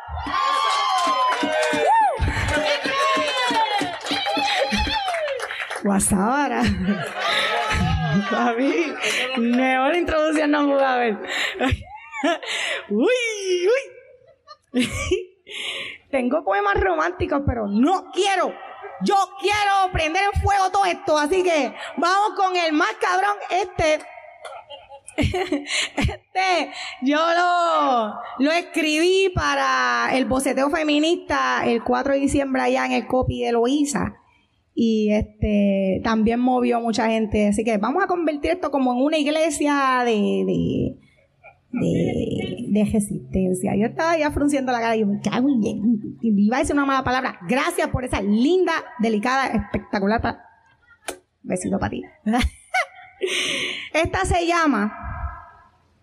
Guasabara. 5.82 6.62
Papi, 8.30 8.94
mejor 9.38 9.96
introducción 9.96 10.50
no 10.50 10.66
pude 10.66 10.84
haber. 10.84 11.18
uy, 12.88 13.68
uy. 14.72 14.88
Tengo 16.10 16.44
poemas 16.44 16.74
románticos, 16.80 17.42
pero 17.46 17.66
no 17.66 18.10
quiero. 18.12 18.54
Yo 19.02 19.16
quiero 19.40 19.92
prender 19.92 20.22
en 20.32 20.40
fuego 20.40 20.70
todo 20.70 20.84
esto, 20.84 21.18
así 21.18 21.42
que 21.42 21.74
vamos 21.96 22.34
con 22.36 22.56
el 22.56 22.72
más 22.72 22.92
cabrón, 23.00 23.36
este. 23.50 24.00
Este, 25.16 26.72
yo 27.02 27.18
lo, 27.18 28.18
lo 28.40 28.50
escribí 28.50 29.30
para 29.32 30.08
el 30.12 30.24
boceteo 30.24 30.68
feminista 30.68 31.64
el 31.64 31.84
4 31.84 32.14
de 32.14 32.18
diciembre 32.18 32.62
allá 32.62 32.86
en 32.86 32.92
el 32.92 33.06
copy 33.06 33.44
de 33.44 33.52
Loíza 33.52 34.16
y 34.74 35.12
este 35.12 36.00
también 36.02 36.40
movió 36.40 36.80
mucha 36.80 37.08
gente. 37.08 37.48
Así 37.48 37.64
que 37.64 37.78
vamos 37.78 38.02
a 38.02 38.06
convertir 38.06 38.52
esto 38.52 38.70
como 38.70 38.92
en 38.92 39.02
una 39.02 39.18
iglesia 39.18 40.02
de, 40.04 40.12
de, 40.12 40.96
de, 41.70 42.90
resistencia. 42.92 43.76
Yo 43.76 43.86
estaba 43.86 44.18
ya 44.18 44.32
frunciendo 44.32 44.72
la 44.72 44.80
cara 44.80 44.96
y 44.96 45.00
yo 45.00 45.06
me 45.06 45.20
cago 45.20 45.48
en 45.48 46.18
iba 46.20 46.56
a 46.56 46.60
decir 46.60 46.74
una 46.74 46.86
mala 46.86 47.04
palabra. 47.04 47.38
Gracias 47.48 47.88
por 47.88 48.04
esa 48.04 48.20
linda, 48.20 48.72
delicada, 48.98 49.46
espectacular. 49.46 50.20
Besito 51.42 51.78
para 51.78 51.90
ti. 51.90 52.02
Esta 53.92 54.24
se 54.24 54.44
llama, 54.46 54.92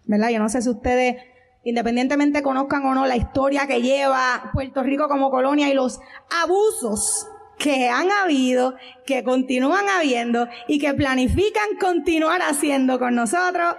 ¿verdad? 0.05 0.29
Yo 0.29 0.39
no 0.39 0.47
sé 0.47 0.61
si 0.61 0.69
ustedes 0.69 1.17
independientemente 1.63 2.41
conozcan 2.41 2.85
o 2.85 2.95
no 2.95 3.05
la 3.05 3.17
historia 3.17 3.67
que 3.67 3.81
lleva 3.81 4.49
Puerto 4.53 4.81
Rico 4.81 5.07
como 5.07 5.29
colonia 5.29 5.69
y 5.69 5.73
los 5.73 5.99
abusos 6.41 7.27
que 7.61 7.89
han 7.89 8.11
habido, 8.11 8.75
que 9.05 9.23
continúan 9.23 9.87
habiendo 9.87 10.47
y 10.67 10.79
que 10.79 10.93
planifican 10.93 11.77
continuar 11.79 12.41
haciendo 12.41 12.97
con 12.97 13.13
nosotros. 13.13 13.75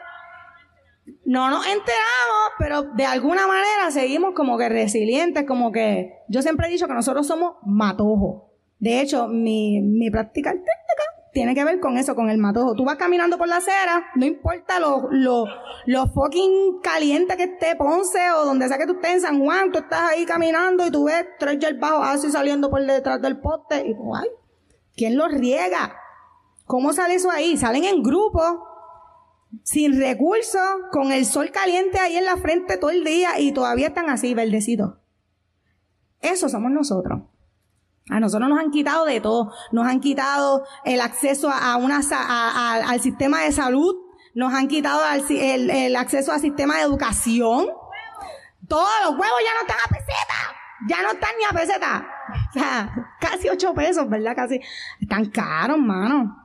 No 1.25 1.51
nos 1.51 1.67
enteramos, 1.67 2.53
pero 2.59 2.83
de 2.83 3.05
alguna 3.05 3.47
manera 3.49 3.91
seguimos 3.91 4.35
como 4.35 4.57
que 4.57 4.69
resilientes, 4.69 5.45
como 5.47 5.73
que 5.73 6.13
yo 6.29 6.43
siempre 6.43 6.69
he 6.69 6.71
dicho 6.71 6.87
que 6.87 6.95
nosotros 6.95 7.27
somos 7.27 7.57
matojos. 7.67 8.45
De 8.79 9.01
hecho, 9.01 9.27
mi, 9.27 9.81
mi 9.81 10.11
práctica 10.11 10.51
artística 10.51 11.12
tiene 11.33 11.55
que 11.55 11.65
ver 11.65 11.81
con 11.81 11.97
eso, 11.97 12.15
con 12.15 12.29
el 12.29 12.39
matojo. 12.39 12.75
Tú 12.75 12.85
vas 12.85 12.97
caminando 12.97 13.39
por 13.39 13.49
la 13.49 13.57
acera, 13.57 14.05
no 14.17 14.27
importa 14.27 14.79
lo, 14.79 15.09
lo, 15.11 15.47
lo 15.87 16.07
fucking 16.09 16.81
caliente 16.83 17.37
que 17.37 17.45
esté 17.45 17.75
Ponce 17.75 18.31
o 18.33 18.45
donde 18.45 18.69
sea 18.69 18.79
que 18.79 18.87
tú 18.87 18.95
estés 18.95 19.15
en 19.15 19.21
San 19.23 19.43
Juan, 19.43 19.73
tú 19.73 19.79
estás 19.79 20.11
ahí 20.11 20.27
caminando 20.27 20.87
y 20.87 20.91
tú 20.91 21.05
ves 21.05 21.27
tres 21.39 21.59
bajo 21.81 22.03
así 22.03 22.31
saliendo 22.31 22.71
por 22.71 22.85
detrás 22.85 23.21
del 23.23 23.41
poste 23.41 23.87
y 23.87 23.95
tú, 23.95 24.15
ay, 24.15 24.29
¿quién 24.95 25.17
los 25.17 25.33
riega? 25.33 25.97
¿Cómo 26.67 26.93
sale 26.93 27.15
eso 27.15 27.31
ahí? 27.31 27.57
Salen 27.57 27.85
en 27.85 28.03
grupo, 28.03 28.69
sin 29.63 29.99
recursos, 29.99 30.61
con 30.91 31.13
el 31.13 31.25
sol 31.25 31.51
caliente 31.51 31.99
ahí 31.99 32.17
en 32.17 32.27
la 32.27 32.37
frente 32.37 32.77
todo 32.77 32.91
el 32.91 33.05
día 33.05 33.41
y 33.41 33.53
todavía 33.53 33.89
están 33.89 34.11
así, 34.11 34.35
verdecitos. 34.35 34.95
Eso 36.21 36.49
somos 36.49 36.71
nosotros. 36.71 37.23
A 38.11 38.21
nosotros 38.21 38.49
nos 38.49 38.59
han 38.59 38.71
quitado 38.71 39.05
de 39.05 39.21
todo. 39.21 39.53
Nos 39.71 39.87
han 39.87 40.01
quitado 40.01 40.65
el 40.85 41.01
acceso 41.01 41.51
a 41.51 41.77
una, 41.77 42.01
al 42.01 43.01
sistema 43.01 43.43
de 43.43 43.53
salud. 43.53 43.97
Nos 44.35 44.53
han 44.53 44.69
quitado 44.69 45.03
el, 45.31 45.97
acceso 45.97 46.33
al 46.33 46.41
sistema 46.41 46.77
de 46.77 46.83
educación. 46.83 47.67
Todos 48.67 48.89
los 49.05 49.11
huevos 49.13 49.39
ya 49.45 49.55
no 49.55 49.61
están 49.61 49.79
a 49.85 49.89
peseta. 49.89 50.35
Ya 50.89 51.03
no 51.03 51.13
están 51.13 51.31
ni 51.39 51.45
a 51.45 51.61
peseta. 51.61 52.09
O 52.49 52.53
sea, 52.53 53.17
casi 53.21 53.49
ocho 53.49 53.73
pesos, 53.75 54.09
¿verdad? 54.09 54.35
Casi. 54.35 54.61
Están 55.01 55.27
caros, 55.27 55.79
mano. 55.79 56.37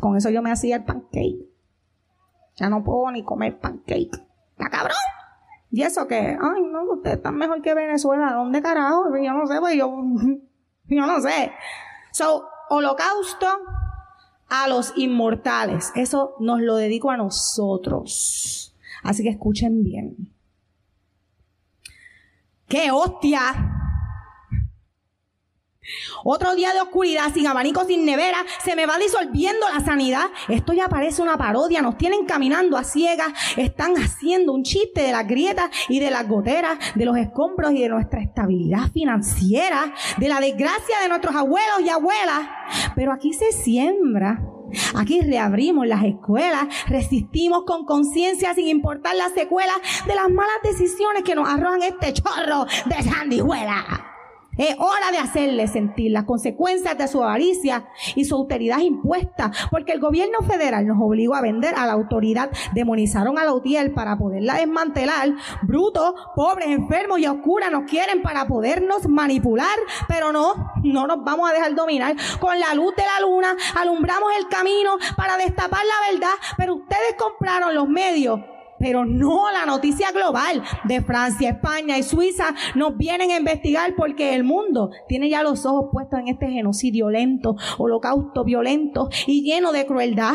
Con 0.00 0.16
eso 0.16 0.28
yo 0.30 0.42
me 0.42 0.50
hacía 0.50 0.76
el 0.76 0.84
pancake. 0.84 1.48
Ya 2.56 2.68
no 2.68 2.84
puedo 2.84 3.10
ni 3.10 3.24
comer 3.24 3.58
pancake. 3.58 4.10
Está 4.50 4.68
cabrón. 4.70 4.96
Y 5.70 5.82
eso 5.82 6.06
que, 6.06 6.16
ay, 6.16 6.62
no, 6.70 6.84
ustedes 6.92 7.16
están 7.16 7.36
mejor 7.36 7.62
que 7.62 7.74
Venezuela. 7.74 8.32
¿Dónde 8.32 8.60
carajo? 8.60 9.06
Yo 9.16 9.32
no 9.32 9.46
sé, 9.46 9.58
pues 9.60 9.76
yo 9.76 9.92
yo 10.94 11.06
no 11.06 11.20
sé. 11.20 11.52
So, 12.12 12.46
holocausto 12.68 13.46
a 14.48 14.68
los 14.68 14.92
inmortales. 14.96 15.92
Eso 15.94 16.36
nos 16.40 16.60
lo 16.60 16.76
dedico 16.76 17.10
a 17.10 17.16
nosotros. 17.16 18.74
Así 19.02 19.22
que 19.22 19.30
escuchen 19.30 19.82
bien. 19.82 20.32
¡Qué 22.68 22.90
hostia! 22.90 23.83
Otro 26.24 26.54
día 26.54 26.72
de 26.72 26.80
oscuridad, 26.80 27.32
sin 27.32 27.46
abanico, 27.46 27.84
sin 27.84 28.04
nevera, 28.04 28.38
se 28.64 28.76
me 28.76 28.86
va 28.86 28.98
disolviendo 28.98 29.66
la 29.72 29.84
sanidad. 29.84 30.26
Esto 30.48 30.72
ya 30.72 30.88
parece 30.88 31.22
una 31.22 31.36
parodia, 31.36 31.82
nos 31.82 31.98
tienen 31.98 32.26
caminando 32.26 32.76
a 32.76 32.84
ciegas, 32.84 33.32
están 33.56 33.94
haciendo 33.96 34.52
un 34.52 34.62
chiste 34.62 35.02
de 35.02 35.12
las 35.12 35.26
grietas 35.26 35.70
y 35.88 36.00
de 36.00 36.10
las 36.10 36.28
goteras, 36.28 36.78
de 36.94 37.04
los 37.04 37.16
escombros 37.16 37.72
y 37.72 37.80
de 37.80 37.88
nuestra 37.88 38.20
estabilidad 38.20 38.90
financiera, 38.92 39.94
de 40.18 40.28
la 40.28 40.40
desgracia 40.40 41.00
de 41.02 41.08
nuestros 41.08 41.34
abuelos 41.34 41.80
y 41.84 41.88
abuelas. 41.88 42.48
Pero 42.94 43.12
aquí 43.12 43.32
se 43.32 43.52
siembra 43.52 44.40
Aquí 44.96 45.20
reabrimos 45.20 45.86
las 45.86 46.02
escuelas, 46.04 46.66
resistimos 46.88 47.64
con 47.64 47.84
conciencia 47.84 48.54
sin 48.54 48.68
importar 48.68 49.14
las 49.14 49.32
secuelas 49.32 49.76
de 50.06 50.14
las 50.14 50.28
malas 50.30 50.56
decisiones 50.62 51.22
que 51.22 51.34
nos 51.34 51.48
arrojan 51.48 51.82
este 51.82 52.12
chorro 52.12 52.66
de 52.86 53.02
sandijuela. 53.02 54.13
Es 54.56 54.76
hora 54.78 55.10
de 55.10 55.18
hacerle 55.18 55.66
sentir 55.66 56.12
las 56.12 56.24
consecuencias 56.24 56.96
de 56.96 57.08
su 57.08 57.22
avaricia 57.22 57.86
y 58.14 58.24
su 58.24 58.34
autoridad 58.34 58.78
impuesta, 58.78 59.50
porque 59.70 59.92
el 59.92 60.00
gobierno 60.00 60.38
federal 60.46 60.86
nos 60.86 60.98
obligó 61.00 61.34
a 61.34 61.40
vender 61.40 61.74
a 61.76 61.86
la 61.86 61.92
autoridad, 61.92 62.50
demonizaron 62.72 63.38
a 63.38 63.44
la 63.44 63.52
UTIEL 63.52 63.92
para 63.92 64.16
poderla 64.16 64.54
desmantelar. 64.54 65.30
Brutos, 65.62 66.14
pobres, 66.34 66.68
enfermos 66.68 67.18
y 67.18 67.26
oscuras 67.26 67.70
nos 67.70 67.84
quieren 67.84 68.22
para 68.22 68.46
podernos 68.46 69.08
manipular, 69.08 69.78
pero 70.08 70.32
no, 70.32 70.72
no 70.82 71.06
nos 71.06 71.24
vamos 71.24 71.50
a 71.50 71.52
dejar 71.52 71.74
dominar. 71.74 72.16
Con 72.40 72.58
la 72.58 72.74
luz 72.74 72.94
de 72.96 73.02
la 73.02 73.26
luna 73.26 73.56
alumbramos 73.74 74.30
el 74.38 74.48
camino 74.48 74.96
para 75.16 75.36
destapar 75.36 75.80
la 75.84 76.12
verdad, 76.12 76.34
pero 76.56 76.76
ustedes 76.76 77.14
compraron 77.18 77.74
los 77.74 77.88
medios 77.88 78.40
pero 78.84 79.06
no 79.06 79.50
la 79.50 79.64
noticia 79.64 80.12
global 80.12 80.62
de 80.84 81.00
Francia, 81.00 81.48
España 81.48 81.96
y 81.96 82.02
Suiza 82.02 82.54
nos 82.74 82.98
vienen 82.98 83.30
a 83.30 83.38
investigar 83.38 83.94
porque 83.96 84.34
el 84.34 84.44
mundo 84.44 84.90
tiene 85.08 85.30
ya 85.30 85.42
los 85.42 85.64
ojos 85.64 85.86
puestos 85.90 86.20
en 86.20 86.28
este 86.28 86.50
genocidio 86.50 87.08
lento, 87.08 87.56
holocausto 87.78 88.44
violento 88.44 89.08
y 89.26 89.42
lleno 89.42 89.72
de 89.72 89.86
crueldad. 89.86 90.34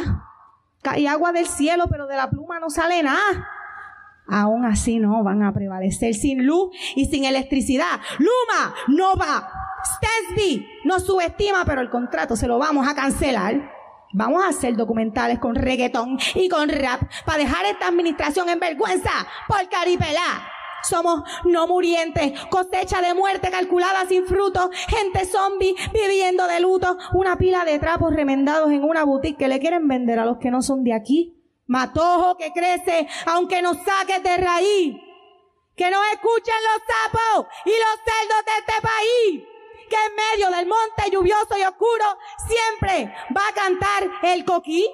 Cae 0.82 1.08
agua 1.08 1.32
del 1.32 1.45
cielo, 1.45 1.86
pero 1.91 2.08
de 2.08 2.16
la 2.16 2.32
pluma 2.32 2.60
no 2.60 2.72
sale 2.72 3.04
nada. 3.04 3.47
Aún 4.28 4.66
así 4.66 4.97
no 4.97 5.24
van 5.24 5.43
a 5.43 5.54
prevalecer 5.54 6.16
sin 6.16 6.43
luz 6.43 6.76
y 6.95 7.06
sin 7.06 7.26
electricidad. 7.26 8.00
Luma 8.18 8.74
no 8.88 9.16
va. 9.16 9.47
Stesby 9.86 10.66
nos 10.86 11.06
subestima, 11.06 11.66
pero 11.66 11.82
el 11.82 11.91
contrato 11.91 12.36
se 12.36 12.47
lo 12.47 12.58
vamos 12.58 12.88
a 12.88 12.95
cancelar. 12.95 13.79
Vamos 14.12 14.43
a 14.43 14.47
hacer 14.47 14.76
documentales 14.76 15.38
con 15.39 15.53
reggaetón 15.53 16.18
y 16.34 16.49
con 16.49 16.68
rap 16.70 17.01
para 17.26 17.43
dejar 17.43 17.66
esta 17.66 17.88
administración 17.88 18.49
en 18.49 18.60
vergüenza 18.60 19.12
por 19.47 19.70
caripelá. 19.70 20.47
Somos 20.82 21.22
no 21.45 21.68
murientes, 21.68 22.39
cosecha 22.49 23.01
de 23.01 23.14
muerte 23.14 23.51
calculada 23.51 24.05
sin 24.07 24.26
fruto, 24.26 24.72
gente 24.88 25.26
zombie 25.26 25.76
viviendo 25.93 26.47
de 26.47 26.60
luto, 26.60 26.97
una 27.14 27.38
pila 27.38 27.66
de 27.66 27.78
trapos 27.78 28.14
remendados 28.14 28.72
en 28.72 28.84
una 28.84 29.03
boutique 29.03 29.38
que 29.38 29.47
le 29.47 29.60
quieren 29.60 29.88
vender 29.88 30.18
a 30.20 30.26
los 30.26 30.38
que 30.38 30.49
no 30.49 30.62
son 30.62 30.84
de 30.84 30.93
aquí. 30.93 31.36
Matojo 31.68 32.36
que 32.36 32.51
crece 32.51 33.07
aunque 33.28 33.62
nos 33.62 33.78
saques 33.78 34.24
de 34.24 34.38
raíz. 34.38 34.95
Que 35.76 35.91
nos 35.91 36.01
escuchen 36.14 36.55
los 36.64 36.82
sapos 36.88 37.47
y 37.66 37.70
los 37.70 37.99
cerdos 38.03 38.45
de 38.45 38.51
este 38.57 38.82
país. 38.82 39.59
Que 39.90 39.96
en 39.96 40.16
medio 40.16 40.56
del 40.56 40.68
monte 40.68 41.10
lluvioso 41.12 41.58
y 41.58 41.64
oscuro 41.64 42.06
siempre 42.48 43.14
va 43.36 43.48
a 43.48 43.54
cantar 43.54 44.04
el 44.24 44.46
coquí. 44.46 44.86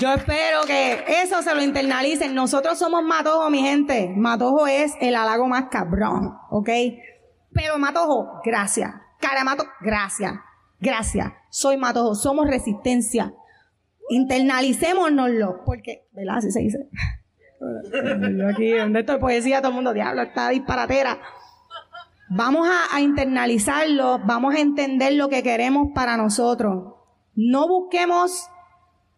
Yo 0.00 0.12
espero 0.12 0.62
que 0.66 1.04
eso 1.22 1.40
se 1.40 1.54
lo 1.54 1.62
internalicen. 1.62 2.34
Nosotros 2.34 2.78
somos 2.78 3.02
Matojo, 3.04 3.48
mi 3.48 3.62
gente. 3.62 4.12
Matojo 4.14 4.66
es 4.66 4.92
el 5.00 5.14
halago 5.14 5.46
más 5.46 5.66
cabrón, 5.70 6.36
¿ok? 6.50 6.68
Pero 7.52 7.78
Matojo, 7.78 8.40
gracias. 8.44 8.90
Caramato, 9.20 9.64
gracias. 9.80 10.34
Gracias. 10.80 11.32
Soy 11.48 11.76
Matojo. 11.76 12.14
Somos 12.16 12.46
resistencia. 12.46 13.32
Internalicémonoslo. 14.08 15.62
Porque, 15.64 16.06
¿verdad? 16.12 16.38
Así 16.38 16.50
se 16.50 16.60
dice. 16.60 16.88
Aquí, 18.52 18.72
donde 18.72 19.00
estoy 19.00 19.18
poesía, 19.18 19.60
todo 19.60 19.70
el 19.70 19.74
mundo, 19.76 19.92
diablo, 19.92 20.22
está 20.22 20.50
disparatera. 20.50 21.18
Vamos 22.28 22.68
a 22.92 23.00
internalizarlo, 23.00 24.18
vamos 24.24 24.54
a 24.54 24.60
entender 24.60 25.12
lo 25.12 25.28
que 25.28 25.42
queremos 25.42 25.88
para 25.94 26.16
nosotros. 26.16 26.94
No 27.34 27.68
busquemos 27.68 28.48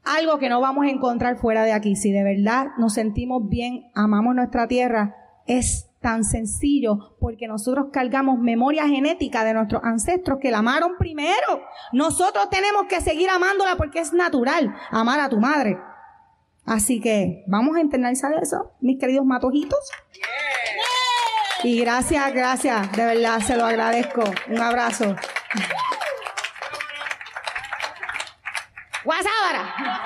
algo 0.05 0.39
que 0.39 0.49
no 0.49 0.61
vamos 0.61 0.87
a 0.87 0.91
encontrar 0.91 1.37
fuera 1.37 1.65
de 1.65 1.73
aquí. 1.73 1.97
Si 1.97 2.13
de 2.13 2.23
verdad 2.23 2.69
nos 2.79 2.95
sentimos 2.95 3.49
bien, 3.49 3.91
amamos 3.95 4.35
nuestra 4.35 4.67
tierra, 4.69 5.17
es 5.47 5.89
tan 6.01 6.25
sencillo 6.25 7.17
porque 7.19 7.49
nosotros 7.49 7.87
cargamos 7.93 8.39
memoria 8.39 8.87
genética 8.87 9.45
de 9.45 9.55
nuestros 9.55 9.83
ancestros 9.85 10.39
que 10.41 10.51
la 10.51 10.59
amaron 10.59 10.97
primero. 10.99 11.63
Nosotros 11.93 12.49
tenemos 12.51 12.87
que 12.89 13.01
seguir 13.01 13.31
amándola 13.31 13.77
porque 13.77 14.01
es 14.01 14.13
natural 14.13 14.75
amar 14.91 15.21
a 15.21 15.29
tu 15.29 15.39
madre. 15.39 15.79
Así 16.65 17.01
que 17.01 17.45
vamos 17.47 17.77
a 17.77 17.81
internalizar 17.81 18.33
eso, 18.43 18.73
mis 18.81 18.99
queridos 18.99 19.25
matojitos. 19.25 19.79
Y 21.63 21.81
gracias, 21.81 22.33
gracias, 22.35 22.93
de 22.93 23.05
verdad 23.05 23.41
se 23.41 23.57
lo 23.57 23.65
agradezco. 23.65 24.23
Un 24.49 24.61
abrazo. 24.61 25.17
Guasábara. 29.05 30.06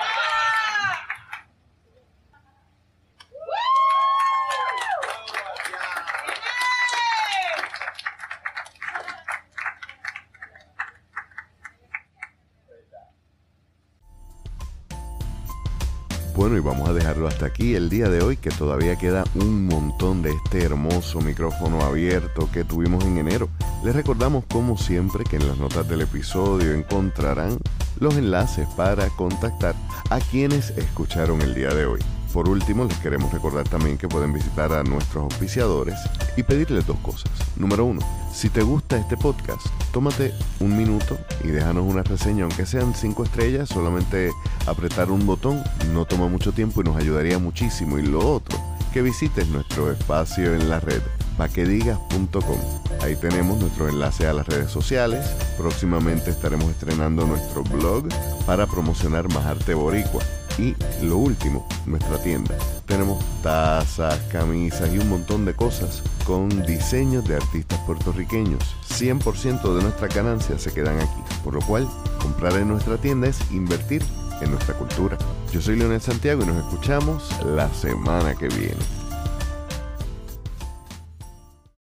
Vamos 16.63 16.89
a 16.89 16.93
dejarlo 16.93 17.27
hasta 17.27 17.47
aquí 17.47 17.75
el 17.75 17.89
día 17.89 18.09
de 18.09 18.23
hoy, 18.23 18.37
que 18.37 18.51
todavía 18.51 18.97
queda 18.97 19.25
un 19.35 19.67
montón 19.67 20.23
de 20.23 20.31
este 20.31 20.63
hermoso 20.63 21.21
micrófono 21.21 21.81
abierto 21.83 22.49
que 22.53 22.65
tuvimos 22.65 23.05
en 23.05 23.19
enero. 23.19 23.49
Les 23.83 23.95
recordamos, 23.95 24.45
como 24.47 24.77
siempre, 24.77 25.25
que 25.25 25.37
en 25.37 25.49
las 25.49 25.57
notas 25.57 25.89
del 25.89 26.03
episodio 26.03 26.75
encontrarán 26.75 27.59
los 27.99 28.17
enlaces 28.17 28.69
para 28.77 29.09
contactar 29.11 29.75
a 30.11 30.21
quienes 30.21 30.71
escucharon 30.71 31.41
el 31.41 31.55
día 31.55 31.73
de 31.75 31.87
hoy. 31.87 32.01
Por 32.33 32.49
último, 32.49 32.85
les 32.85 32.99
queremos 32.99 33.33
recordar 33.33 33.69
también 33.69 33.99
que 33.99 34.09
pueden 34.09 34.33
visitar 34.33 34.73
a 34.73 34.85
nuestros 34.85 35.25
auspiciadores 35.25 35.97
y 36.37 36.43
pedirles 36.43 36.87
dos 36.87 36.99
cosas. 36.99 37.31
Número 37.57 37.85
uno, 37.85 38.01
si 38.33 38.49
te 38.49 38.63
gusta 38.63 38.97
este 38.97 39.17
podcast, 39.17 39.67
tómate 39.93 40.33
un 40.61 40.77
minuto 40.77 41.19
y 41.43 41.49
déjanos 41.49 41.85
una 41.85 42.03
reseña, 42.03 42.45
aunque 42.45 42.67
sean 42.67 42.95
cinco 42.95 43.25
estrellas, 43.25 43.69
solamente 43.69 44.31
apretar 44.67 45.11
un 45.11 45.27
botón 45.27 45.63
no 45.93 46.05
toma 46.05 46.29
mucho 46.29 46.53
tiempo 46.53 46.81
y 46.81 46.85
nos 46.85 46.97
ayudaría 46.97 47.39
muchísimo. 47.39 47.99
Y 47.99 48.03
lo 48.03 48.21
otro, 48.21 48.59
que 48.93 49.03
visites 49.03 49.49
nuestro 49.49 49.91
espacio 49.91 50.55
en 50.55 50.69
la 50.69 50.81
red 50.81 51.03
paquedigas.com. 51.37 52.59
Ahí 53.01 53.17
tenemos 53.17 53.59
nuestro 53.59 53.89
enlace 53.89 54.27
a 54.27 54.35
las 54.35 54.47
redes 54.47 54.71
sociales. 54.71 55.27
Próximamente 55.57 56.31
estaremos 56.31 56.71
estrenando 56.71 57.27
nuestro 57.27 57.63
blog 57.63 58.09
para 58.47 58.67
promocionar 58.67 59.33
más 59.33 59.47
arte 59.47 59.73
boricua. 59.75 60.23
Y 60.61 60.77
lo 61.03 61.17
último, 61.17 61.67
nuestra 61.87 62.23
tienda. 62.23 62.55
Tenemos 62.85 63.25
tazas, 63.43 64.19
camisas 64.31 64.93
y 64.93 64.99
un 64.99 65.09
montón 65.09 65.47
de 65.47 65.55
cosas 65.55 66.03
con 66.27 66.51
diseños 66.67 67.27
de 67.27 67.37
artistas 67.37 67.79
puertorriqueños. 67.87 68.63
100% 68.87 69.75
de 69.75 69.83
nuestra 69.83 70.09
ganancia 70.09 70.59
se 70.59 70.71
quedan 70.71 70.99
aquí. 70.99 71.23
Por 71.43 71.55
lo 71.55 71.61
cual, 71.63 71.89
comprar 72.21 72.53
en 72.57 72.69
nuestra 72.69 72.99
tienda 72.99 73.29
es 73.29 73.39
invertir 73.51 74.03
en 74.43 74.51
nuestra 74.51 74.75
cultura. 74.75 75.17
Yo 75.51 75.63
soy 75.63 75.77
Leonel 75.77 76.03
Santiago 76.03 76.43
y 76.43 76.47
nos 76.47 76.59
escuchamos 76.59 77.25
la 77.47 77.73
semana 77.73 78.35
que 78.35 78.49
viene. 78.49 79.00